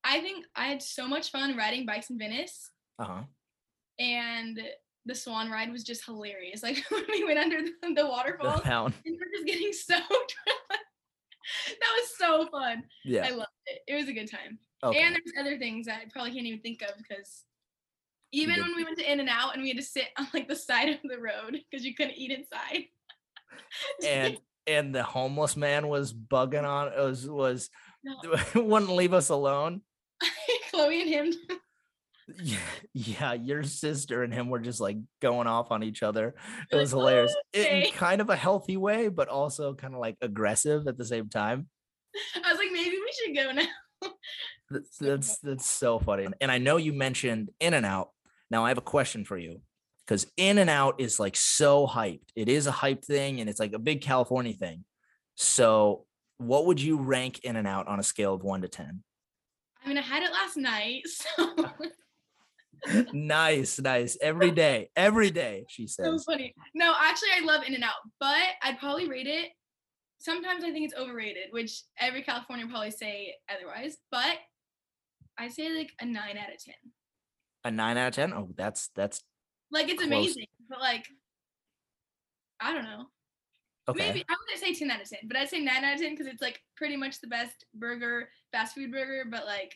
I 0.04 0.20
think 0.20 0.46
I 0.56 0.66
had 0.68 0.82
so 0.82 1.08
much 1.08 1.32
fun 1.32 1.56
riding 1.56 1.86
bikes 1.86 2.10
in 2.10 2.18
Venice 2.18 2.70
uh-huh 3.00 3.24
and 4.00 4.60
the 5.06 5.16
swan 5.16 5.52
ride 5.52 5.72
was 5.72 5.84
just 5.84 6.06
hilarious. 6.06 6.64
Like 6.64 6.84
when 6.90 7.04
we 7.10 7.24
went 7.24 7.40
under 7.40 7.62
the, 7.62 7.72
the 7.82 7.94
the 7.94 8.08
waterfall 8.08 8.60
pound 8.60 8.94
and 9.06 9.16
we're 9.20 9.38
just 9.38 9.46
getting 9.46 9.74
soaked. 9.74 10.36
that 10.48 12.00
was 12.00 12.18
so 12.18 12.48
fun. 12.52 12.84
yeah 13.04 13.26
I 13.28 13.32
loved 13.32 13.50
it. 13.68 13.82
It 13.88 13.96
was 13.96 14.08
a 14.08 14.14
good 14.14 14.30
time. 14.30 14.60
okay. 14.84 15.00
And 15.02 15.16
there's 15.16 15.34
other 15.46 15.58
things 15.58 15.86
that 15.88 16.02
I 16.02 16.10
probably 16.12 16.32
can't 16.34 16.46
even 16.46 16.62
think 16.62 16.82
of 16.82 16.92
because 16.98 17.44
even 18.32 18.60
when 18.62 18.76
we 18.76 18.84
went 18.84 18.98
to 18.98 19.12
In 19.12 19.20
and 19.20 19.30
Out 19.30 19.54
and 19.54 19.62
we 19.62 19.70
had 19.70 19.78
to 19.78 19.84
sit 19.84 20.08
on 20.18 20.28
like 20.34 20.48
the 20.48 20.56
side 20.56 20.90
of 20.90 20.98
the 21.04 21.20
road 21.20 21.60
because 21.70 21.86
you 21.86 21.94
couldn't 21.94 22.18
eat 22.18 22.32
inside. 22.32 22.86
and 24.06 24.38
and 24.68 24.94
the 24.94 25.04
homeless 25.04 25.56
man 25.58 25.88
was 25.88 26.14
bugging 26.14 26.64
on 26.68 26.92
was 26.98 27.28
was 27.30 27.70
No. 28.04 28.16
wouldn't 28.56 28.92
leave 28.92 29.14
us 29.14 29.30
alone. 29.30 29.82
Chloe 30.72 31.02
and 31.02 31.10
him. 31.10 31.34
yeah, 32.42 32.58
yeah 32.94 33.34
your 33.34 33.64
sister 33.64 34.24
and 34.24 34.34
him 34.34 34.50
were 34.50 34.60
just 34.60 34.80
like 34.80 34.98
going 35.22 35.48
off 35.48 35.72
on 35.72 35.84
each 35.84 36.04
other. 36.04 36.36
It 36.72 36.76
Like, 36.76 36.82
was 36.82 36.92
hilarious. 36.92 37.36
"Oh, 37.56 37.60
in 37.60 37.92
kind 37.92 38.22
of 38.22 38.30
a 38.30 38.36
healthy 38.36 38.78
way 38.78 39.10
but 39.10 39.28
also 39.28 39.74
kind 39.74 39.94
of 39.94 40.00
like 40.00 40.18
aggressive 40.22 40.88
at 40.88 40.98
the 40.98 41.06
same 41.06 41.30
time. 41.30 41.68
I 42.36 42.50
was 42.52 42.60
like, 42.60 42.72
maybe 42.72 42.92
we 42.98 43.12
should 43.26 43.36
go 43.36 43.52
now. 43.52 44.12
that's 44.70 44.98
that's, 44.98 45.38
that's 45.40 45.66
so 45.66 45.98
funny 46.00 46.28
and 46.42 46.52
i 46.52 46.58
know 46.58 46.78
you 46.78 46.92
mentioned 46.94 47.50
in 47.60 47.74
and 47.74 47.86
out. 47.86 48.10
Now 48.52 48.66
i 48.66 48.70
have 48.70 48.78
a 48.78 48.82
question 48.82 49.24
for 49.26 49.38
you 49.38 49.62
because 50.06 50.28
in 50.38 50.58
and 50.58 50.70
out 50.70 51.00
is 51.00 51.20
like 51.20 51.36
so 51.36 51.88
hyped 51.88 52.30
it 52.36 52.50
is 52.50 52.68
a 52.68 52.72
hype 52.72 53.04
thing 53.04 53.40
and 53.40 53.50
it's 53.50 53.60
like 53.60 53.74
a 53.74 53.80
big 53.80 54.02
california 54.02 54.54
thing 54.54 54.84
so 55.36 56.06
what 56.38 56.66
would 56.66 56.82
you 56.82 56.98
rank 56.98 57.40
in 57.44 57.56
and 57.56 57.68
out 57.68 57.88
on 57.88 58.00
a 58.00 58.04
scale 58.04 58.34
of 58.34 58.44
1 58.44 58.62
to 58.62 58.68
10 58.68 59.04
I 59.84 59.90
mean, 59.90 59.98
I 59.98 60.02
had 60.02 60.24
it 60.24 60.32
last 60.32 60.58
night, 60.58 61.04
so 61.08 61.54
nice, 63.14 63.80
nice. 63.80 64.18
Every 64.22 64.52
day, 64.64 64.90
every 64.96 65.32
day, 65.32 65.66
she 65.68 65.88
says. 65.88 66.06
so 66.06 66.20
funny. 66.20 66.54
No, 66.74 66.94
actually, 67.00 67.30
I 67.36 67.46
love 67.46 67.64
In 67.66 67.76
and 67.76 67.84
Out, 67.84 67.92
but 68.20 68.44
I'd 68.62 68.80
probably 68.80 69.10
rate 69.10 69.28
it. 69.28 69.52
Sometimes 70.20 70.64
I 70.64 70.72
think 70.72 70.86
it's 70.86 71.00
overrated, 71.00 71.48
which 71.52 71.84
every 72.00 72.22
Californian 72.22 72.70
probably 72.70 72.92
say 72.92 73.36
otherwise. 73.54 73.98
But 74.10 74.38
I 75.38 75.50
say 75.50 75.70
like 75.70 75.92
a 76.00 76.06
nine 76.06 76.38
out 76.38 76.54
of 76.54 76.64
ten. 76.64 76.76
A 77.66 77.72
nine 77.72 77.98
out 77.98 78.10
of 78.10 78.14
ten. 78.14 78.34
Oh, 78.34 78.50
that's 78.56 78.90
that's 78.96 79.22
Like 79.74 79.90
it's 79.90 80.04
Close. 80.04 80.08
amazing, 80.08 80.46
but 80.70 80.80
like 80.80 81.06
I 82.62 82.74
don't 82.74 82.84
know. 82.84 83.08
okay. 83.90 84.08
Maybe 84.08 84.24
I 84.30 84.36
wouldn't 84.40 84.64
say 84.64 84.74
ten 84.74 84.92
out 84.92 85.02
of 85.02 85.10
ten, 85.10 85.20
but 85.28 85.36
I'd 85.36 85.50
say 85.50 85.60
nine 85.60 85.84
out 85.84 85.96
of 85.96 86.00
ten 86.00 86.12
because 86.12 86.28
it's 86.28 86.42
like 86.42 86.62
pretty 86.78 86.96
much 86.96 87.20
the 87.20 87.28
best 87.28 87.66
burger, 87.74 88.30
fast 88.52 88.76
food 88.76 88.92
burger. 88.92 89.26
But 89.30 89.46
like 89.46 89.74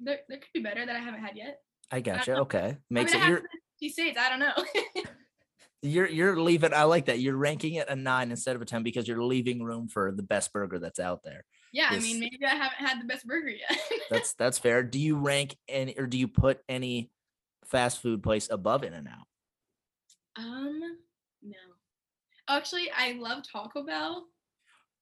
there, 0.00 0.18
there 0.28 0.38
could 0.38 0.52
be 0.52 0.60
better 0.60 0.84
that 0.84 0.96
I 0.96 0.98
haven't 0.98 1.20
had 1.20 1.36
yet. 1.36 1.60
I 1.92 2.00
gotcha. 2.00 2.32
know. 2.32 2.40
Okay, 2.40 2.76
I 2.76 2.78
makes 2.90 3.12
mean, 3.12 3.22
I 3.22 3.26
it 3.26 3.28
you're 3.28 3.42
to 3.82 3.88
states. 3.88 4.18
I 4.18 4.28
don't 4.28 4.40
know. 4.40 5.02
you're 5.82 6.08
you're 6.08 6.40
leaving. 6.40 6.74
I 6.74 6.82
like 6.84 7.06
that. 7.06 7.20
You're 7.20 7.36
ranking 7.36 7.74
it 7.74 7.88
a 7.88 7.94
nine 7.94 8.30
instead 8.30 8.56
of 8.56 8.62
a 8.62 8.64
ten 8.64 8.82
because 8.82 9.06
you're 9.06 9.22
leaving 9.22 9.62
room 9.62 9.88
for 9.88 10.10
the 10.10 10.22
best 10.24 10.52
burger 10.52 10.80
that's 10.80 10.98
out 11.00 11.20
there. 11.22 11.44
yeah, 11.72 11.86
I 11.90 12.00
mean, 12.00 12.18
maybe 12.18 12.40
I 12.44 12.54
haven't 12.56 12.84
had 12.84 13.00
the 13.00 13.06
best 13.06 13.26
burger 13.26 13.50
yet. 13.50 13.78
That's 14.10 14.34
that's 14.34 14.58
fair. 14.58 14.82
Do 14.82 14.98
you 14.98 15.16
rank 15.16 15.56
any 15.68 15.94
or 15.96 16.06
do 16.06 16.18
you 16.18 16.28
put 16.28 16.58
any 16.68 17.10
fast 17.72 18.00
food 18.00 18.22
place 18.22 18.48
above 18.50 18.84
In 18.84 18.92
and 18.92 19.08
Out? 19.08 19.26
um, 20.36 20.80
no. 21.42 21.56
Actually, 22.48 22.88
I 22.96 23.12
love 23.12 23.42
Taco 23.50 23.84
Bell. 23.84 24.26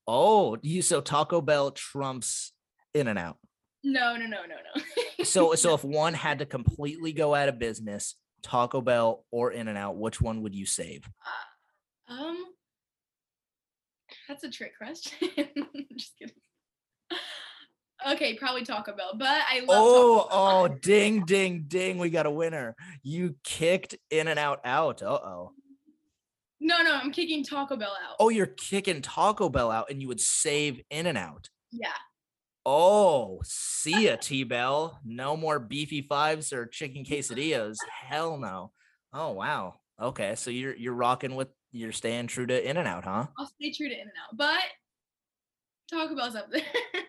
Oh, 0.07 0.57
you 0.63 0.81
so 0.83 1.01
Taco 1.01 1.41
Bell 1.41 1.71
trumps 1.73 2.53
In 2.95 3.09
and 3.09 3.19
Out. 3.19 3.37
No, 3.85 4.17
no, 4.17 4.27
no, 4.27 4.43
no, 4.47 4.55
no. 4.77 4.83
So 5.25 5.55
so 5.55 5.75
if 5.75 5.85
one 5.85 6.15
had 6.15 6.39
to 6.39 6.47
completely 6.47 7.13
go 7.13 7.35
out 7.35 7.49
of 7.51 7.59
business, 7.59 8.15
Taco 8.43 8.81
Bell 8.81 9.25
or 9.31 9.53
In 9.53 9.69
and 9.69 9.77
Out, 9.77 9.97
which 9.99 10.21
one 10.21 10.43
would 10.43 10.55
you 10.55 10.65
save? 10.65 11.09
um, 12.09 12.45
that's 14.29 14.45
a 14.45 14.51
trick 14.51 14.73
question. 14.79 15.29
Just 15.97 16.19
kidding. 16.19 16.35
Okay, 18.09 18.35
probably 18.35 18.65
Taco 18.65 18.95
Bell, 18.97 19.13
but 19.17 19.43
I 19.49 19.61
love. 19.61 19.69
Oh, 19.71 20.29
oh, 20.31 20.69
ding, 20.69 21.25
ding, 21.25 21.65
ding. 21.69 21.99
We 21.99 22.11
got 22.11 22.27
a 22.27 22.31
winner. 22.31 22.75
You 23.03 23.37
kicked 23.45 23.97
In 24.11 24.29
and 24.29 24.39
Out 24.39 24.61
out. 24.65 25.03
Uh 25.03 25.13
oh. 25.13 25.53
No, 26.61 26.83
no, 26.83 26.95
I'm 26.95 27.11
kicking 27.11 27.45
Taco 27.45 27.77
Bell 27.77 27.97
out. 28.07 28.17
Oh, 28.19 28.29
you're 28.29 28.47
kicking 28.47 29.03
Taco 29.03 29.49
Bell 29.49 29.71
out 29.71 29.91
and 29.91 30.01
you 30.01 30.09
would 30.09 30.21
save 30.21 30.81
In 30.91 31.07
and 31.07 31.17
Out. 31.19 31.49
Yeah. 31.73 31.89
Oh, 32.67 33.41
see 33.45 34.07
ya, 34.07 34.17
T 34.21 34.45
Bell. 34.45 35.01
No 35.05 35.37
more 35.37 35.59
beefy 35.59 36.03
fives 36.03 36.53
or 36.53 36.67
chicken 36.67 37.05
quesadillas. 37.05 37.77
Hell 37.91 38.37
no. 38.37 38.73
Oh 39.13 39.33
wow. 39.33 39.75
Okay, 40.01 40.35
so 40.37 40.51
you're 40.51 40.77
you're 40.77 40.95
rocking 40.95 41.35
with 41.35 41.49
you're 41.73 41.93
staying 41.93 42.27
true 42.27 42.47
to 42.47 42.69
In 42.69 42.77
and 42.77 42.89
Out, 42.89 43.05
huh? 43.05 43.27
I'll 43.39 43.47
stay 43.47 43.73
true 43.73 43.89
to 43.89 43.95
In 43.95 44.01
and 44.01 44.11
Out, 44.11 44.37
but 44.37 44.63
Taco 45.91 46.15
Bell's 46.15 46.37
up 46.37 46.51
there. 46.51 46.63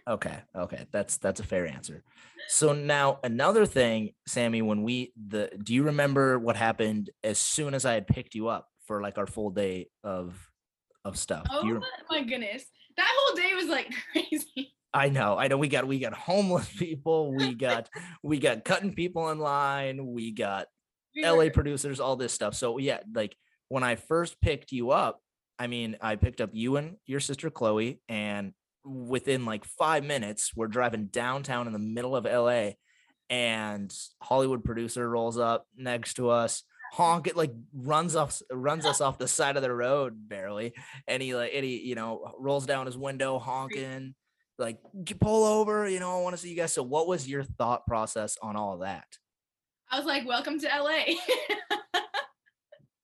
Okay, 0.08 0.40
okay, 0.56 0.88
that's 0.92 1.18
that's 1.18 1.40
a 1.40 1.44
fair 1.44 1.68
answer. 1.68 2.04
So 2.48 2.74
now 2.74 3.20
another 3.24 3.66
thing, 3.66 4.14
Sami, 4.28 4.62
when 4.62 4.84
we 4.84 5.14
the 5.28 5.52
do 5.64 5.74
you 5.74 5.84
remember 5.84 6.40
what 6.40 6.56
happened 6.56 7.12
as 7.24 7.38
soon 7.38 7.74
as 7.74 7.86
I 7.86 7.94
had 7.94 8.08
picked 8.08 8.34
you 8.36 8.48
up 8.48 8.68
for 8.88 9.02
like 9.02 9.18
our 9.18 9.28
full 9.28 9.52
day 9.52 9.88
of 10.04 10.36
of 11.06 11.18
stuff? 11.18 11.46
Oh 11.52 11.64
you, 11.64 11.82
my 12.10 12.24
goodness, 12.24 12.66
that 12.98 13.08
whole 13.16 13.36
day 13.36 13.54
was 13.54 13.68
like 13.68 13.94
crazy. 14.12 14.74
I 14.94 15.10
know, 15.10 15.38
I 15.38 15.48
know. 15.48 15.58
We 15.58 15.68
got 15.68 15.88
we 15.88 16.00
got 16.00 16.14
homeless 16.14 16.68
people. 16.78 17.34
We 17.34 17.54
got 17.54 17.88
we 18.24 18.40
got 18.40 18.66
cutting 18.66 18.94
people 18.94 19.30
in 19.30 19.40
line. 19.40 20.06
We 20.08 20.32
got 20.32 20.68
We 21.16 21.24
LA 21.26 21.36
were- 21.36 21.50
producers, 21.52 22.00
all 22.00 22.16
this 22.16 22.34
stuff. 22.34 22.56
So 22.56 22.78
yeah, 22.80 23.00
like 23.14 23.36
when 23.70 23.84
I 23.84 23.96
first 23.96 24.42
picked 24.42 24.72
you 24.72 24.92
up, 24.92 25.22
I 25.60 25.68
mean, 25.68 25.96
I 26.02 26.16
picked 26.16 26.42
up 26.42 26.50
you 26.54 26.78
and 26.78 26.98
your 27.06 27.20
sister 27.20 27.50
Chloe, 27.50 28.02
and 28.10 28.54
within 28.84 29.46
like 29.46 29.66
five 29.66 30.04
minutes, 30.04 30.52
we're 30.56 30.68
driving 30.68 31.08
downtown 31.08 31.68
in 31.68 31.74
the 31.74 31.80
middle 31.80 32.16
of 32.16 32.26
LA, 32.26 32.72
and 33.30 33.94
Hollywood 34.22 34.64
producer 34.64 35.10
rolls 35.10 35.38
up 35.38 35.66
next 35.78 36.16
to 36.16 36.30
us, 36.30 36.64
honk 36.94 37.28
it 37.28 37.38
like 37.38 37.54
runs 37.74 38.16
off 38.16 38.42
runs 38.52 38.86
us 38.86 39.00
off 39.00 39.18
the 39.18 39.28
side 39.28 39.56
of 39.56 39.64
the 39.64 39.74
road 39.74 40.28
barely, 40.28 40.74
and 41.08 41.22
he 41.24 41.36
like 41.36 41.52
and 41.54 41.64
he 41.64 41.80
you 41.82 41.96
know 41.96 42.34
rolls 42.40 42.66
down 42.66 42.86
his 42.86 42.98
window 42.98 43.40
honking. 43.40 44.16
Like 44.58 44.78
pull 45.20 45.44
over, 45.44 45.90
you 45.90 46.00
know. 46.00 46.20
I 46.20 46.22
want 46.22 46.36
to 46.36 46.42
see 46.42 46.50
you 46.50 46.56
guys. 46.56 46.72
So, 46.72 46.84
what 46.84 47.08
was 47.08 47.28
your 47.28 47.44
thought 47.44 47.88
process 47.88 48.38
on 48.44 48.56
all 48.56 48.80
that? 48.80 49.08
I 49.90 49.98
was 49.98 50.06
like, 50.06 50.28
"Welcome 50.28 50.60
to 50.60 50.68
LA." 50.68 51.16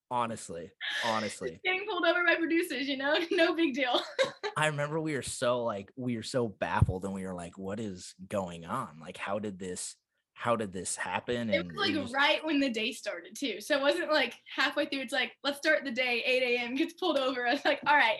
Honestly, 0.09 0.71
honestly, 1.05 1.59
Getting 1.65 1.85
pulled 1.87 2.05
over 2.05 2.23
by 2.25 2.35
producers, 2.35 2.87
you 2.87 2.95
know, 2.97 3.17
no 3.31 3.53
big 3.55 3.73
deal. 3.73 3.99
I 4.57 4.67
remember 4.67 4.99
we 5.01 5.15
were 5.15 5.21
so 5.21 5.63
like 5.63 5.91
we 5.97 6.15
were 6.15 6.23
so 6.23 6.47
baffled 6.47 7.03
and 7.03 7.13
we 7.13 7.25
were 7.25 7.33
like, 7.33 7.57
what 7.57 7.79
is 7.79 8.15
going 8.29 8.63
on? 8.65 8.99
Like, 9.01 9.17
how 9.17 9.39
did 9.39 9.59
this 9.59 9.95
how 10.33 10.55
did 10.55 10.71
this 10.71 10.95
happen? 10.95 11.49
It 11.49 11.57
And 11.57 11.71
was 11.71 11.77
like 11.89 11.95
was- 12.01 12.13
right 12.13 12.45
when 12.45 12.59
the 12.59 12.69
day 12.69 12.91
started 12.93 13.35
too. 13.35 13.59
So 13.59 13.75
it 13.77 13.81
wasn't 13.81 14.11
like 14.11 14.33
halfway 14.55 14.85
through. 14.85 15.01
It's 15.01 15.11
like 15.13 15.33
let's 15.43 15.57
start 15.57 15.83
the 15.83 15.91
day 15.91 16.23
8 16.25 16.43
a.m. 16.57 16.75
Gets 16.75 16.93
pulled 16.93 17.17
over. 17.17 17.45
I 17.45 17.53
was 17.53 17.65
like, 17.65 17.79
all 17.85 17.95
right, 17.97 18.19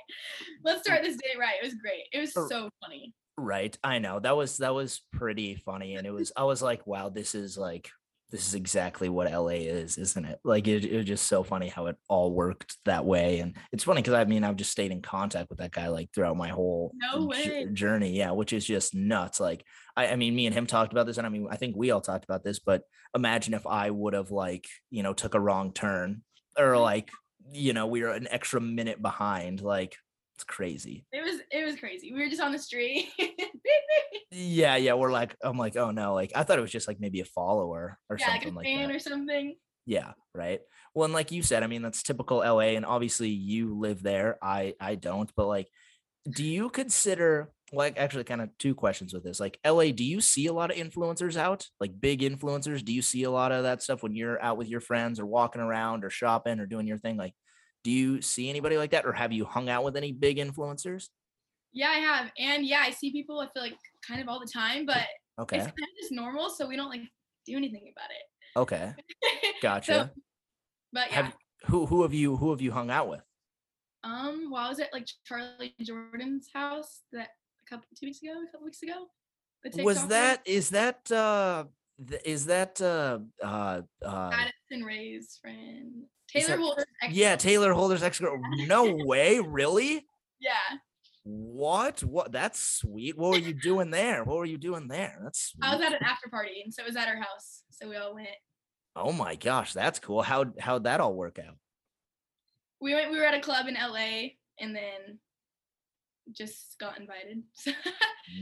let's 0.66 0.82
start 0.82 1.04
this 1.04 1.16
day 1.16 1.40
right. 1.40 1.56
It 1.62 1.66
was 1.66 1.76
great. 1.76 2.04
It 2.12 2.20
was 2.20 2.36
Er- 2.36 2.48
so 2.50 2.70
funny. 2.84 3.14
right. 3.38 3.78
I 3.84 4.00
know 4.00 4.20
that 4.20 4.36
was 4.36 4.58
that 4.58 4.74
was 4.74 5.02
pretty 5.14 5.56
funny. 5.56 5.96
And 5.96 6.06
it 6.06 6.12
was 6.12 6.32
I 6.36 6.44
was 6.44 6.62
like, 6.62 6.86
wow, 6.86 7.08
this 7.10 7.34
is 7.34 7.58
like 7.58 7.90
this 8.30 8.46
is 8.46 8.56
exactly 8.56 9.08
what 9.08 9.32
LA 9.32 9.48
is, 9.48 9.98
isn't 9.98 10.26
it? 10.26 10.40
Like 10.44 10.68
it, 10.68 10.84
it 10.84 10.98
was 10.98 11.06
just 11.06 11.28
so 11.28 11.44
funny 11.44 11.70
how 11.70 11.86
it 11.86 11.96
all 12.10 12.34
worked 12.34 12.76
that 12.86 13.06
way. 13.06 13.40
And 13.40 13.56
it's 13.72 13.86
funny 13.86 14.02
because 14.02 14.16
I 14.16 14.26
mean 14.26 14.44
I've 14.44 14.58
just 14.58 14.72
stayed 14.72 14.92
in 14.92 15.02
contact 15.02 15.50
with 15.50 15.60
that 15.60 15.72
guy 15.72 15.88
like 15.88 16.10
throughout 16.14 16.36
my 16.36 16.50
whole 16.50 16.94
No 16.96 17.32
j- 17.32 17.68
journey. 17.72 18.12
Yeah, 18.12 18.32
which 18.32 18.52
is 18.52 18.66
just 18.66 18.94
nuts. 18.94 19.40
Like 19.40 19.64
I, 19.96 20.08
I 20.08 20.16
mean, 20.18 20.36
me 20.36 20.46
and 20.46 20.54
him 20.54 20.68
talked 20.68 20.92
about 20.92 21.08
this, 21.08 21.18
and 21.18 21.26
I 21.26 21.30
mean, 21.30 21.48
I 21.50 21.56
think 21.56 21.76
we 21.76 21.92
all 21.92 22.02
talked 22.02 22.26
about 22.26 22.44
this, 22.44 22.60
but 22.60 22.84
imagine 23.16 23.54
if 23.54 23.66
I 23.66 23.90
would 23.90 24.14
have 24.14 24.32
like, 24.32 24.68
you 24.90 25.04
know, 25.04 25.14
took 25.14 25.34
a 25.34 25.40
wrong 25.40 25.72
turn 25.72 26.24
or 26.58 26.74
mm. 26.74 26.82
like, 26.82 27.10
you 27.54 27.72
know, 27.72 27.88
we 27.88 28.02
were 28.02 28.12
an 28.12 28.28
extra 28.30 28.60
minute 28.60 29.02
behind. 29.02 29.62
Like 29.62 29.96
it's 30.38 30.44
crazy. 30.44 31.04
It 31.12 31.24
was 31.24 31.42
it 31.52 31.66
was 31.66 31.78
crazy. 31.78 32.14
We 32.14 32.20
were 32.22 32.30
just 32.30 32.42
on 32.42 32.52
the 32.52 32.60
street. 32.60 33.10
Yeah, 34.30 34.76
yeah. 34.76 34.94
We're 34.94 35.12
like, 35.12 35.36
I'm 35.42 35.58
like, 35.58 35.78
oh 35.78 35.92
no, 35.92 36.14
like 36.14 36.34
I 36.36 36.44
thought 36.44 36.60
it 36.60 36.62
was 36.62 36.72
just 36.72 36.88
like 36.88 37.00
maybe 37.00 37.22
a 37.22 37.26
follower 37.26 37.98
or 38.10 38.18
yeah, 38.20 38.28
like 38.28 38.42
a 38.42 38.44
something 38.44 38.56
like, 38.56 38.66
fan 38.66 38.90
that. 38.90 38.96
or 38.96 39.00
something. 39.00 39.56
Yeah, 39.86 40.12
right. 40.36 40.60
Well, 40.94 41.06
and 41.06 41.14
like 41.14 41.32
you 41.32 41.42
said, 41.42 41.64
I 41.64 41.68
mean, 41.68 41.82
that's 41.82 42.04
typical 42.04 42.40
LA, 42.40 42.76
and 42.76 42.86
obviously 42.86 43.30
you 43.30 43.80
live 43.80 44.04
there. 44.04 44.38
I 44.42 44.76
I 44.80 44.96
don't, 44.96 45.32
but 45.36 45.48
like, 45.48 45.70
do 46.30 46.44
you 46.44 46.70
consider 46.70 47.52
like 47.72 47.98
actually 47.98 48.26
kind 48.26 48.42
of 48.42 48.50
two 48.60 48.76
questions 48.76 49.14
with 49.14 49.24
this? 49.24 49.40
Like 49.40 49.60
LA, 49.66 49.92
do 49.92 50.04
you 50.04 50.20
see 50.20 50.48
a 50.48 50.54
lot 50.54 50.72
of 50.72 50.78
influencers 50.78 51.38
out? 51.38 51.66
Like 51.80 52.00
big 52.00 52.20
influencers? 52.20 52.84
Do 52.84 52.94
you 52.94 53.02
see 53.02 53.24
a 53.24 53.32
lot 53.32 53.54
of 53.54 53.64
that 53.64 53.82
stuff 53.82 54.04
when 54.04 54.16
you're 54.16 54.42
out 54.42 54.58
with 54.58 54.68
your 54.68 54.82
friends 54.82 55.20
or 55.20 55.26
walking 55.26 55.62
around 55.62 56.04
or 56.04 56.10
shopping 56.10 56.60
or 56.60 56.66
doing 56.66 56.86
your 56.86 56.98
thing? 56.98 57.16
Like, 57.16 57.34
do 57.84 57.92
you 57.92 58.22
see 58.22 58.50
anybody 58.50 58.78
like 58.78 58.92
that, 58.92 59.06
or 59.06 59.14
have 59.14 59.32
you 59.32 59.46
hung 59.46 59.70
out 59.70 59.84
with 59.84 59.96
any 59.96 60.12
big 60.12 60.38
influencers? 60.38 61.08
Yeah, 61.74 61.90
I 61.90 62.00
have. 62.00 62.32
And 62.38 62.66
yeah, 62.66 62.82
I 62.84 62.92
see 62.92 63.12
people 63.12 63.40
I 63.40 63.48
feel 63.54 63.64
like 63.64 63.78
kind 64.08 64.22
of 64.22 64.28
all 64.28 64.40
the 64.40 64.52
time, 64.52 64.86
but 64.86 65.06
Okay, 65.40 65.58
it's 65.58 65.66
kind 65.66 65.78
of 65.78 66.02
just 66.02 66.12
normal, 66.12 66.50
so 66.50 66.68
we 66.68 66.76
don't 66.76 66.90
like 66.90 67.02
do 67.46 67.56
anything 67.56 67.94
about 67.96 68.10
it. 68.10 68.60
okay, 68.60 68.94
gotcha. 69.62 70.12
but 70.92 71.10
yeah. 71.10 71.16
Have 71.16 71.36
who 71.66 71.86
who 71.86 72.02
have 72.04 72.14
you 72.14 72.36
who 72.38 72.52
have 72.52 72.62
you 72.62 72.72
hung 72.72 72.90
out 72.90 73.08
with? 73.10 73.22
Um, 74.04 74.50
well, 74.52 74.66
I 74.66 74.70
was 74.70 74.80
at 74.80 74.94
like 74.94 75.08
Charly 75.30 75.74
Jordan's 75.82 76.48
house 76.54 77.02
that 77.12 77.30
a 77.66 77.70
couple 77.70 77.86
two 78.00 78.08
weeks 78.08 78.22
ago, 78.22 78.32
a 78.32 78.52
couple 78.52 78.66
weeks 78.66 78.82
ago. 78.82 79.08
Was 79.84 80.08
that 80.08 80.42
is 80.46 80.70
that 80.70 81.12
uh 81.12 81.66
is 82.24 82.46
that 82.46 82.80
uh 82.82 83.20
uh 83.44 83.82
uh 84.06 84.32
Addison 84.32 84.86
Rae's 84.86 85.38
friend 85.42 86.04
Taylor 86.30 86.58
Holder's 86.58 86.86
ex- 87.02 87.14
yeah 87.16 87.36
taylor 87.38 87.74
holder's 87.74 88.04
ex 88.04 88.20
girl 88.20 88.38
no 88.68 88.94
way 89.06 89.40
really 89.40 90.06
Yeah, 90.40 90.52
what 91.24 92.02
what 92.04 92.32
that's 92.32 92.60
sweet 92.62 93.18
what 93.18 93.32
were 93.32 93.38
you 93.38 93.54
doing 93.54 93.92
there 93.92 94.24
what 94.24 94.38
were 94.38 94.46
you 94.46 94.58
doing 94.58 94.88
there 94.88 95.20
that's 95.24 95.54
I 95.62 95.74
was 95.76 95.84
at 95.86 95.94
an 95.94 96.04
after 96.04 96.30
party, 96.30 96.62
and 96.64 96.74
so 96.74 96.84
it 96.84 96.88
was 96.88 96.96
at 96.96 97.08
her 97.08 97.18
house, 97.22 97.64
so 97.72 97.88
we 97.90 97.96
all 97.96 98.14
went. 98.14 98.28
oh 98.96 99.12
my 99.12 99.36
gosh 99.36 99.74
that's 99.74 100.00
cool 100.00 100.22
how 100.22 100.46
how'd 100.60 100.84
that 100.86 101.00
all 101.00 101.14
work 101.14 101.40
out 101.40 101.56
We 102.82 102.94
went. 102.94 103.12
We 103.12 103.18
were 103.18 103.26
at 103.26 103.34
a 103.34 103.40
club 103.42 103.68
in 103.68 103.74
LA, 103.76 104.36
and 104.60 104.76
then 104.76 105.20
just 106.32 106.78
got 106.80 107.00
invited. 107.00 107.44
So 107.54 107.72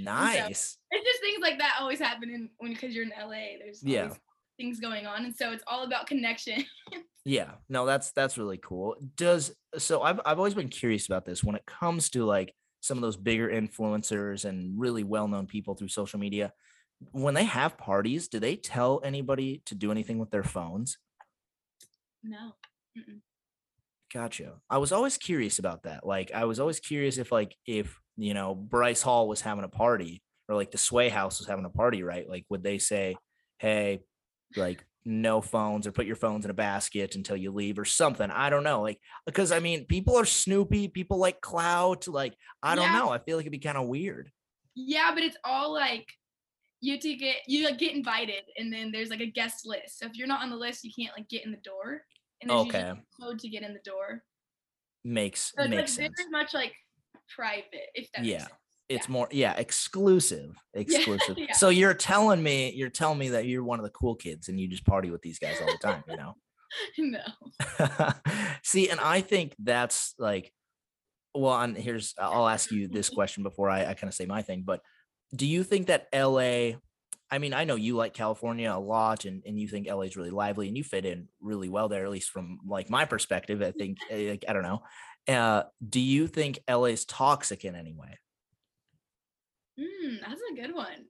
nice 0.02 0.78
it's 0.92 1.06
just 1.06 1.22
things 1.22 1.40
like 1.42 1.60
that 1.60 1.78
always 1.80 2.00
happen 2.00 2.30
in 2.32 2.50
when 2.58 2.74
because 2.74 2.96
you're 2.96 3.04
in 3.06 3.14
LA. 3.18 3.60
There's 3.60 3.84
Yeah. 3.84 4.10
Things 4.58 4.80
going 4.80 5.06
on, 5.06 5.26
and 5.26 5.36
so 5.36 5.52
it's 5.52 5.64
all 5.68 5.84
about 5.84 6.08
connection. 6.08 6.64
Yeah, 7.28 7.54
no, 7.70 7.88
that's 7.88 8.12
that's 8.12 8.38
really 8.38 8.60
cool. 8.60 8.96
Does 9.18 9.52
so 9.80 10.04
I've 10.04 10.20
I've 10.28 10.38
always 10.38 10.54
been 10.54 10.70
curious 10.70 11.08
about 11.08 11.26
this 11.26 11.44
when 11.44 11.56
it 11.56 11.66
comes 11.66 12.12
to 12.12 12.24
like 12.24 12.54
some 12.82 13.00
of 13.00 13.02
those 13.02 13.18
bigger 13.18 13.50
influencers 13.50 14.46
and 14.46 14.80
really 14.80 15.04
well-known 15.04 15.48
people 15.48 15.74
through 15.74 15.88
social 15.88 16.20
media. 16.20 16.54
When 17.14 17.34
they 17.34 17.46
have 17.46 17.80
parties, 17.80 18.28
do 18.28 18.40
they 18.40 18.56
tell 18.56 19.02
anybody 19.04 19.64
to 19.66 19.74
do 19.74 19.90
anything 19.90 20.20
with 20.20 20.30
their 20.30 20.44
phones? 20.44 20.98
no. 22.24 22.54
Mm-mm. 22.98 23.22
Gotcha. 24.14 24.54
I 24.70 24.78
was 24.78 24.92
always 24.92 25.18
curious 25.18 25.60
about 25.60 25.84
that. 25.84 26.06
Like 26.06 26.32
I 26.32 26.46
was 26.46 26.60
always 26.60 26.80
curious 26.80 27.18
if 27.18 27.32
like 27.32 27.56
if, 27.66 28.00
you 28.18 28.34
know, 28.34 28.54
Bryce 28.56 29.02
Hall 29.02 29.28
was 29.28 29.42
having 29.42 29.64
a 29.64 29.70
party 29.70 30.22
or 30.48 30.56
like 30.56 30.72
the 30.72 30.78
Sway 30.78 31.10
House 31.10 31.40
was 31.40 31.48
having 31.48 31.66
a 31.66 31.70
party, 31.70 32.04
right? 32.04 32.30
Like 32.30 32.46
would 32.50 32.64
they 32.64 32.78
say, 32.78 33.18
"Hey, 33.58 34.02
like 34.58 34.86
no 35.06 35.42
phones 35.42 35.86
or 35.88 35.92
put 35.92 36.06
your 36.08 36.16
phones 36.16 36.46
in 36.46 36.52
a 36.52 36.54
basket 36.56 37.16
until 37.16 37.38
you 37.38 37.52
leave 37.52 37.80
or 37.80 37.86
something?" 37.86 38.30
I 38.32 38.50
don't 38.50 38.64
know. 38.64 38.82
Like 38.82 39.00
because 39.26 39.52
I 39.52 39.60
mean, 39.60 39.86
people 39.86 40.16
are 40.18 40.26
snoopy, 40.26 40.90
people 40.90 41.18
like 41.18 41.42
clout, 41.42 42.08
like 42.08 42.36
I 42.64 42.76
don't 42.76 42.92
Yeah. 42.92 42.92
know. 42.92 43.10
I 43.10 43.20
feel 43.20 43.38
like 43.38 43.44
it'd 43.46 43.52
be 43.52 43.60
kind 43.60 43.78
of 43.78 43.88
weird. 43.88 44.32
Yeah, 44.76 45.12
but 45.14 45.24
it's 45.24 45.38
all 45.44 45.74
like 45.74 46.06
you 46.82 46.94
have 46.94 47.02
to 47.02 47.16
get 47.16 47.38
you 47.48 47.66
like 47.66 47.80
get 47.80 47.96
invited, 47.96 48.44
and 48.58 48.72
then 48.74 48.92
there's 48.92 49.10
like 49.10 49.22
a 49.22 49.32
guest 49.32 49.66
list. 49.66 50.00
So 50.00 50.06
if 50.08 50.16
you're 50.16 50.28
not 50.28 50.44
on 50.44 50.50
the 50.50 50.58
list, 50.58 50.84
you 50.84 50.92
can't 50.98 51.18
like 51.18 51.30
get 51.30 51.46
in 51.46 51.52
the 51.52 51.58
door. 51.58 52.06
And 52.42 52.52
there's 52.52 52.60
Okay. 52.60 52.94
code 53.20 53.40
to 53.40 53.50
get 53.50 53.64
in 53.64 53.74
the 53.74 53.80
door. 53.82 54.24
Makes 55.06 55.54
So 55.58 55.64
it's 55.64 55.76
like 55.76 55.88
makes 55.88 55.94
sense. 55.94 56.16
very 56.18 56.30
much 56.30 56.54
like 56.54 56.74
private, 57.34 57.90
if 57.94 58.12
that 58.14 58.24
Yeah. 58.24 58.34
makes 58.34 58.48
sense. 58.48 58.60
It's 58.90 59.08
Yeah. 59.08 59.12
more 59.14 59.28
yeah, 59.32 59.54
exclusive. 59.58 60.56
Exclusive. 60.74 61.38
yeah. 61.38 61.54
So 61.54 61.70
you're 61.70 61.94
telling 61.94 62.42
me 62.44 62.72
you're 62.74 62.90
telling 62.90 63.18
me 63.18 63.30
that 63.30 63.46
you're 63.46 63.64
one 63.64 63.80
of 63.80 63.84
the 63.86 63.92
cool 63.92 64.16
kids 64.16 64.50
and 64.50 64.60
you 64.60 64.68
just 64.68 64.86
party 64.86 65.10
with 65.12 65.22
these 65.22 65.40
guys 65.40 65.60
all 65.62 65.68
the 65.72 65.78
time, 65.78 66.04
you 66.08 66.18
know? 66.18 66.36
no. 66.98 67.24
See, 68.64 68.90
and 68.90 69.00
I 69.00 69.22
think 69.22 69.56
that's 69.60 70.14
like, 70.20 70.52
well, 71.34 71.60
and 71.62 71.78
here's 71.78 72.14
I'll 72.20 72.48
ask 72.48 72.72
you 72.72 72.88
this 72.88 73.10
question 73.10 73.44
before 73.44 73.70
I, 73.70 73.86
I 73.86 73.94
kind 73.94 74.08
of 74.10 74.14
say 74.14 74.26
my 74.26 74.42
thing, 74.42 74.64
but 74.66 74.82
do 75.36 75.46
you 75.46 75.64
think 75.64 75.88
that 75.88 76.08
LA? 76.14 76.78
I 77.32 77.40
mean, 77.40 77.54
I 77.54 77.64
know 77.64 77.76
you 77.76 77.96
like 77.96 78.14
California 78.14 78.72
a 78.72 78.80
lot, 78.80 79.26
and, 79.26 79.42
and 79.46 79.60
you 79.60 79.68
think 79.68 79.88
LA 79.90 80.02
is 80.02 80.16
really 80.16 80.30
lively, 80.30 80.68
and 80.68 80.78
you 80.78 80.84
fit 80.84 81.06
in 81.06 81.28
really 81.42 81.70
well 81.70 81.90
there, 81.90 82.06
at 82.06 82.12
least 82.12 82.30
from 82.30 82.60
like 82.68 82.90
my 82.90 83.06
perspective. 83.06 83.62
I 83.62 83.72
think 83.72 83.98
eh, 84.12 84.30
like, 84.30 84.46
I 84.48 84.54
don't 84.54 84.64
know. 84.64 84.84
Uh, 85.28 85.64
do 85.88 86.00
you 86.00 86.28
think 86.28 86.60
LA 86.70 86.86
is 86.86 87.04
toxic 87.04 87.66
in 87.66 87.76
any 87.76 87.94
way? 87.94 88.20
Mm, 89.80 90.20
that's 90.22 90.42
a 90.52 90.56
good 90.56 90.74
one. 90.74 91.06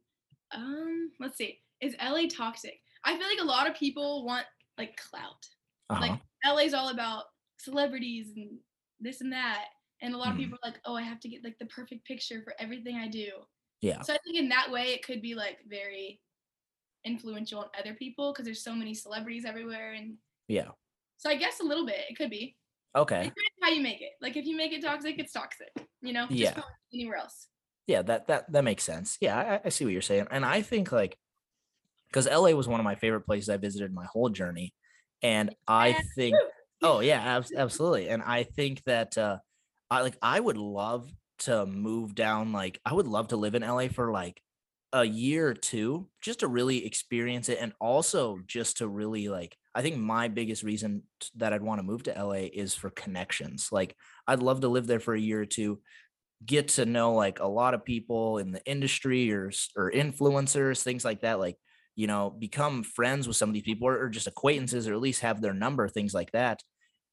Um, 0.54 1.12
let's 1.20 1.38
see. 1.38 1.60
Is 1.82 1.96
LA 2.02 2.28
toxic? 2.30 2.80
I 3.04 3.18
feel 3.18 3.28
like 3.28 3.42
a 3.42 3.46
lot 3.46 3.70
of 3.70 3.76
people 3.76 4.26
want 4.26 4.46
like 4.78 4.98
clout. 4.98 5.46
Uh-huh. 5.90 6.02
Like 6.02 6.20
LA's 6.46 6.74
all 6.74 6.90
about 6.90 7.26
celebrities 7.58 8.32
and 8.36 8.58
this 9.00 9.22
and 9.22 9.32
that. 9.32 9.66
And 10.02 10.14
a 10.14 10.18
lot 10.18 10.32
of 10.32 10.38
people 10.38 10.58
are 10.62 10.70
like, 10.70 10.80
oh, 10.86 10.96
I 10.96 11.02
have 11.02 11.20
to 11.22 11.30
get 11.30 11.44
like 11.44 11.58
the 11.60 11.66
perfect 11.68 12.06
picture 12.06 12.42
for 12.44 12.54
everything 12.60 12.98
I 12.98 13.08
do. 13.08 13.28
yeah, 13.82 14.02
So 14.02 14.14
I 14.14 14.18
think 14.24 14.38
in 14.38 14.50
that 14.50 14.70
way 14.72 14.88
it 14.94 15.06
could 15.06 15.22
be 15.22 15.36
like 15.36 15.60
very 15.68 16.20
influential 17.06 17.60
on 17.60 17.68
other 17.80 17.94
people 17.94 18.34
because 18.34 18.46
there's 18.46 18.64
so 18.64 18.74
many 18.74 18.94
celebrities 18.94 19.46
everywhere 19.46 19.94
and 19.94 20.16
yeah. 20.48 20.70
so 21.18 21.30
I 21.30 21.36
guess 21.36 21.60
a 21.60 21.64
little 21.64 21.86
bit 21.86 21.98
it 22.10 22.18
could 22.18 22.30
be. 22.30 22.56
Okay. 22.96 23.18
It 23.22 23.24
depends 23.24 23.36
how 23.62 23.70
you 23.70 23.82
make 23.82 24.02
it. 24.02 24.12
Like 24.22 24.38
if 24.38 24.46
you 24.46 24.56
make 24.58 24.74
it 24.74 24.82
toxic, 24.82 25.20
it's 25.20 25.34
toxic. 25.34 25.70
You 26.02 26.14
know? 26.14 26.28
Just 26.28 26.40
Yeah. 26.40 26.62
anywhere 26.94 27.18
else. 27.18 27.48
Yeah 27.88 28.02
that 28.02 28.28
that 28.28 28.52
that 28.52 28.64
makes 28.64 28.84
sense. 28.84 29.18
Yeah 29.22 29.38
I, 29.64 29.68
I 29.68 29.70
see 29.70 29.86
what 29.86 29.94
you're 29.94 30.02
saying 30.02 30.28
and 30.32 30.46
i 30.46 30.62
think 30.62 30.92
like 30.92 31.18
because 32.08 32.28
la 32.28 32.52
was 32.52 32.68
one 32.68 32.80
of 32.80 32.84
my 32.84 32.96
favorite 32.96 33.22
places 33.26 33.50
i 33.50 33.58
visited 33.58 33.94
my 33.94 34.06
whole 34.06 34.30
journey 34.30 34.74
and 35.22 35.56
i 35.68 35.94
think 36.16 36.36
oh 36.82 37.00
yeah 37.00 37.22
abs- 37.38 37.54
absolutely 37.56 38.10
and 38.10 38.24
i 38.24 38.44
think 38.44 38.84
that 38.84 39.18
uh 39.18 39.38
i 39.90 40.02
like 40.02 40.18
i 40.22 40.40
would 40.40 40.58
love 40.58 41.10
to 41.40 41.66
move 41.66 42.16
down 42.16 42.52
like 42.52 42.80
i 42.86 42.94
would 42.94 43.08
love 43.08 43.30
to 43.30 43.38
live 43.38 43.56
in 43.56 43.62
la 43.62 43.88
for 43.88 44.12
like 44.12 44.42
a 44.94 45.04
year 45.04 45.50
or 45.50 45.54
two 45.54 46.08
just 46.22 46.40
to 46.40 46.48
really 46.48 46.86
experience 46.86 47.50
it 47.50 47.58
and 47.60 47.74
also 47.82 48.40
just 48.46 48.78
to 48.78 48.88
really 48.88 49.28
like 49.28 49.58
i 49.74 49.82
think 49.82 49.98
my 49.98 50.30
biggest 50.30 50.64
reason 50.64 51.04
that 51.36 51.52
i'd 51.52 51.62
want 51.62 51.80
to 51.80 51.84
move 51.84 52.04
to 52.04 52.14
la 52.24 52.32
is 52.34 52.74
for 52.74 52.90
connections 52.90 53.70
like 53.72 53.96
i'd 54.28 54.40
love 54.40 54.62
to 54.62 54.70
live 54.70 54.88
there 54.88 55.02
for 55.02 55.14
a 55.14 55.20
year 55.20 55.42
or 55.42 55.46
two 55.46 55.82
get 56.46 56.68
to 56.68 56.86
know 56.86 57.14
like 57.14 57.40
a 57.40 57.48
lot 57.48 57.74
of 57.74 57.86
people 57.86 58.38
in 58.38 58.52
the 58.52 58.64
industry 58.66 59.32
or 59.32 59.52
or 59.76 59.92
influencers 59.92 60.82
things 60.82 61.04
like 61.04 61.22
that 61.22 61.40
like 61.40 61.58
you 61.96 62.08
know 62.08 62.30
become 62.30 62.84
friends 62.84 63.28
with 63.28 63.38
some 63.38 63.50
of 63.50 63.54
these 63.54 63.64
people 63.64 63.88
or, 63.88 64.04
or 64.04 64.10
just 64.10 64.28
acquaintances 64.28 64.88
or 64.88 64.94
at 64.94 65.00
least 65.00 65.22
have 65.22 65.42
their 65.42 65.54
number 65.54 65.88
things 65.88 66.14
like 66.14 66.32
that. 66.32 66.62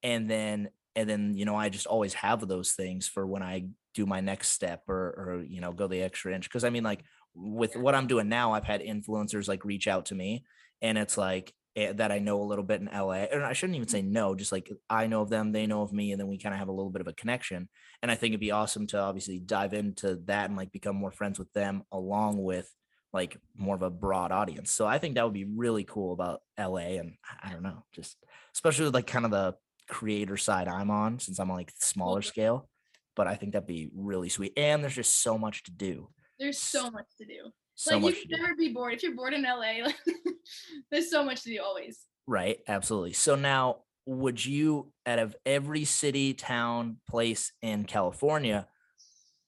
And 0.02 0.28
then 0.28 0.68
and 0.94 1.08
then 1.08 1.34
you 1.34 1.44
know 1.44 1.56
i 1.56 1.68
just 1.68 1.86
always 1.86 2.12
have 2.12 2.46
those 2.46 2.72
things 2.72 3.08
for 3.08 3.26
when 3.26 3.42
i 3.42 3.64
do 3.94 4.04
my 4.04 4.20
next 4.20 4.48
step 4.48 4.82
or 4.88 4.94
or 4.94 5.44
you 5.48 5.60
know 5.60 5.72
go 5.72 5.86
the 5.86 6.02
extra 6.02 6.34
inch. 6.34 6.48
Because 6.48 6.64
i 6.64 6.70
mean 6.70 6.84
like 6.84 7.04
with 7.34 7.76
what 7.76 7.94
i'm 7.94 8.06
doing 8.06 8.28
now 8.28 8.52
i've 8.52 8.64
had 8.64 8.82
influencers 8.82 9.48
like 9.48 9.64
reach 9.64 9.88
out 9.88 10.06
to 10.06 10.14
me 10.14 10.44
and 10.82 10.98
it's 10.98 11.16
like 11.16 11.54
Eh, 11.74 11.90
that 11.94 12.12
i 12.12 12.18
know 12.18 12.42
a 12.42 12.44
little 12.44 12.64
bit 12.64 12.82
in 12.82 12.90
la 12.92 13.12
and 13.12 13.42
i 13.42 13.54
shouldn't 13.54 13.76
even 13.76 13.86
mm-hmm. 13.86 13.96
say 13.96 14.02
no 14.02 14.34
just 14.34 14.52
like 14.52 14.70
i 14.90 15.06
know 15.06 15.22
of 15.22 15.30
them 15.30 15.52
they 15.52 15.66
know 15.66 15.80
of 15.80 15.90
me 15.90 16.12
and 16.12 16.20
then 16.20 16.28
we 16.28 16.36
kind 16.36 16.54
of 16.54 16.58
have 16.58 16.68
a 16.68 16.72
little 16.72 16.90
bit 16.90 17.00
of 17.00 17.06
a 17.06 17.14
connection 17.14 17.66
and 18.02 18.10
i 18.10 18.14
think 18.14 18.32
it'd 18.32 18.40
be 18.40 18.50
awesome 18.50 18.86
to 18.86 18.98
obviously 18.98 19.38
dive 19.38 19.72
into 19.72 20.16
that 20.26 20.50
and 20.50 20.56
like 20.58 20.70
become 20.70 20.94
more 20.94 21.10
friends 21.10 21.38
with 21.38 21.50
them 21.54 21.82
along 21.90 22.42
with 22.42 22.70
like 23.14 23.38
more 23.56 23.74
of 23.74 23.80
a 23.80 23.88
broad 23.88 24.32
audience 24.32 24.70
so 24.70 24.86
i 24.86 24.98
think 24.98 25.14
that 25.14 25.24
would 25.24 25.32
be 25.32 25.46
really 25.46 25.82
cool 25.82 26.12
about 26.12 26.42
la 26.58 26.76
and 26.76 27.14
i 27.42 27.50
don't 27.50 27.62
know 27.62 27.82
just 27.94 28.18
especially 28.54 28.84
with 28.84 28.94
like 28.94 29.06
kind 29.06 29.24
of 29.24 29.30
the 29.30 29.54
creator 29.88 30.36
side 30.36 30.68
i'm 30.68 30.90
on 30.90 31.18
since 31.20 31.38
i'm 31.38 31.50
on 31.50 31.56
like 31.56 31.72
smaller 31.78 32.20
mm-hmm. 32.20 32.28
scale 32.28 32.68
but 33.16 33.26
i 33.26 33.34
think 33.34 33.54
that'd 33.54 33.66
be 33.66 33.88
really 33.94 34.28
sweet 34.28 34.52
and 34.58 34.82
there's 34.82 34.94
just 34.94 35.22
so 35.22 35.38
much 35.38 35.62
to 35.62 35.70
do 35.70 36.10
There's 36.38 36.58
so 36.58 36.90
much 36.90 37.06
to 37.18 37.24
do. 37.24 37.50
So 37.74 37.94
like 37.94 38.02
much 38.02 38.14
you 38.16 38.22
to 38.22 38.28
can 38.28 38.36
do. 38.36 38.42
never 38.42 38.54
be 38.56 38.68
bored. 38.72 38.94
If 38.94 39.02
you're 39.02 39.14
bored 39.14 39.34
in 39.34 39.42
LA, 39.42 39.84
like, 39.84 39.96
there's 40.90 41.10
so 41.10 41.24
much 41.24 41.42
to 41.44 41.50
do 41.50 41.60
always. 41.62 42.00
Right. 42.26 42.58
Absolutely. 42.68 43.12
So 43.14 43.34
now, 43.34 43.78
would 44.06 44.44
you, 44.44 44.92
out 45.06 45.18
of 45.18 45.36
every 45.46 45.84
city, 45.84 46.34
town, 46.34 46.98
place 47.08 47.52
in 47.62 47.84
California, 47.84 48.68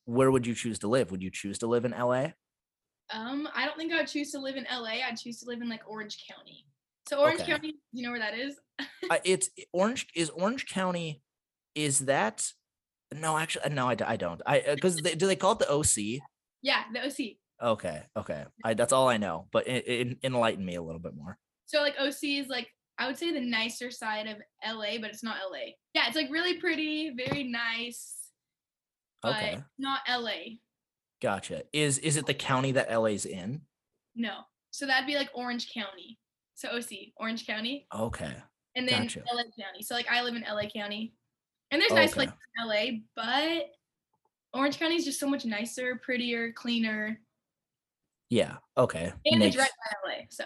where 0.05 0.31
would 0.31 0.47
you 0.47 0.55
choose 0.55 0.79
to 0.81 0.89
live? 0.89 1.11
Would 1.11 1.23
you 1.23 1.31
choose 1.31 1.59
to 1.59 1.67
live 1.67 1.85
in 1.85 1.93
LA? 1.93 2.29
Um, 3.11 3.49
I 3.55 3.67
don't 3.67 3.77
think 3.77 3.93
I 3.93 3.99
would 3.99 4.07
choose 4.07 4.31
to 4.33 4.39
live 4.39 4.57
in 4.57 4.67
LA. 4.71 5.01
I'd 5.07 5.17
choose 5.19 5.41
to 5.41 5.47
live 5.49 5.61
in 5.61 5.69
like 5.69 5.83
Orange 5.87 6.25
County. 6.31 6.67
So 7.09 7.19
Orange 7.19 7.41
Okay. 7.41 7.53
County, 7.53 7.75
you 7.93 8.03
know 8.03 8.11
where 8.11 8.21
that 8.21 8.39
is? 8.39 8.57
Uh, 9.11 9.19
it's 9.25 9.51
Orange. 9.73 10.07
Is 10.15 10.31
Orange 10.31 10.67
County? 10.67 11.23
Is 11.75 12.01
that? 12.01 12.47
No, 13.13 13.37
actually, 13.37 13.75
no, 13.75 13.89
I 13.89 13.95
don't. 13.95 14.41
I 14.47 14.63
because 14.75 14.97
they, 14.97 15.15
do 15.15 15.27
they 15.27 15.37
call 15.37 15.53
it 15.53 15.59
the 15.59 15.71
OC? 15.71 16.23
Yeah, 16.63 16.85
the 16.93 17.07
OC. 17.07 17.37
Okay, 17.65 18.03
okay. 18.17 18.45
I 18.63 18.75
that's 18.75 18.93
all 18.93 19.09
I 19.09 19.17
know. 19.17 19.49
But 19.51 19.67
it, 19.67 19.89
it, 19.89 20.19
enlighten 20.23 20.65
me 20.65 20.75
a 20.75 20.83
little 20.83 21.01
bit 21.01 21.17
more. 21.17 21.39
So 21.67 21.81
like 21.81 21.95
OC 21.99 22.23
is 22.25 22.49
like 22.49 22.69
I 22.99 23.07
would 23.07 23.17
say 23.19 23.33
the 23.33 23.41
nicer 23.41 23.91
side 23.91 24.27
of 24.27 24.37
LA, 24.65 24.99
but 25.01 25.11
it's 25.11 25.25
not 25.25 25.37
LA. 25.51 25.73
Yeah, 25.95 26.05
it's 26.07 26.17
like 26.17 26.31
really 26.31 26.61
pretty, 26.61 27.11
very 27.17 27.45
nice, 27.45 28.15
but 29.23 29.37
Okay, 29.37 29.59
not 29.79 30.01
LA. 30.09 30.59
gotcha. 31.23 31.63
Is 31.73 31.99
is 31.99 32.17
it 32.19 32.27
the 32.27 32.35
county 32.35 32.73
that 32.73 32.93
LA's 32.93 33.25
in? 33.25 33.63
No. 34.15 34.41
So 34.71 34.87
that'd 34.87 35.07
be 35.07 35.17
like 35.17 35.31
Orange 35.35 35.73
County. 35.73 36.19
So 36.55 36.69
OC, 36.69 37.13
Orange 37.17 37.47
County, 37.47 37.89
Okay, 37.95 38.33
and 38.77 38.87
then 38.87 39.03
Gotcha. 39.05 39.23
LA 39.33 39.43
County. 39.59 39.83
So 39.83 39.95
like 39.95 40.09
I 40.11 40.23
live 40.23 40.37
in 40.37 40.43
LA 40.49 40.69
County, 40.69 41.15
and 41.71 41.81
there's 41.81 41.95
nice 41.95 42.11
Okay. 42.11 42.27
places 42.27 42.37
in 42.59 42.69
LA, 42.69 42.85
but 43.17 43.67
Orange 44.53 44.79
County 44.79 44.95
is 44.95 45.05
just 45.05 45.19
so 45.19 45.29
much 45.29 45.45
nicer, 45.45 45.97
prettier, 45.97 46.53
cleaner, 46.53 47.21
yeah. 48.31 48.57
Okay, 48.77 49.13
and 49.27 49.41
makes 49.41 49.57
it's 49.57 49.63
right 49.63 49.71
by 50.05 50.11
LA. 50.11 50.25
So 50.31 50.45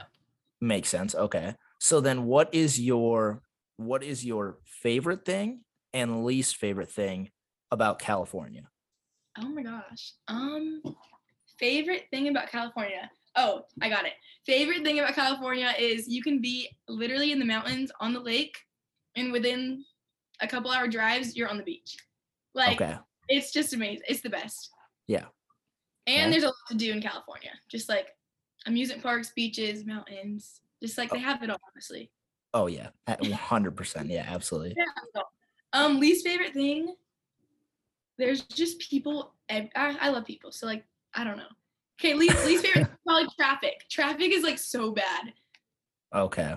makes 0.60 0.88
sense. 0.88 1.14
Okay, 1.14 1.54
so 1.80 2.00
then 2.00 2.24
what 2.24 2.52
is 2.54 2.80
your 2.80 3.42
what 3.76 4.02
is 4.02 4.24
your 4.24 4.58
favorite 4.64 5.24
thing 5.24 5.60
and 5.92 6.24
least 6.24 6.56
favorite 6.56 6.90
thing 6.90 7.30
about 7.70 7.98
California? 7.98 8.68
Oh 9.38 9.48
my 9.48 9.62
gosh. 9.62 10.14
Um 10.26 10.82
favorite 11.58 12.06
thing 12.10 12.28
about 12.28 12.50
California. 12.50 13.10
Oh, 13.36 13.62
I 13.80 13.88
got 13.88 14.04
it. 14.04 14.14
Favorite 14.46 14.82
thing 14.82 14.98
about 14.98 15.14
California 15.14 15.72
is 15.78 16.08
you 16.08 16.22
can 16.22 16.40
be 16.40 16.68
literally 16.88 17.32
in 17.32 17.38
the 17.38 17.44
mountains 17.44 17.92
on 18.00 18.12
the 18.12 18.20
lake 18.20 18.56
and 19.16 19.32
within 19.32 19.84
a 20.40 20.48
couple 20.48 20.70
hour 20.70 20.88
drives 20.88 21.36
you're 21.36 21.48
on 21.48 21.58
the 21.58 21.64
beach. 21.64 21.96
Like 22.54 22.80
okay, 22.80 22.96
it's 23.28 23.52
just 23.52 23.72
amazing. 23.72 24.02
It's 24.08 24.22
the 24.22 24.30
best. 24.30 24.70
Yeah. 25.06 25.26
And 26.08 26.22
Okay. 26.22 26.30
there's 26.30 26.42
a 26.44 26.46
lot 26.46 26.54
to 26.70 26.74
do 26.74 26.90
in 26.90 27.02
California. 27.02 27.50
Just 27.68 27.88
like 27.88 28.16
amusement 28.66 29.02
parks, 29.02 29.30
beaches, 29.36 29.84
mountains. 29.84 30.62
Just 30.82 30.96
like 30.96 31.10
they 31.10 31.18
have 31.18 31.42
it 31.42 31.50
all, 31.50 31.60
honestly. 31.74 32.10
oh 32.54 32.66
yeah, 32.66 32.88
hundred 33.34 33.76
percent. 33.76 34.08
Yeah, 34.08 34.24
absolutely. 34.26 34.74
Yeah. 34.76 35.22
Um, 35.74 36.00
least 36.00 36.26
favorite 36.26 36.54
thing. 36.54 36.94
There's 38.16 38.42
just 38.42 38.78
people. 38.80 39.34
I, 39.50 39.68
I 39.76 40.08
love 40.08 40.24
people, 40.24 40.50
so 40.50 40.66
like 40.66 40.84
I 41.14 41.24
don't 41.24 41.36
know. 41.36 41.44
Okay, 42.00 42.14
least 42.14 42.44
least 42.46 42.64
favorite 42.64 42.86
thing 42.86 42.96
probably 43.06 43.28
traffic. 43.38 43.84
Traffic 43.90 44.32
is 44.32 44.42
like 44.42 44.58
so 44.58 44.92
bad. 44.92 45.32
Okay. 46.14 46.54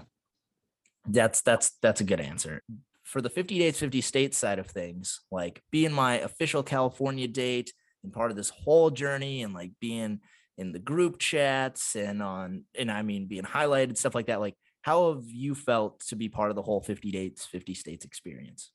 That's 1.08 1.42
that's 1.42 1.72
that's 1.82 2.00
a 2.00 2.06
good 2.06 2.22
answer. 2.22 2.62
For 3.04 3.22
the 3.22 3.30
50 3.30 3.60
dates 3.60 3.80
50 3.80 4.00
states 4.00 4.38
side 4.38 4.60
of 4.60 4.68
things, 4.68 5.20
like 5.30 5.62
being 5.72 5.92
my 5.92 6.20
official 6.20 6.64
California 6.64 7.28
date 7.28 7.74
and 8.04 8.14
part 8.14 8.32
of 8.32 8.38
this 8.38 8.50
whole 8.50 8.90
journey 8.90 9.44
and 9.44 9.54
like 9.54 9.72
being 9.80 10.20
in 10.58 10.72
the 10.72 10.80
group 10.80 11.18
chats 11.20 11.96
and 11.96 12.22
on 12.22 12.66
and 12.78 12.92
I 12.92 13.02
mean 13.02 13.28
being 13.28 13.44
highlighted 13.44 13.98
stuff 13.98 14.16
like 14.16 14.28
that 14.28 14.42
like 14.42 14.56
how 14.82 15.14
have 15.14 15.26
you 15.28 15.56
felt 15.56 16.00
to 16.08 16.16
be 16.16 16.28
part 16.28 16.50
of 16.50 16.56
the 16.56 16.62
whole 16.62 16.82
50 16.82 17.12
dates 17.12 17.46
50 17.46 17.74
states 17.74 18.06
experience? 18.06 18.72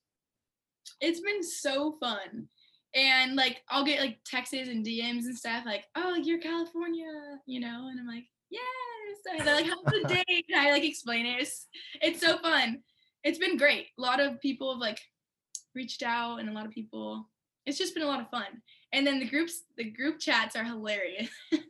It's 1.00 1.20
been 1.20 1.42
so 1.42 1.96
fun, 2.00 2.48
and 2.94 3.34
like 3.34 3.62
I'll 3.68 3.84
get 3.84 4.00
like 4.00 4.18
texts 4.24 4.54
and 4.54 4.86
DMs 4.86 5.24
and 5.24 5.36
stuff 5.36 5.64
like, 5.66 5.84
"Oh, 5.96 6.14
you're 6.14 6.38
California," 6.38 7.10
you 7.46 7.60
know, 7.60 7.88
and 7.90 7.98
I'm 7.98 8.06
like, 8.06 8.24
"Yes." 8.50 8.62
And 9.30 9.46
they're 9.46 9.56
like, 9.56 9.66
"How's 9.66 9.84
the 9.84 10.22
date?" 10.28 10.46
And 10.48 10.60
I 10.60 10.70
like 10.70 10.84
explain 10.84 11.26
it. 11.26 11.40
It's, 11.40 11.66
it's 12.00 12.20
so 12.20 12.38
fun. 12.38 12.82
It's 13.24 13.38
been 13.38 13.56
great. 13.56 13.88
A 13.98 14.02
lot 14.02 14.20
of 14.20 14.40
people 14.40 14.72
have 14.72 14.80
like 14.80 15.00
reached 15.74 16.04
out, 16.04 16.38
and 16.38 16.48
a 16.48 16.52
lot 16.52 16.66
of 16.66 16.72
people. 16.72 17.28
It's 17.66 17.78
just 17.78 17.94
been 17.94 18.04
a 18.04 18.08
lot 18.08 18.20
of 18.20 18.30
fun. 18.30 18.62
And 18.92 19.06
then 19.06 19.18
the 19.18 19.28
groups, 19.28 19.62
the 19.76 19.90
group 19.90 20.18
chats 20.18 20.56
are 20.56 20.64
hilarious. 20.64 21.28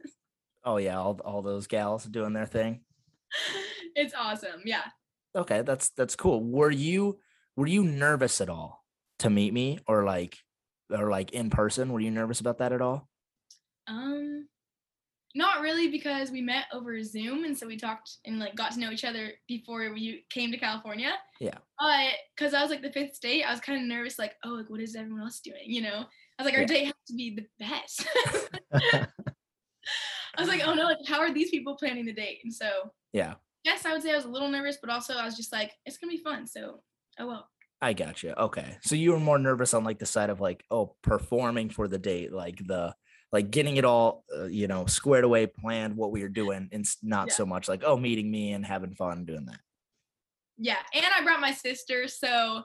Oh 0.66 0.78
yeah, 0.78 0.98
all 0.98 1.18
all 1.24 1.42
those 1.42 1.68
gals 1.68 2.04
doing 2.04 2.32
their 2.32 2.44
thing. 2.44 2.80
it's 3.94 4.12
awesome. 4.14 4.62
Yeah. 4.64 4.82
Okay, 5.36 5.62
that's 5.62 5.90
that's 5.90 6.16
cool. 6.16 6.42
Were 6.42 6.72
you 6.72 7.20
were 7.54 7.68
you 7.68 7.84
nervous 7.84 8.40
at 8.40 8.50
all 8.50 8.84
to 9.20 9.30
meet 9.30 9.54
me 9.54 9.78
or 9.86 10.04
like 10.04 10.38
or 10.90 11.08
like 11.08 11.30
in 11.30 11.50
person? 11.50 11.92
Were 11.92 12.00
you 12.00 12.10
nervous 12.10 12.40
about 12.40 12.58
that 12.58 12.72
at 12.72 12.82
all? 12.82 13.08
Um, 13.86 14.48
not 15.36 15.60
really 15.60 15.86
because 15.86 16.32
we 16.32 16.40
met 16.40 16.64
over 16.72 17.00
Zoom 17.04 17.44
and 17.44 17.56
so 17.56 17.68
we 17.68 17.76
talked 17.76 18.16
and 18.24 18.40
like 18.40 18.56
got 18.56 18.72
to 18.72 18.80
know 18.80 18.90
each 18.90 19.04
other 19.04 19.30
before 19.46 19.92
we 19.92 20.26
came 20.30 20.50
to 20.50 20.58
California. 20.58 21.12
Yeah. 21.38 21.58
But 21.78 22.14
because 22.36 22.54
I 22.54 22.62
was 22.62 22.70
like 22.70 22.82
the 22.82 22.90
fifth 22.90 23.14
state, 23.14 23.44
I 23.44 23.52
was 23.52 23.60
kind 23.60 23.80
of 23.80 23.86
nervous, 23.86 24.18
like, 24.18 24.34
oh, 24.44 24.48
like 24.48 24.68
what 24.68 24.80
is 24.80 24.96
everyone 24.96 25.22
else 25.22 25.38
doing? 25.38 25.62
You 25.64 25.82
know, 25.82 26.06
I 26.38 26.42
was 26.42 26.50
like, 26.52 26.54
our 26.54 26.60
Yeah. 26.62 26.66
date 26.66 26.84
has 26.86 26.94
to 27.08 27.14
be 27.14 27.34
the 27.36 27.46
best. 27.58 28.06
I 30.38 30.40
was 30.40 30.48
like, 30.48 30.62
oh 30.66 30.74
no, 30.74 30.84
like 30.84 30.98
how 31.06 31.20
are 31.20 31.32
these 31.32 31.50
people 31.50 31.76
planning 31.76 32.04
the 32.04 32.12
date? 32.12 32.40
And 32.44 32.52
so 32.52 32.90
Yeah, 33.12 33.34
yes, 33.64 33.86
I 33.86 33.92
would 33.92 34.02
say 34.02 34.12
I 34.12 34.16
was 34.16 34.24
a 34.26 34.28
little 34.28 34.48
nervous, 34.48 34.76
but 34.80 34.90
also 34.90 35.14
I 35.14 35.24
was 35.24 35.36
just 35.36 35.52
like, 35.52 35.72
it's 35.86 35.96
gonna 35.98 36.10
be 36.12 36.22
fun. 36.22 36.46
So 36.46 36.82
oh 37.18 37.26
well. 37.26 37.48
I 37.82 37.92
got 37.92 38.22
you. 38.22 38.30
Okay. 38.32 38.78
So 38.82 38.94
you 38.94 39.12
were 39.12 39.20
more 39.20 39.38
nervous 39.38 39.74
on 39.74 39.84
like 39.84 39.98
the 39.98 40.06
side 40.06 40.30
of 40.30 40.40
like, 40.40 40.64
oh, 40.70 40.96
performing 41.02 41.68
for 41.70 41.88
the 41.88 41.98
date, 41.98 42.32
like 42.32 42.58
the 42.66 42.94
like 43.32 43.50
getting 43.50 43.76
it 43.76 43.84
all, 43.84 44.24
uh, 44.34 44.44
you 44.44 44.66
know, 44.66 44.86
squared 44.86 45.24
away, 45.24 45.46
planned 45.46 45.94
what 45.96 46.10
we 46.10 46.22
were 46.22 46.28
doing, 46.28 46.68
and 46.72 46.86
not 47.02 47.28
Yeah. 47.28 47.34
so 47.34 47.44
much 47.46 47.68
like, 47.68 47.82
oh, 47.84 47.96
meeting 47.96 48.30
me 48.30 48.52
and 48.52 48.64
having 48.64 48.94
fun 48.94 49.24
doing 49.26 49.44
that. 49.46 49.60
Yeah. 50.58 50.78
And 50.94 51.04
I 51.04 51.22
brought 51.22 51.40
my 51.40 51.52
sister, 51.52 52.08
so 52.08 52.62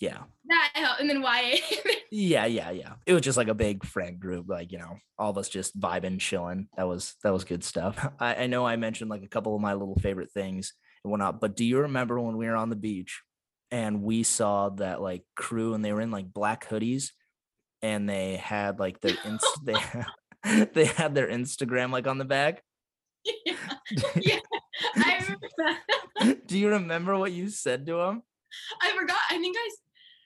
Yeah. 0.00 0.18
that. 0.48 0.96
And 0.98 1.08
then 1.08 1.22
YA. 1.22 1.58
Yeah, 2.12 2.46
yeah, 2.46 2.70
yeah. 2.72 2.94
It 3.06 3.12
was 3.12 3.22
just 3.22 3.36
like 3.36 3.46
a 3.46 3.54
big 3.54 3.84
friend 3.86 4.18
group, 4.18 4.48
like 4.48 4.72
you 4.72 4.78
know, 4.78 4.96
all 5.16 5.30
of 5.30 5.38
us 5.38 5.48
just 5.48 5.78
vibing, 5.78 6.18
chilling. 6.18 6.66
That 6.76 6.88
was 6.88 7.14
that 7.22 7.32
was 7.32 7.44
good 7.44 7.62
stuff. 7.62 8.04
I, 8.18 8.34
I 8.34 8.46
know 8.48 8.66
I 8.66 8.74
mentioned 8.74 9.10
like 9.10 9.22
a 9.22 9.28
couple 9.28 9.54
of 9.54 9.60
my 9.60 9.74
little 9.74 9.94
favorite 9.94 10.32
things 10.32 10.72
and 11.04 11.12
whatnot, 11.12 11.40
but 11.40 11.54
do 11.54 11.64
you 11.64 11.78
remember 11.78 12.18
when 12.18 12.36
we 12.36 12.46
were 12.48 12.56
on 12.56 12.68
the 12.68 12.74
beach 12.74 13.22
and 13.70 14.02
we 14.02 14.24
saw 14.24 14.70
that 14.70 15.00
like 15.00 15.22
crew 15.36 15.72
and 15.74 15.84
they 15.84 15.92
were 15.92 16.00
in 16.00 16.10
like 16.10 16.32
black 16.32 16.68
hoodies 16.68 17.10
and 17.80 18.08
they 18.08 18.34
had 18.36 18.80
like 18.80 19.00
their 19.00 19.14
inst- 19.24 19.64
they 19.64 20.66
they 20.72 20.86
had 20.86 21.14
their 21.14 21.28
Instagram 21.28 21.92
like 21.92 22.08
on 22.08 22.18
the 22.18 22.24
back? 22.24 22.64
yeah. 23.46 23.54
yeah. 24.16 24.38
I 24.96 25.22
remember 25.22 25.48
that. 25.58 26.46
do 26.48 26.58
you 26.58 26.70
remember 26.70 27.16
what 27.16 27.30
you 27.30 27.48
said 27.50 27.86
to 27.86 27.92
them? 27.94 28.22
I 28.82 28.90
forgot. 28.98 29.18
I 29.30 29.38
think 29.38 29.56
I. 29.56 29.70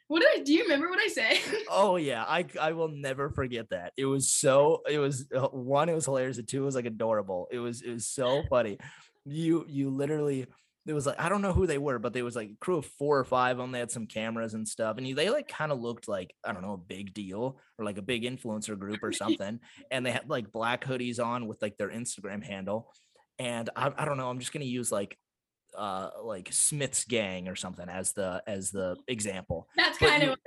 What 0.08 0.20
did 0.20 0.28
I? 0.40 0.42
Do 0.42 0.52
you 0.52 0.64
remember 0.64 0.88
what 0.88 1.00
I 1.00 1.08
said? 1.08 1.38
Oh 1.70 1.96
yeah, 1.96 2.24
I 2.24 2.44
I 2.60 2.72
will 2.72 2.88
never 2.88 3.30
forget 3.30 3.70
that. 3.70 3.92
It 3.96 4.04
was 4.04 4.30
so 4.30 4.82
it 4.88 4.98
was 4.98 5.26
uh, 5.34 5.48
one 5.48 5.88
it 5.88 5.94
was 5.94 6.04
hilarious 6.04 6.38
and 6.38 6.46
two 6.46 6.62
it 6.62 6.66
was 6.66 6.74
like 6.74 6.86
adorable. 6.86 7.48
It 7.50 7.58
was 7.58 7.82
it 7.82 7.90
was 7.90 8.06
so 8.06 8.42
funny. 8.50 8.78
You 9.24 9.64
you 9.68 9.90
literally 9.90 10.46
it 10.86 10.92
was 10.92 11.06
like 11.06 11.18
I 11.18 11.30
don't 11.30 11.40
know 11.40 11.54
who 11.54 11.66
they 11.66 11.78
were, 11.78 11.98
but 11.98 12.12
they 12.12 12.22
was 12.22 12.36
like 12.36 12.50
a 12.50 12.56
crew 12.60 12.76
of 12.76 12.86
four 12.86 13.18
or 13.18 13.24
five 13.24 13.52
of 13.52 13.62
them. 13.62 13.72
They 13.72 13.78
had 13.78 13.90
some 13.90 14.06
cameras 14.06 14.52
and 14.52 14.68
stuff, 14.68 14.98
and 14.98 15.16
they 15.16 15.30
like 15.30 15.48
kind 15.48 15.72
of 15.72 15.80
looked 15.80 16.06
like 16.08 16.34
I 16.44 16.52
don't 16.52 16.62
know 16.62 16.74
a 16.74 16.78
big 16.78 17.14
deal 17.14 17.58
or 17.78 17.84
like 17.84 17.96
a 17.96 18.02
big 18.02 18.24
influencer 18.24 18.78
group 18.78 19.02
or 19.02 19.12
something. 19.22 19.60
and 19.90 20.04
they 20.04 20.10
had 20.12 20.28
like 20.28 20.52
black 20.52 20.84
hoodies 20.84 21.24
on 21.24 21.46
with 21.46 21.62
like 21.62 21.78
their 21.78 21.88
Instagram 21.90 22.44
handle, 22.44 22.92
and 23.38 23.70
I 23.74 23.90
I 23.96 24.04
don't 24.04 24.18
know. 24.18 24.28
I'm 24.28 24.38
just 24.40 24.52
gonna 24.52 24.66
use 24.66 24.92
like 24.92 25.16
uh 25.76 26.10
like 26.22 26.48
Smith's 26.52 27.04
gang 27.04 27.48
or 27.48 27.56
something 27.56 27.88
as 27.88 28.12
the 28.12 28.42
as 28.46 28.70
the 28.70 28.96
example 29.08 29.68
That's 29.76 29.98
But 29.98 30.08
kind 30.08 30.22
you- 30.22 30.32
of. 30.32 30.38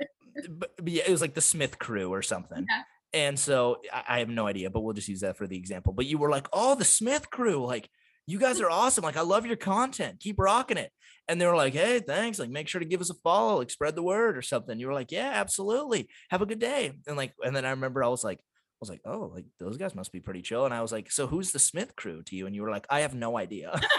but, 0.58 0.70
but 0.76 0.88
yeah, 0.88 1.02
it 1.06 1.10
was 1.10 1.20
like 1.20 1.34
the 1.34 1.40
Smith 1.40 1.78
crew 1.78 2.12
or 2.12 2.22
something. 2.22 2.66
Yeah. 2.68 2.82
And 3.14 3.38
so 3.38 3.78
I, 3.92 4.02
I 4.08 4.18
have 4.20 4.28
no 4.28 4.46
idea, 4.46 4.70
but 4.70 4.80
we'll 4.80 4.94
just 4.94 5.08
use 5.08 5.20
that 5.20 5.36
for 5.36 5.46
the 5.46 5.56
example. 5.56 5.92
But 5.92 6.06
you 6.06 6.18
were 6.18 6.30
like, 6.30 6.46
oh, 6.52 6.74
the 6.74 6.84
Smith 6.84 7.30
crew, 7.30 7.64
like 7.66 7.88
you 8.26 8.38
guys 8.38 8.60
are 8.60 8.70
awesome. 8.70 9.02
Like 9.04 9.16
I 9.16 9.22
love 9.22 9.46
your 9.46 9.56
content. 9.56 10.20
Keep 10.20 10.38
rocking 10.38 10.76
it. 10.76 10.92
And 11.26 11.40
they 11.40 11.46
were 11.46 11.56
like, 11.56 11.72
hey, 11.74 12.00
thanks. 12.00 12.38
Like 12.38 12.50
make 12.50 12.68
sure 12.68 12.78
to 12.78 12.84
give 12.86 13.00
us 13.00 13.10
a 13.10 13.14
follow, 13.14 13.58
like 13.58 13.70
spread 13.70 13.94
the 13.96 14.02
word 14.02 14.36
or 14.36 14.42
something. 14.42 14.78
You 14.78 14.86
were 14.86 14.94
like, 14.94 15.10
yeah, 15.12 15.30
absolutely. 15.34 16.08
Have 16.30 16.42
a 16.42 16.46
good 16.46 16.58
day. 16.58 16.92
And 17.06 17.16
like, 17.16 17.32
and 17.42 17.54
then 17.56 17.64
I 17.64 17.70
remember 17.70 18.04
I 18.04 18.08
was 18.08 18.22
like, 18.24 18.38
I 18.38 18.78
was 18.80 18.90
like, 18.90 19.00
oh, 19.06 19.30
like 19.34 19.46
those 19.58 19.76
guys 19.78 19.94
must 19.94 20.12
be 20.12 20.20
pretty 20.20 20.40
chill. 20.42 20.64
And 20.66 20.72
I 20.74 20.82
was 20.82 20.92
like, 20.92 21.10
so 21.10 21.26
who's 21.26 21.50
the 21.52 21.58
Smith 21.58 21.96
crew 21.96 22.22
to 22.24 22.36
you? 22.36 22.46
And 22.46 22.54
you 22.54 22.62
were 22.62 22.70
like, 22.70 22.86
I 22.88 23.00
have 23.00 23.14
no 23.14 23.36
idea. 23.36 23.78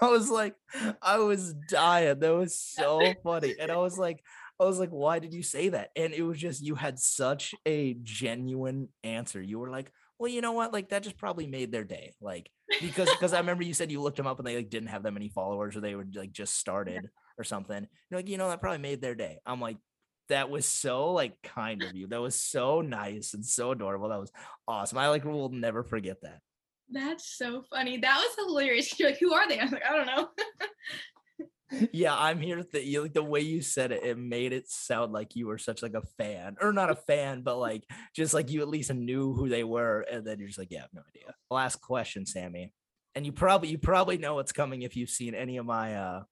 I 0.00 0.08
was 0.08 0.30
like, 0.30 0.54
I 1.02 1.18
was 1.18 1.54
dying. 1.68 2.18
That 2.20 2.34
was 2.34 2.58
so 2.58 3.00
funny. 3.22 3.54
And 3.60 3.70
I 3.70 3.76
was 3.76 3.98
like, 3.98 4.22
I 4.58 4.64
was 4.64 4.78
like, 4.78 4.90
why 4.90 5.18
did 5.18 5.34
you 5.34 5.42
say 5.42 5.70
that? 5.70 5.90
And 5.96 6.12
it 6.12 6.22
was 6.22 6.38
just, 6.38 6.62
you 6.62 6.74
had 6.74 6.98
such 6.98 7.54
a 7.66 7.94
genuine 8.02 8.88
answer. 9.02 9.40
You 9.40 9.58
were 9.58 9.70
like, 9.70 9.90
well, 10.18 10.30
you 10.30 10.42
know 10.42 10.52
what? 10.52 10.72
Like 10.72 10.90
that 10.90 11.02
just 11.02 11.16
probably 11.16 11.46
made 11.46 11.72
their 11.72 11.84
day. 11.84 12.12
Like 12.20 12.50
because 12.80 13.08
because 13.10 13.32
I 13.32 13.38
remember 13.40 13.64
you 13.64 13.72
said 13.72 13.90
you 13.90 14.02
looked 14.02 14.18
them 14.18 14.26
up 14.26 14.38
and 14.38 14.46
they 14.46 14.56
like 14.56 14.68
didn't 14.68 14.90
have 14.90 15.02
that 15.04 15.12
many 15.12 15.30
followers 15.30 15.76
or 15.76 15.80
they 15.80 15.94
were 15.94 16.06
like 16.14 16.30
just 16.30 16.58
started 16.58 17.08
or 17.38 17.44
something. 17.44 17.86
You're 18.10 18.18
like, 18.18 18.28
you 18.28 18.36
know, 18.36 18.50
that 18.50 18.60
probably 18.60 18.78
made 18.78 19.00
their 19.00 19.14
day. 19.14 19.38
I'm 19.46 19.62
like, 19.62 19.78
that 20.28 20.50
was 20.50 20.66
so 20.66 21.12
like 21.12 21.40
kind 21.42 21.82
of 21.82 21.94
you. 21.96 22.06
That 22.06 22.20
was 22.20 22.40
so 22.40 22.82
nice 22.82 23.32
and 23.32 23.44
so 23.44 23.72
adorable. 23.72 24.10
That 24.10 24.20
was 24.20 24.30
awesome. 24.68 24.98
I 24.98 25.08
like 25.08 25.24
will 25.24 25.48
never 25.48 25.82
forget 25.82 26.20
that. 26.22 26.40
That's 26.90 27.36
so 27.36 27.62
funny. 27.70 27.98
That 27.98 28.18
was 28.18 28.46
hilarious. 28.46 28.98
You're 28.98 29.10
like, 29.10 29.20
who 29.20 29.32
are 29.32 29.48
they? 29.48 29.58
I 29.58 29.64
was 29.64 29.72
like, 29.72 29.86
I 29.88 29.96
don't 29.96 30.06
know. 30.06 30.28
yeah, 31.92 32.16
I'm 32.16 32.40
here. 32.40 32.64
You 32.72 33.02
like 33.02 33.14
the 33.14 33.22
way 33.22 33.40
you 33.40 33.62
said 33.62 33.92
it, 33.92 34.02
it 34.02 34.18
made 34.18 34.52
it 34.52 34.68
sound 34.68 35.12
like 35.12 35.36
you 35.36 35.46
were 35.46 35.58
such 35.58 35.82
like 35.82 35.94
a 35.94 36.02
fan, 36.18 36.56
or 36.60 36.72
not 36.72 36.90
a 36.90 36.96
fan, 36.96 37.42
but 37.42 37.58
like 37.58 37.84
just 38.14 38.34
like 38.34 38.50
you 38.50 38.60
at 38.62 38.68
least 38.68 38.92
knew 38.92 39.32
who 39.34 39.48
they 39.48 39.62
were, 39.62 40.04
and 40.10 40.26
then 40.26 40.38
you're 40.38 40.48
just 40.48 40.58
like, 40.58 40.70
yeah, 40.70 40.78
I 40.78 40.82
have 40.82 40.94
no 40.94 41.02
idea. 41.14 41.34
Last 41.50 41.80
question, 41.80 42.26
Sami, 42.26 42.72
and 43.14 43.24
you 43.24 43.32
probably 43.32 43.68
you 43.68 43.78
probably 43.78 44.18
know 44.18 44.34
what's 44.34 44.52
coming 44.52 44.82
if 44.82 44.96
you've 44.96 45.10
seen 45.10 45.34
any 45.34 45.58
of 45.58 45.66
my 45.66 45.94
uh 45.94 46.22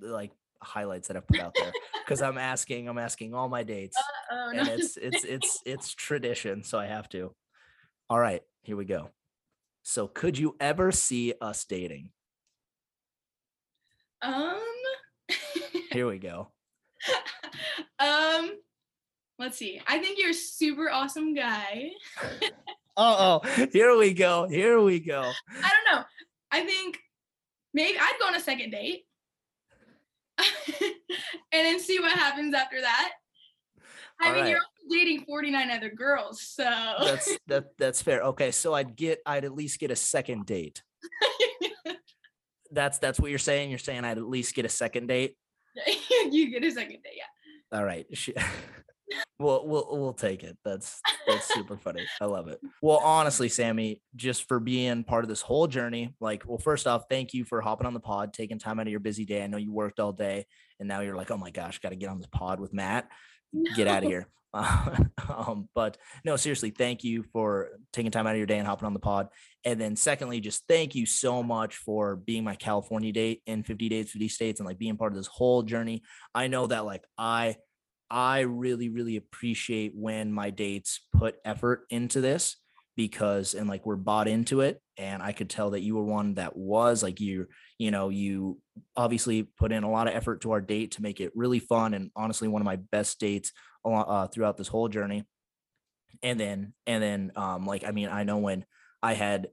like 0.00 0.32
highlights 0.62 1.08
that 1.08 1.16
I've 1.16 1.26
put 1.26 1.40
out 1.40 1.54
there 1.54 1.72
because 2.04 2.20
I'm 2.20 2.36
asking 2.38 2.88
I'm 2.88 2.98
asking 2.98 3.32
all 3.32 3.48
my 3.48 3.62
dates, 3.62 3.96
Uh, 3.96 4.34
oh, 4.34 4.50
and 4.56 4.66
no. 4.66 4.74
it's 4.74 4.96
it's 4.96 5.24
it's 5.24 5.58
it's 5.64 5.94
tradition, 5.94 6.64
so 6.64 6.78
I 6.78 6.86
have 6.86 7.08
to. 7.10 7.32
All 8.08 8.18
right, 8.18 8.42
here 8.62 8.76
we 8.76 8.86
go. 8.86 9.10
So, 9.82 10.06
could 10.08 10.38
you 10.38 10.56
ever 10.60 10.92
see 10.92 11.34
us 11.40 11.64
dating? 11.64 12.10
um, 14.22 14.60
Here 15.90 16.06
we 16.06 16.18
go. 16.18 16.48
um, 17.98 18.50
let's 19.38 19.56
see. 19.56 19.80
I 19.88 19.98
think 19.98 20.18
you're 20.18 20.30
a 20.30 20.34
super 20.34 20.90
awesome 20.90 21.34
guy. 21.34 21.90
Uh 22.96 23.40
oh, 23.46 23.66
here 23.72 23.96
we 23.96 24.12
go. 24.12 24.46
Here 24.46 24.78
we 24.78 25.00
go. 25.00 25.20
I 25.22 25.70
don't 25.70 25.94
know. 25.96 26.04
I 26.50 26.66
think 26.66 26.98
maybe 27.72 27.96
I'd 27.98 28.18
go 28.20 28.26
on 28.26 28.34
a 28.34 28.40
second 28.40 28.72
date 28.72 29.04
and 30.38 30.44
then 31.52 31.80
see 31.80 31.98
what 31.98 32.12
happens 32.12 32.52
after 32.52 32.78
that. 32.82 33.12
I 34.20 34.26
All 34.26 34.32
mean, 34.34 34.42
right. 34.42 34.50
you're 34.50 34.60
dating 34.90 35.24
49 35.24 35.70
other 35.70 35.90
girls, 35.90 36.42
so 36.42 36.64
That's 37.00 37.38
that 37.46 37.66
that's 37.78 38.02
fair. 38.02 38.22
Okay, 38.22 38.50
so 38.50 38.74
I'd 38.74 38.96
get 38.96 39.20
I'd 39.24 39.44
at 39.44 39.54
least 39.54 39.80
get 39.80 39.90
a 39.90 39.96
second 39.96 40.46
date. 40.46 40.82
That's 42.72 42.98
that's 42.98 43.18
what 43.18 43.30
you're 43.30 43.38
saying. 43.38 43.70
You're 43.70 43.78
saying 43.78 44.04
I'd 44.04 44.18
at 44.18 44.24
least 44.24 44.54
get 44.54 44.64
a 44.64 44.68
second 44.68 45.08
date. 45.08 45.36
you 46.30 46.50
get 46.50 46.64
a 46.64 46.70
second 46.70 47.02
date. 47.02 47.16
Yeah. 47.16 47.78
All 47.78 47.84
right. 47.84 48.06
We'll 49.38 49.66
we'll 49.66 49.88
we'll 49.90 50.12
take 50.12 50.44
it. 50.44 50.56
That's 50.64 51.00
that's 51.26 51.52
super 51.52 51.76
funny. 51.76 52.06
I 52.20 52.26
love 52.26 52.48
it. 52.48 52.60
Well, 52.82 53.00
honestly, 53.02 53.48
Sami, 53.48 54.02
just 54.14 54.46
for 54.46 54.60
being 54.60 55.02
part 55.02 55.24
of 55.24 55.28
this 55.28 55.40
whole 55.40 55.66
journey, 55.66 56.14
like, 56.20 56.44
well, 56.46 56.58
first 56.58 56.86
off, 56.86 57.04
thank 57.08 57.32
you 57.32 57.44
for 57.44 57.60
hopping 57.60 57.86
on 57.86 57.94
the 57.94 58.00
pod, 58.00 58.32
taking 58.32 58.58
time 58.58 58.78
out 58.78 58.86
of 58.86 58.90
your 58.90 59.00
busy 59.00 59.24
day. 59.24 59.42
I 59.42 59.46
know 59.46 59.56
you 59.56 59.72
worked 59.72 59.98
all 59.98 60.12
day, 60.12 60.46
and 60.78 60.86
now 60.86 61.00
you're 61.00 61.16
like, 61.16 61.30
oh 61.30 61.38
my 61.38 61.50
gosh, 61.50 61.80
got 61.80 61.88
to 61.88 61.96
get 61.96 62.10
on 62.10 62.18
this 62.18 62.28
pod 62.30 62.60
with 62.60 62.72
Matt. 62.72 63.08
Get 63.74 63.88
out 63.88 64.04
of 64.04 64.08
here. 64.08 64.28
um, 64.54 65.68
but 65.74 65.96
no, 66.24 66.36
seriously, 66.36 66.70
thank 66.70 67.04
you 67.04 67.24
for 67.32 67.68
taking 67.92 68.10
time 68.10 68.26
out 68.26 68.32
of 68.32 68.38
your 68.38 68.46
day 68.46 68.58
and 68.58 68.66
hopping 68.66 68.86
on 68.86 68.94
the 68.94 69.00
pod. 69.00 69.28
And 69.64 69.80
then 69.80 69.94
secondly, 69.96 70.40
just 70.40 70.64
thank 70.68 70.94
you 70.94 71.06
so 71.06 71.42
much 71.42 71.76
for 71.76 72.16
being 72.16 72.42
my 72.42 72.56
California 72.56 73.12
date 73.12 73.42
in 73.46 73.62
50 73.62 73.88
dates, 73.88 74.12
50 74.12 74.28
states, 74.28 74.60
and 74.60 74.66
like 74.66 74.78
being 74.78 74.96
part 74.96 75.12
of 75.12 75.16
this 75.16 75.28
whole 75.28 75.62
journey. 75.62 76.02
I 76.34 76.48
know 76.48 76.66
that 76.66 76.84
like 76.84 77.04
I 77.16 77.56
I 78.10 78.40
really, 78.40 78.88
really 78.88 79.16
appreciate 79.16 79.92
when 79.94 80.32
my 80.32 80.50
dates 80.50 81.00
put 81.16 81.36
effort 81.44 81.86
into 81.90 82.20
this 82.20 82.56
because 82.96 83.54
and 83.54 83.68
like 83.68 83.86
we're 83.86 83.96
bought 83.96 84.26
into 84.26 84.62
it. 84.62 84.82
And 84.98 85.22
I 85.22 85.30
could 85.32 85.48
tell 85.48 85.70
that 85.70 85.80
you 85.80 85.94
were 85.94 86.02
one 86.02 86.34
that 86.34 86.56
was 86.56 87.02
like 87.04 87.20
you, 87.20 87.46
you 87.78 87.92
know, 87.92 88.08
you 88.08 88.58
obviously 88.96 89.44
put 89.44 89.70
in 89.70 89.84
a 89.84 89.90
lot 89.90 90.08
of 90.08 90.14
effort 90.14 90.40
to 90.42 90.50
our 90.52 90.60
date 90.60 90.92
to 90.92 91.02
make 91.02 91.20
it 91.20 91.32
really 91.36 91.60
fun 91.60 91.94
and 91.94 92.10
honestly 92.16 92.48
one 92.48 92.60
of 92.60 92.66
my 92.66 92.76
best 92.76 93.20
dates 93.20 93.52
uh, 93.84 94.26
throughout 94.28 94.56
this 94.56 94.68
whole 94.68 94.88
journey. 94.88 95.24
And 96.22 96.38
then, 96.38 96.74
and 96.86 97.02
then, 97.02 97.32
um, 97.36 97.66
like 97.66 97.84
I 97.84 97.92
mean, 97.92 98.08
I 98.08 98.24
know 98.24 98.38
when 98.38 98.64
I 99.02 99.14
had 99.14 99.48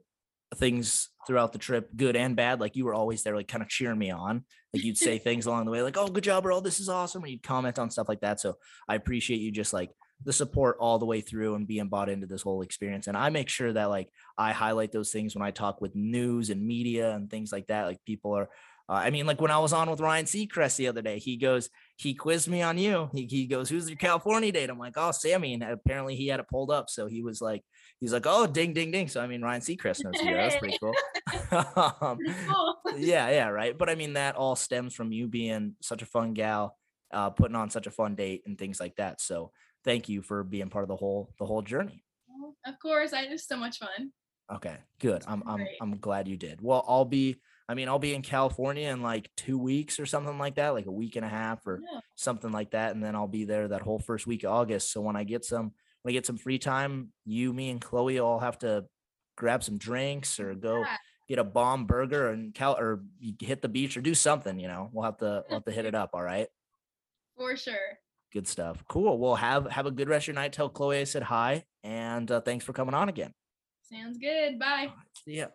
things 0.55 1.09
throughout 1.25 1.53
the 1.53 1.59
trip, 1.59 1.89
good 1.95 2.15
and 2.15 2.35
bad, 2.35 2.59
like 2.59 2.75
you 2.75 2.85
were 2.85 2.93
always 2.93 3.23
there, 3.23 3.35
like 3.35 3.47
kind 3.47 3.61
of 3.61 3.69
cheering 3.69 3.99
me 3.99 4.11
on. 4.11 4.43
Like 4.73 4.83
you'd 4.83 4.97
say 5.07 5.17
things 5.17 5.45
along 5.45 5.65
the 5.65 5.71
way, 5.71 5.81
like, 5.81 5.97
oh, 5.97 6.07
good 6.07 6.23
job, 6.23 6.43
bro. 6.43 6.59
This 6.59 6.79
is 6.79 6.89
awesome. 6.89 7.23
And 7.23 7.31
you'd 7.31 7.43
comment 7.43 7.79
on 7.79 7.89
stuff 7.89 8.09
like 8.09 8.21
that. 8.21 8.39
So 8.39 8.57
I 8.87 8.95
appreciate 8.95 9.39
you 9.39 9.51
just 9.51 9.73
like 9.73 9.91
the 10.23 10.33
support 10.33 10.77
all 10.79 10.97
the 10.99 11.05
way 11.05 11.21
through 11.21 11.55
and 11.55 11.67
being 11.67 11.89
bought 11.89 12.09
into 12.09 12.27
this 12.27 12.41
whole 12.41 12.61
experience. 12.61 13.07
And 13.07 13.15
I 13.15 13.29
make 13.29 13.49
sure 13.49 13.71
that 13.71 13.89
like 13.89 14.09
I 14.37 14.51
highlight 14.51 14.91
those 14.91 15.11
things 15.11 15.35
when 15.35 15.45
I 15.45 15.51
talk 15.51 15.79
with 15.79 15.95
news 15.95 16.49
and 16.49 16.65
media 16.65 17.13
and 17.13 17.29
things 17.29 17.51
like 17.51 17.67
that. 17.67 17.85
Like 17.85 18.03
people 18.05 18.35
are, 18.35 18.49
uh, 18.89 18.93
I 18.93 19.09
mean, 19.09 19.25
like 19.25 19.41
when 19.41 19.51
I 19.51 19.59
was 19.59 19.73
on 19.73 19.89
with 19.89 19.99
Ryan 19.99 20.25
Seacrest 20.25 20.77
the 20.77 20.87
other 20.87 21.01
day, 21.01 21.19
he 21.19 21.35
goes, 21.35 21.69
he 21.97 22.13
quizzed 22.13 22.47
me 22.47 22.61
on 22.61 22.77
you. 22.77 23.09
He, 23.13 23.25
he 23.25 23.45
goes, 23.45 23.69
who's 23.69 23.89
your 23.89 23.97
California 23.97 24.51
date? 24.51 24.69
I'm 24.69 24.79
like, 24.79 24.93
oh, 24.95 25.11
Sami. 25.11 25.53
And 25.53 25.63
apparently 25.63 26.15
he 26.15 26.27
had 26.27 26.39
it 26.39 26.47
pulled 26.49 26.71
up. 26.71 26.89
So 26.89 27.07
he 27.07 27.21
was 27.21 27.41
like, 27.41 27.63
he's 27.99 28.13
like, 28.13 28.25
oh, 28.25 28.47
ding, 28.47 28.73
ding, 28.73 28.91
ding. 28.91 29.09
So 29.09 29.21
I 29.21 29.27
mean, 29.27 29.41
Ryan 29.41 29.61
Seacrest 29.61 30.03
knows 30.03 30.21
you. 30.21 30.33
That's 30.33 30.55
pretty 30.55 30.77
cool. 30.79 30.93
um, 32.01 32.17
cool. 32.47 32.75
yeah, 32.97 33.29
yeah, 33.29 33.47
right. 33.49 33.77
But 33.77 33.89
I 33.89 33.95
mean, 33.95 34.13
that 34.13 34.35
all 34.35 34.55
stems 34.55 34.93
from 34.93 35.11
you 35.11 35.27
being 35.27 35.75
such 35.81 36.01
a 36.01 36.05
fun 36.05 36.33
gal, 36.33 36.77
uh, 37.11 37.29
putting 37.29 37.55
on 37.55 37.69
such 37.69 37.87
a 37.87 37.91
fun 37.91 38.15
date 38.15 38.43
and 38.45 38.57
things 38.57 38.79
like 38.79 38.95
that. 38.95 39.19
So 39.19 39.51
thank 39.83 40.07
you 40.07 40.21
for 40.21 40.43
being 40.43 40.69
part 40.69 40.83
of 40.83 40.89
the 40.89 40.95
whole 40.95 41.33
the 41.39 41.45
whole 41.45 41.61
journey. 41.61 42.03
Of 42.65 42.79
course, 42.79 43.13
I 43.13 43.23
had 43.23 43.39
so 43.39 43.57
much 43.57 43.79
fun. 43.79 44.11
Okay, 44.53 44.77
good. 44.99 45.23
I'm 45.27 45.43
I'm 45.45 45.67
I'm 45.81 45.97
glad 45.97 46.27
you 46.27 46.37
did. 46.37 46.61
Well, 46.61 46.85
I'll 46.87 47.05
be. 47.05 47.41
I 47.69 47.73
mean, 47.73 47.89
I'll 47.89 47.99
be 47.99 48.13
in 48.15 48.21
California 48.21 48.89
in 48.89 49.01
like 49.01 49.29
two 49.35 49.57
weeks 49.57 49.99
or 49.99 50.05
something 50.05 50.37
like 50.37 50.55
that, 50.55 50.69
like 50.69 50.85
a 50.85 50.91
week 50.91 51.15
and 51.17 51.25
a 51.25 51.29
half 51.29 51.65
or 51.67 51.81
Yeah. 51.83 51.99
something 52.15 52.51
like 52.51 52.71
that, 52.71 52.95
and 52.95 53.03
then 53.03 53.15
I'll 53.15 53.27
be 53.27 53.43
there 53.43 53.67
that 53.67 53.81
whole 53.81 53.99
first 53.99 54.25
week 54.25 54.43
of 54.43 54.51
August. 54.51 54.91
So 54.91 55.01
when 55.01 55.15
I 55.15 55.23
get 55.23 55.43
some 55.45 55.73
when 56.03 56.11
I 56.11 56.13
get 56.13 56.25
some 56.25 56.37
free 56.37 56.59
time, 56.59 57.11
you, 57.25 57.51
me, 57.51 57.69
and 57.69 57.81
Chloe 57.81 58.19
all 58.19 58.39
have 58.39 58.57
to 58.59 58.85
grab 59.35 59.63
some 59.63 59.77
drinks 59.77 60.39
or 60.39 60.55
go 60.55 60.79
Yeah. 60.81 60.95
get 61.27 61.39
a 61.39 61.43
bomb 61.43 61.85
burger 61.85 62.29
and 62.29 62.53
cal 62.53 62.77
or 62.77 63.03
hit 63.41 63.61
the 63.61 63.67
beach 63.67 63.97
or 63.97 64.01
do 64.01 64.13
something. 64.13 64.57
You 64.59 64.69
know, 64.69 64.89
we'll 64.93 65.03
have 65.03 65.17
to 65.17 65.43
we'll 65.49 65.57
have 65.57 65.65
to 65.65 65.71
hit 65.71 65.85
it 65.85 65.95
up. 66.01 66.11
All 66.13 66.23
right, 66.23 66.47
For 67.35 67.57
sure. 67.57 67.99
good 68.31 68.47
stuff. 68.47 68.85
Cool. 68.87 69.17
Well, 69.17 69.35
have 69.35 69.69
have 69.71 69.85
a 69.87 69.91
good 69.91 70.07
rest 70.07 70.23
of 70.23 70.27
your 70.27 70.35
night. 70.35 70.53
Tell 70.53 70.69
Chloe 70.69 70.99
I 70.99 71.03
said 71.03 71.23
hi, 71.23 71.65
and 71.83 72.31
uh, 72.31 72.39
thanks 72.39 72.63
for 72.63 72.71
coming 72.71 72.93
on 72.95 73.09
again. 73.09 73.33
Sounds 73.91 74.17
good. 74.17 74.57
Bye. 74.57 74.93
Yeah. 75.25 75.47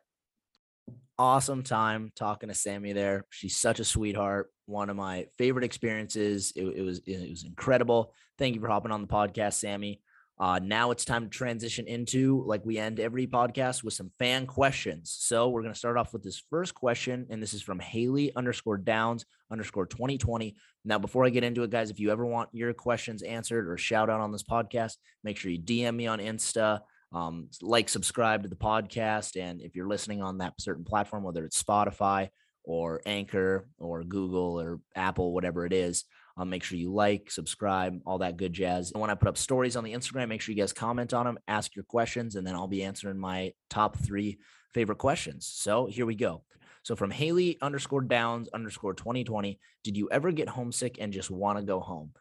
Awesome 1.18 1.62
time 1.62 2.10
talking 2.16 2.48
to 2.48 2.54
Sami 2.54 2.92
there. 2.92 3.26
She's 3.30 3.56
such 3.56 3.80
a 3.80 3.84
sweetheart. 3.84 4.50
One 4.66 4.88
of 4.88 4.96
my 4.96 5.26
favorite 5.36 5.64
experiences. 5.64 6.52
It, 6.56 6.64
it 6.64 6.82
was 6.82 7.00
it 7.06 7.28
was 7.30 7.44
incredible. 7.44 8.14
Thank 8.38 8.54
you 8.54 8.60
for 8.60 8.68
hopping 8.68 8.92
on 8.92 9.02
the 9.02 9.08
podcast, 9.08 9.54
Sami. 9.54 10.00
Uh, 10.40 10.58
now 10.60 10.90
it's 10.90 11.04
time 11.04 11.24
to 11.24 11.28
transition 11.28 11.86
into 11.86 12.42
like 12.46 12.64
we 12.64 12.78
end 12.78 12.98
every 12.98 13.26
podcast 13.26 13.84
with 13.84 13.94
some 13.94 14.10
fan 14.18 14.46
questions. 14.46 15.14
So 15.16 15.50
we're 15.50 15.62
gonna 15.62 15.74
start 15.74 15.98
off 15.98 16.14
with 16.14 16.22
this 16.22 16.42
first 16.50 16.74
question, 16.74 17.26
and 17.30 17.42
this 17.42 17.52
is 17.52 17.62
from 17.62 17.78
Haley 17.78 18.34
underscore 18.34 18.78
Downs 18.78 19.26
underscore 19.50 19.86
2020. 19.86 20.56
Now, 20.84 20.98
before 20.98 21.26
I 21.26 21.30
get 21.30 21.44
into 21.44 21.62
it, 21.62 21.70
guys, 21.70 21.90
if 21.90 22.00
you 22.00 22.10
ever 22.10 22.24
want 22.24 22.48
your 22.52 22.72
questions 22.72 23.22
answered 23.22 23.68
or 23.68 23.76
shout 23.76 24.08
out 24.08 24.20
on 24.20 24.32
this 24.32 24.42
podcast, 24.42 24.96
make 25.22 25.36
sure 25.36 25.52
you 25.52 25.60
DM 25.60 25.94
me 25.94 26.06
on 26.06 26.18
Insta 26.18 26.80
um, 27.12 27.48
like, 27.60 27.88
subscribe 27.88 28.42
to 28.42 28.48
the 28.48 28.56
podcast. 28.56 29.40
And 29.40 29.60
if 29.60 29.76
you're 29.76 29.88
listening 29.88 30.22
on 30.22 30.38
that 30.38 30.54
certain 30.58 30.84
platform, 30.84 31.22
whether 31.22 31.44
it's 31.44 31.62
Spotify 31.62 32.28
or 32.64 33.00
Anchor 33.06 33.68
or 33.78 34.04
Google 34.04 34.60
or 34.60 34.80
Apple, 34.94 35.32
whatever 35.32 35.66
it 35.66 35.72
is, 35.72 36.04
um, 36.36 36.48
make 36.48 36.64
sure 36.64 36.78
you 36.78 36.92
like, 36.92 37.30
subscribe, 37.30 38.00
all 38.06 38.18
that 38.18 38.38
good 38.38 38.52
jazz. 38.52 38.92
And 38.92 39.00
when 39.00 39.10
I 39.10 39.14
put 39.14 39.28
up 39.28 39.36
stories 39.36 39.76
on 39.76 39.84
the 39.84 39.92
Instagram, 39.92 40.28
make 40.28 40.40
sure 40.40 40.54
you 40.54 40.60
guys 40.60 40.72
comment 40.72 41.12
on 41.12 41.26
them, 41.26 41.38
ask 41.46 41.76
your 41.76 41.84
questions, 41.84 42.36
and 42.36 42.46
then 42.46 42.54
I'll 42.54 42.68
be 42.68 42.84
answering 42.84 43.18
my 43.18 43.52
top 43.68 43.98
three 43.98 44.38
favorite 44.72 44.98
questions. 44.98 45.46
So 45.52 45.86
here 45.86 46.06
we 46.06 46.14
go. 46.14 46.42
So 46.84 46.96
from 46.96 47.10
Haley 47.10 47.58
underscore 47.60 48.00
Downs 48.00 48.48
underscore 48.52 48.94
2020, 48.94 49.60
did 49.84 49.96
you 49.96 50.08
ever 50.10 50.32
get 50.32 50.48
homesick 50.48 50.96
and 51.00 51.12
just 51.12 51.30
want 51.30 51.58
to 51.58 51.64
go 51.64 51.80
home? 51.80 52.12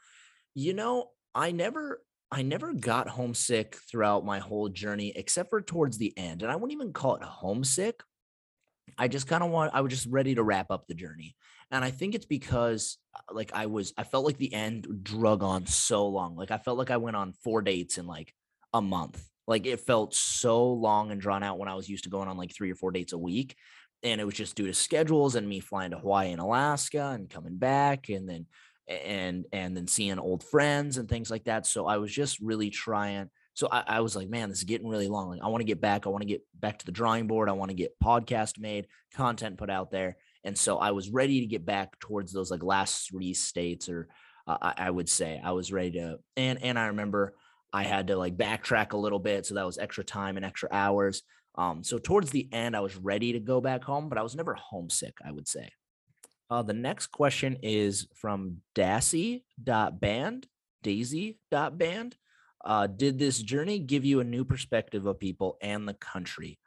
You 0.54 0.74
know, 0.74 1.10
I 1.34 1.52
never 1.52 2.02
I 2.32 2.44
never 2.44 2.74
got 2.74 3.10
homesick 3.10 3.76
throughout 3.90 4.26
my 4.26 4.40
whole 4.40 4.70
journey 4.70 5.12
except 5.16 5.50
for 5.50 5.62
towards 5.62 5.98
the 5.98 6.18
end. 6.18 6.44
And 6.44 6.52
I 6.52 6.56
wouldn't 6.56 6.72
even 6.72 6.94
call 6.94 7.16
it 7.16 7.24
homesick. 7.24 8.02
I 8.98 9.08
just 9.10 9.28
kind 9.28 9.44
of 9.44 9.52
want 9.52 9.74
I 9.74 9.82
was 9.82 9.92
just 9.92 10.08
ready 10.08 10.36
to 10.36 10.44
wrap 10.44 10.72
up 10.72 10.88
the 10.88 10.94
journey. 10.94 11.36
And 11.72 11.84
I 11.84 11.92
think 11.92 12.16
it's 12.16 12.26
because 12.26 12.98
uh, 13.16 13.34
like 13.34 13.52
I 13.54 13.66
was 13.66 13.94
I 13.98 14.04
felt 14.04 14.26
like 14.26 14.38
the 14.38 14.54
end 14.54 14.88
drug 15.04 15.44
on 15.44 15.66
so 15.66 16.08
long. 16.08 16.36
Like 16.36 16.52
I 16.52 16.58
felt 16.58 16.78
like 16.78 16.92
I 16.92 16.98
went 16.98 17.18
on 17.18 17.34
four 17.34 17.62
dates 17.62 17.98
in 17.98 18.08
like 18.08 18.34
a 18.74 18.82
month. 18.82 19.22
Like 19.48 19.66
it 19.66 19.82
felt 19.82 20.14
so 20.14 20.72
long 20.72 21.12
and 21.12 21.20
drawn 21.20 21.44
out 21.44 21.60
when 21.60 21.70
I 21.70 21.76
was 21.76 21.90
used 21.90 22.06
to 22.06 22.10
going 22.10 22.30
on 22.30 22.38
like 22.38 22.54
three 22.54 22.72
or 22.72 22.76
four 22.76 22.92
dates 22.92 23.14
a 23.14 23.18
week. 23.18 23.56
And 24.04 24.22
it 24.22 24.26
was 24.26 24.36
just 24.36 24.56
due 24.56 24.68
to 24.68 24.74
schedules 24.74 25.36
and 25.36 25.48
me 25.48 25.60
flying 25.60 25.92
to 25.92 26.00
Hawaii 26.00 26.32
and 26.32 26.42
Alaska 26.42 27.10
and 27.14 27.30
coming 27.30 27.58
back 27.58 28.10
and 28.10 28.28
then 28.28 28.48
and 28.88 29.46
and 29.52 29.76
then 29.76 29.88
seeing 29.88 30.20
old 30.20 30.44
friends 30.44 30.98
and 30.98 31.08
things 31.08 31.32
like 31.32 31.46
that. 31.46 31.66
So 31.66 31.86
I 31.86 31.98
was 31.98 32.12
just 32.12 32.40
really 32.40 32.70
trying 32.70 33.30
So 33.54 33.68
I, 33.72 33.84
I 33.86 34.00
was 34.02 34.16
like, 34.16 34.30
man, 34.30 34.50
this 34.50 34.60
is 34.60 34.64
getting 34.64 34.88
really 34.88 35.08
long. 35.08 35.30
Like, 35.30 35.42
I 35.44 35.48
want 35.48 35.62
to 35.62 35.66
get 35.66 35.82
back. 35.82 36.06
I 36.06 36.10
want 36.10 36.22
to 36.22 36.28
get 36.28 36.42
back 36.60 36.80
to 36.80 36.86
the 36.86 36.92
drawing 36.92 37.28
board. 37.28 37.50
I 37.50 37.54
want 37.54 37.70
to 37.70 37.76
get 37.76 38.00
podcast 38.04 38.60
made, 38.60 38.88
content 39.14 39.58
put 39.58 39.70
out 39.70 39.92
there. 39.92 40.18
And 40.44 40.58
so 40.58 40.78
I 40.78 40.92
was 40.92 41.10
ready 41.10 41.42
to 41.42 41.46
get 41.46 41.66
back 41.66 42.00
towards 42.00 42.32
those 42.34 42.50
like 42.50 42.64
last 42.64 43.10
three 43.10 43.34
states, 43.34 43.90
or 43.90 44.08
uh, 44.48 44.58
I, 44.62 44.74
I 44.88 44.90
would 44.90 45.10
say 45.10 45.40
I 45.44 45.52
was 45.52 45.72
ready 45.72 45.92
to. 45.92 46.18
And 46.36 46.64
and 46.64 46.80
I 46.80 46.88
remember 46.88 47.36
I 47.72 47.84
had 47.84 48.08
to 48.08 48.18
like 48.18 48.38
backtrack 48.38 48.94
a 48.94 48.98
little 48.98 49.20
bit, 49.20 49.46
so 49.46 49.56
that 49.56 49.66
was 49.66 49.78
extra 49.78 50.04
time 50.04 50.38
and 50.38 50.46
extra 50.46 50.70
hours. 50.72 51.22
Um, 51.56 51.84
so 51.84 51.98
towards 52.00 52.32
the 52.32 52.48
end, 52.52 52.76
I 52.76 52.80
was 52.80 52.96
ready 52.96 53.34
to 53.34 53.40
go 53.40 53.62
back 53.62 53.84
home, 53.84 54.10
but 54.10 54.18
I 54.18 54.24
was 54.24 54.36
never 54.36 54.56
homesick. 54.56 55.14
I 55.24 55.32
would 55.32 55.48
say. 55.48 55.70
Uh, 56.52 56.62
the 56.62 56.74
next 56.74 57.08
question 57.08 57.58
is 57.64 58.08
from 58.14 58.58
Daisy.band, 58.76 60.47
Daisy.band. 60.84 62.18
Uh, 62.64 62.88
did 62.88 63.18
this 63.18 63.39
journey 63.41 63.80
give 63.80 64.04
you 64.04 64.20
a 64.20 64.26
new 64.26 64.43
perspective 64.43 65.06
of 65.06 65.18
people 65.18 65.58
and 65.62 65.88
the 65.88 65.93
country? 65.93 66.60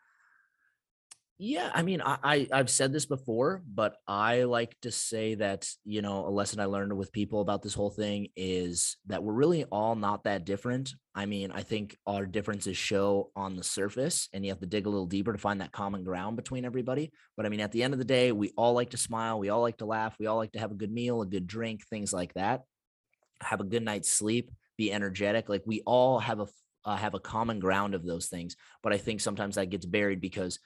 Yeah, 1.37 1.69
I 1.75 1.83
mean, 1.83 2.01
I, 2.01 2.17
I 2.23 2.49
I've 2.53 2.71
said 2.71 2.93
this 2.93 3.07
before, 3.07 3.61
but 3.67 3.97
I 4.07 4.45
like 4.45 4.77
to 4.83 4.93
say 4.93 5.35
that 5.35 5.69
you 5.85 6.01
know 6.01 6.25
a 6.27 6.31
lesson 6.31 6.61
I 6.61 6.67
learned 6.67 6.97
with 6.97 7.11
people 7.11 7.41
about 7.41 7.61
this 7.61 7.75
whole 7.75 7.91
thing 7.91 8.29
is 8.37 8.97
that 9.07 9.25
we're 9.25 9.33
really 9.33 9.65
all 9.65 9.97
not 9.97 10.25
that 10.25 10.45
different. 10.45 10.93
I 11.13 11.27
mean, 11.27 11.51
I 11.51 11.63
think 11.63 11.97
our 12.07 12.25
differences 12.25 12.77
show 12.77 13.33
on 13.35 13.57
the 13.57 13.65
surface, 13.65 14.29
and 14.33 14.45
you 14.45 14.53
have 14.53 14.61
to 14.61 14.67
dig 14.67 14.87
a 14.87 14.91
little 14.91 15.07
deeper 15.07 15.33
to 15.33 15.39
find 15.39 15.61
that 15.61 15.73
common 15.73 16.05
ground 16.05 16.37
between 16.37 16.65
everybody. 16.65 17.11
But 17.37 17.47
I 17.47 17.49
mean, 17.49 17.61
at 17.61 17.73
the 17.73 17.83
end 17.83 17.95
of 17.95 17.99
the 17.99 18.05
day, 18.05 18.31
we 18.31 18.53
all 18.57 18.73
like 18.75 18.91
to 18.91 18.97
smile, 18.97 19.41
we 19.41 19.49
all 19.49 19.63
like 19.63 19.79
to 19.79 19.87
laugh, 19.87 20.15
we 20.21 20.27
all 20.27 20.37
like 20.37 20.53
to 20.53 20.61
have 20.61 20.71
a 20.71 20.77
good 20.77 20.93
meal, 20.93 21.21
a 21.21 21.27
good 21.27 21.49
drink, 21.49 21.85
things 21.89 22.13
like 22.13 22.33
that. 22.35 22.63
Have 23.41 23.61
a 23.61 23.65
good 23.65 23.83
night's 23.85 24.11
sleep, 24.11 24.51
be 24.79 24.93
energetic. 24.93 25.49
Like 25.49 25.63
we 25.67 25.83
all 25.85 26.19
have 26.21 26.41
a 26.41 26.47
uh, 26.85 26.97
have 26.97 27.15
a 27.15 27.21
common 27.21 27.59
ground 27.61 27.95
of 27.95 28.05
those 28.05 28.27
things. 28.27 28.57
But 28.83 28.93
I 28.93 28.99
think 28.99 29.21
sometimes 29.21 29.57
that 29.57 29.71
gets 29.71 29.87
buried 29.87 30.21
because 30.21 30.59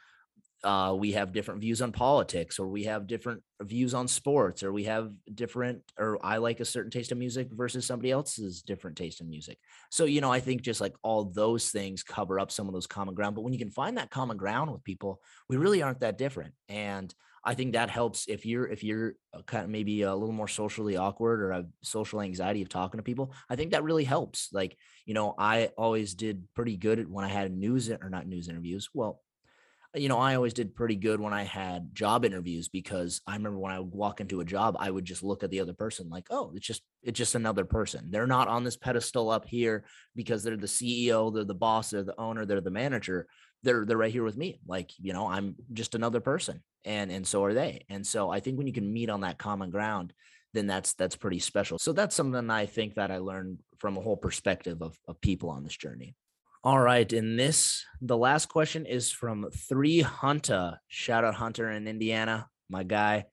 uh, 0.64 0.94
we 0.98 1.12
have 1.12 1.32
different 1.32 1.61
views 1.61 1.80
on 1.80 1.92
politics 1.92 2.59
or 2.59 2.66
we 2.66 2.84
have 2.84 3.06
different 3.06 3.42
views 3.62 3.94
on 3.94 4.09
sports 4.09 4.62
or 4.62 4.72
we 4.72 4.84
have 4.84 5.12
different 5.34 5.82
or 5.98 6.18
i 6.24 6.36
like 6.36 6.61
a 6.61 6.64
certain 6.64 6.90
taste 6.90 7.12
of 7.12 7.18
music 7.18 7.48
versus 7.52 7.86
somebody 7.86 8.11
else's 8.11 8.62
different 8.62 8.96
taste 8.96 9.20
in 9.20 9.28
music. 9.28 9.59
So 9.90 10.04
you 10.04 10.20
know 10.20 10.32
i 10.32 10.40
think 10.40 10.62
just 10.62 10.80
like 10.80 10.94
all 11.02 11.24
those 11.24 11.70
things 11.70 12.02
cover 12.02 12.40
up 12.40 12.50
some 12.50 12.66
of 12.66 12.74
those 12.74 12.86
common 12.86 13.14
ground 13.14 13.34
but 13.34 13.42
when 13.42 13.52
you 13.52 13.59
can 13.59 13.70
find 13.70 13.96
that 13.98 14.11
common 14.11 14.36
ground 14.36 14.72
with 14.72 14.82
people 14.84 15.20
we 15.48 15.56
really 15.56 15.82
aren't 15.82 16.00
that 16.00 16.18
different 16.18 16.54
and 16.68 17.14
i 17.44 17.54
think 17.54 17.72
that 17.72 17.90
helps 17.90 18.26
if 18.28 18.44
you're 18.44 18.66
if 18.66 18.82
you're 18.82 19.14
uh, 19.34 19.42
kind 19.42 19.64
of 19.64 19.70
maybe 19.70 20.02
a 20.02 20.14
little 20.14 20.34
more 20.34 20.48
socially 20.48 20.96
awkward 20.96 21.40
or 21.40 21.52
have 21.52 21.66
social 21.82 22.20
anxiety 22.20 22.62
of 22.62 22.68
talking 22.68 22.98
to 22.98 23.04
people 23.04 23.32
i 23.48 23.56
think 23.56 23.72
that 23.72 23.84
really 23.84 24.04
helps 24.04 24.48
like 24.52 24.76
you 25.06 25.14
know 25.14 25.34
i 25.38 25.70
always 25.78 26.14
did 26.14 26.42
pretty 26.54 26.76
good 26.76 27.11
when 27.11 27.24
i 27.24 27.28
had 27.28 27.56
news 27.56 27.90
or 27.90 28.11
not 28.11 28.26
news 28.26 28.48
interviews 28.48 28.88
well 28.92 29.20
you 29.95 30.09
know, 30.09 30.18
I 30.18 30.34
always 30.34 30.53
did 30.53 30.74
pretty 30.74 30.97
good 30.97 31.18
when 31.18 31.32
I 31.32 31.45
had 31.45 31.95
job 31.95 32.24
interviews 32.24 32.68
because 32.68 33.22
I 33.26 33.34
remember 33.34 33.59
when 33.59 33.72
I 33.72 33.78
would 33.78 33.93
walk 33.93 34.20
into 34.20 34.41
a 34.41 34.45
job, 34.45 34.76
I 34.78 34.91
would 34.91 35.05
just 35.05 35.22
look 35.22 35.43
at 35.43 35.51
the 35.51 35.61
other 35.61 35.72
person 35.72 36.11
like, 36.11 36.26
oh, 36.30 36.53
it's 36.55 36.66
just 36.66 36.82
it's 37.03 37.16
just 37.16 37.34
another 37.34 37.64
person. 37.64 38.11
They're 38.11 38.26
not 38.26 38.49
on 38.49 38.64
this 38.64 38.76
pedestal 38.76 39.30
up 39.30 39.47
here 39.47 39.84
because 40.14 40.43
they're 40.43 40.57
the 40.57 40.66
CEO, 40.66 41.32
they're 41.32 41.45
the 41.45 41.55
boss, 41.55 41.91
they're 41.91 42.03
the 42.03 42.18
owner, 42.20 42.45
they're 42.45 42.61
the 42.61 42.70
manager. 42.70 43.26
They're 43.62 43.86
they're 43.86 43.97
right 43.97 44.12
here 44.12 44.24
with 44.24 44.36
me. 44.36 44.61
Like, 44.66 44.91
you 44.99 45.12
know, 45.12 45.26
I'm 45.26 45.57
just 45.72 45.95
another 45.95 46.20
person. 46.20 46.62
And 46.84 47.11
and 47.11 47.26
so 47.26 47.43
are 47.45 47.55
they. 47.55 47.84
And 47.89 48.07
so 48.07 48.30
I 48.30 48.41
think 48.41 48.59
when 48.59 48.66
you 48.66 48.74
can 48.74 48.93
meet 48.93 49.09
on 49.09 49.22
that 49.22 49.39
common 49.39 49.70
ground, 49.70 50.12
then 50.53 50.66
that's 50.66 50.93
that's 50.95 51.16
pretty 51.16 51.39
special. 51.39 51.78
So 51.78 51.93
that's 51.93 52.14
something 52.14 52.51
I 52.51 52.66
think 52.66 52.95
that 52.95 53.11
I 53.11 53.18
learned 53.18 53.59
from 53.78 53.97
a 53.97 54.01
whole 54.01 54.16
perspective 54.16 54.82
of, 54.82 54.99
of 55.07 55.20
people 55.20 55.49
on 55.51 55.64
this 55.64 55.76
journey. 55.76 56.14
All 56.64 56.80
right. 56.80 57.11
In 57.12 57.36
this, 57.36 57.84
the 58.00 58.16
last 58.16 58.48
question 58.48 58.84
is 58.84 59.12
from 59.12 59.48
Three 59.68 60.00
Hunter. 60.00 60.80
Shout 60.88 61.24
out 61.24 61.36
Hunter 61.36 61.70
in 61.70 61.86
Indiana, 61.86 62.48
my 62.68 62.82
guy. 62.82 63.26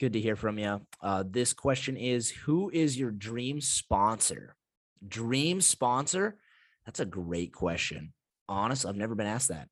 Good 0.00 0.14
to 0.14 0.20
hear 0.20 0.34
from 0.34 0.58
you. 0.58 0.80
Uh, 0.98 1.24
this 1.28 1.52
question 1.52 1.98
is 1.98 2.30
Who 2.30 2.70
is 2.70 2.98
your 2.98 3.10
dream 3.10 3.60
sponsor? 3.60 4.56
Dream 5.06 5.60
sponsor? 5.60 6.38
That's 6.86 7.00
a 7.00 7.04
great 7.04 7.52
question. 7.52 8.14
Honestly, 8.48 8.88
I've 8.88 8.96
never 8.96 9.14
been 9.14 9.26
asked 9.26 9.48
that. 9.48 9.68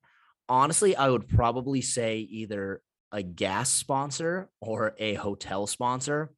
Honestly, 0.47 0.95
I 0.95 1.09
would 1.09 1.27
probably 1.27 1.81
say 1.81 2.19
either 2.19 2.83
a 3.11 3.23
gas 3.23 3.71
sponsor 3.71 4.51
or 4.61 4.93
a 4.99 5.15
hotel 5.15 5.65
sponsor 5.65 6.31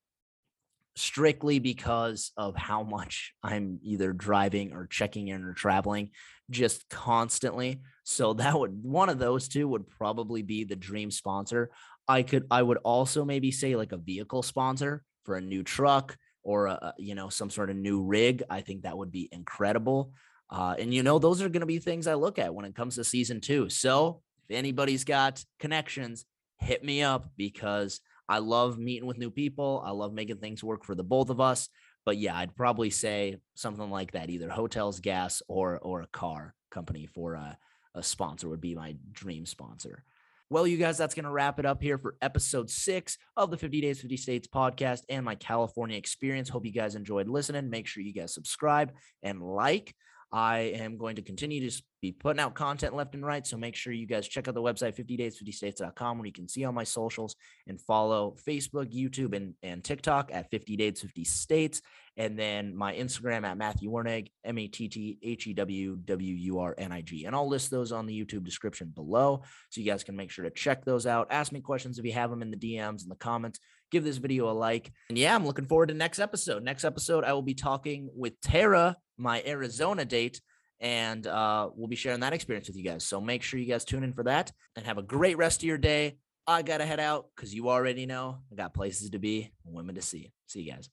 strictly 0.96 1.60
because 1.60 2.32
of 2.38 2.56
how 2.56 2.84
much 2.84 3.34
I'm 3.44 3.80
either 3.84 4.14
driving 4.14 4.74
or 4.74 4.88
checking 4.88 5.28
in 5.28 5.44
or 5.44 5.54
traveling 5.54 6.12
just 6.50 6.88
constantly. 6.90 7.82
So 8.04 8.34
that 8.34 8.58
would 8.58 8.84
one 8.84 9.10
of 9.10 9.20
those 9.20 9.48
two 9.48 9.68
would 9.68 9.90
probably 9.90 10.42
be 10.42 10.64
the 10.64 10.76
dream 10.76 11.12
sponsor. 11.12 11.72
I 12.08 12.22
could 12.24 12.46
I 12.52 12.62
would 12.62 12.78
also 12.84 13.26
maybe 13.26 13.52
say 13.52 13.76
like 13.76 13.92
a 13.92 13.98
vehicle 13.98 14.44
sponsor 14.44 15.04
for 15.24 15.36
a 15.38 15.42
new 15.42 15.64
truck 15.64 16.16
or 16.44 16.68
a, 16.68 16.94
you 16.98 17.16
know 17.16 17.30
some 17.30 17.50
sort 17.50 17.70
of 17.70 17.76
new 17.76 18.04
rig. 18.04 18.44
I 18.50 18.62
think 18.62 18.84
that 18.84 18.98
would 18.98 19.12
be 19.12 19.28
incredible. 19.32 20.12
Uh, 20.50 20.76
and 20.78 20.94
you 20.94 21.02
know 21.02 21.18
those 21.18 21.42
are 21.42 21.50
going 21.50 21.62
to 21.62 21.66
be 21.66 21.80
things 21.80 22.06
I 22.06 22.14
look 22.14 22.38
at 22.38 22.54
when 22.54 22.66
it 22.66 22.76
comes 22.76 22.96
to 22.96 23.04
season 23.04 23.42
two. 23.42 23.70
So 23.70 24.22
if 24.48 24.56
anybody's 24.56 25.04
got 25.04 25.44
connections, 25.60 26.26
hit 26.60 26.84
me 26.84 27.02
up 27.02 27.30
because 27.36 28.00
I 28.28 28.40
love 28.40 28.78
meeting 28.78 29.08
with 29.08 29.18
new 29.18 29.30
people. 29.30 29.84
I 29.86 29.92
love 29.92 30.14
making 30.14 30.38
things 30.38 30.64
work 30.64 30.84
for 30.84 30.96
the 30.96 31.04
both 31.04 31.30
of 31.30 31.40
us. 31.40 31.70
But 32.06 32.18
yeah, 32.18 32.36
I'd 32.36 32.56
probably 32.56 32.90
say 32.90 33.38
something 33.56 33.90
like 33.90 34.12
that, 34.12 34.30
either 34.30 34.50
hotels, 34.50 35.00
gas, 35.00 35.42
or 35.48 35.80
or 35.80 36.02
a 36.02 36.08
car 36.08 36.54
company 36.72 37.08
for 37.08 37.34
a, 37.34 37.58
a 37.96 38.04
sponsor 38.04 38.50
would 38.50 38.62
be 38.62 38.76
my 38.76 38.96
dream 39.12 39.46
sponsor. 39.46 40.04
Well, 40.52 40.68
you 40.68 40.78
guys, 40.78 40.98
that's 41.00 41.16
going 41.16 41.26
to 41.26 41.32
wrap 41.32 41.58
it 41.58 41.66
up 41.66 41.82
here 41.82 41.98
for 41.98 42.16
episode 42.22 42.70
six 42.70 43.18
of 43.36 43.50
the 43.50 43.58
50 43.58 43.82
Dates, 43.82 44.02
50 44.02 44.18
States 44.18 44.48
podcast 44.48 45.02
and 45.10 45.26
my 45.26 45.34
California 45.34 45.98
experience. 45.98 46.50
Hope 46.50 46.68
you 46.68 46.72
guys 46.72 46.94
enjoyed 46.94 47.28
listening. 47.28 47.72
Make 47.72 47.88
sure 47.88 48.04
you 48.04 48.14
guys 48.14 48.36
subscribe 48.36 48.92
and 49.24 49.42
like. 49.42 49.96
I 50.36 50.74
am 50.76 50.98
going 50.98 51.16
to 51.16 51.22
continue 51.22 51.70
to 51.70 51.82
be 52.02 52.12
putting 52.12 52.42
out 52.42 52.56
content 52.56 52.94
left 52.94 53.16
and 53.16 53.26
right. 53.26 53.48
So 53.48 53.56
make 53.56 53.74
sure 53.74 53.94
you 53.94 54.06
guys 54.06 54.28
check 54.28 54.50
out 54.50 54.54
the 54.54 54.62
website 54.62 54.94
50dates50states.com 54.94 56.18
where 56.18 56.26
you 56.26 56.34
can 56.34 56.50
see 56.50 56.66
all 56.66 56.74
my 56.74 56.84
socials 56.84 57.38
and 57.68 57.80
follow 57.80 58.36
Facebook, 58.46 58.94
YouTube, 58.94 59.34
and, 59.34 59.54
and 59.64 59.82
TikTok 59.82 60.32
at 60.34 60.52
50 60.52 60.76
Dates 60.76 61.00
50 61.00 61.24
States. 61.24 61.82
And 62.18 62.38
then 62.38 62.76
my 62.76 62.94
Instagram 62.94 63.46
at 63.46 63.58
Matthew 63.58 63.90
Wurnig, 63.90 64.28
M 64.44 64.58
A 64.58 64.68
T 64.68 64.90
T 64.90 65.18
H 65.24 65.48
E 65.48 65.54
W 65.54 65.96
W 66.04 66.34
U 66.34 66.60
R 66.60 66.76
N 66.78 66.92
I 66.92 67.00
G. 67.00 67.24
And 67.24 67.34
I'll 67.34 67.48
list 67.48 67.72
those 67.72 67.94
on 67.94 68.06
the 68.06 68.26
YouTube 68.26 68.44
description 68.44 68.92
below. 68.94 69.42
So 69.70 69.80
you 69.80 69.90
guys 69.90 70.04
can 70.04 70.18
make 70.18 70.32
sure 70.32 70.44
to 70.44 70.52
check 70.52 70.84
those 70.84 71.08
out. 71.08 71.28
Ask 71.32 71.54
me 71.54 71.62
questions 71.62 71.98
if 71.98 72.04
you 72.04 72.12
have 72.12 72.30
them 72.30 72.42
in 72.42 72.52
the 72.52 72.58
DMs 72.58 73.04
and 73.04 73.12
the 73.12 73.16
comments 73.16 73.62
give 73.92 74.04
this 74.04 74.18
video 74.18 74.50
a 74.50 74.54
like. 74.54 74.92
And 75.10 75.18
yeah, 75.18 75.36
I'm 75.36 75.46
looking 75.46 75.66
forward 75.66 75.88
to 75.88 75.94
next 75.94 76.20
episode. 76.20 76.64
Next 76.64 76.84
episode, 76.84 77.24
I 77.24 77.34
will 77.34 77.42
be 77.42 77.54
talking 77.54 78.10
with 78.14 78.40
Tara, 78.42 78.98
my 79.18 79.44
Arizona 79.46 80.06
date, 80.06 80.42
and 80.80 81.26
uh, 81.26 81.70
we'll 81.74 81.88
be 81.88 81.96
sharing 81.96 82.20
that 82.22 82.34
experience 82.34 82.68
with 82.68 82.78
you 82.78 82.84
guys. 82.84 83.06
So 83.06 83.22
make 83.22 83.44
sure 83.44 83.60
you 83.60 83.68
guys 83.68 83.86
tune 83.86 84.04
in 84.04 84.14
for 84.14 84.24
that 84.24 84.52
and 84.76 84.86
have 84.86 84.98
a 84.98 85.04
great 85.04 85.38
rest 85.38 85.62
of 85.62 85.68
your 85.68 85.78
day. 85.78 86.18
I 86.48 86.62
got 86.62 86.78
to 86.78 86.86
head 86.86 87.00
out 87.00 87.28
because 87.36 87.54
you 87.54 87.70
already 87.70 88.06
know 88.06 88.40
I 88.52 88.56
got 88.56 88.74
places 88.74 89.10
to 89.12 89.20
be, 89.20 89.52
women 89.64 89.96
to 89.96 90.02
see. 90.02 90.32
See 90.46 90.62
you 90.62 90.74
guys. 90.74 90.90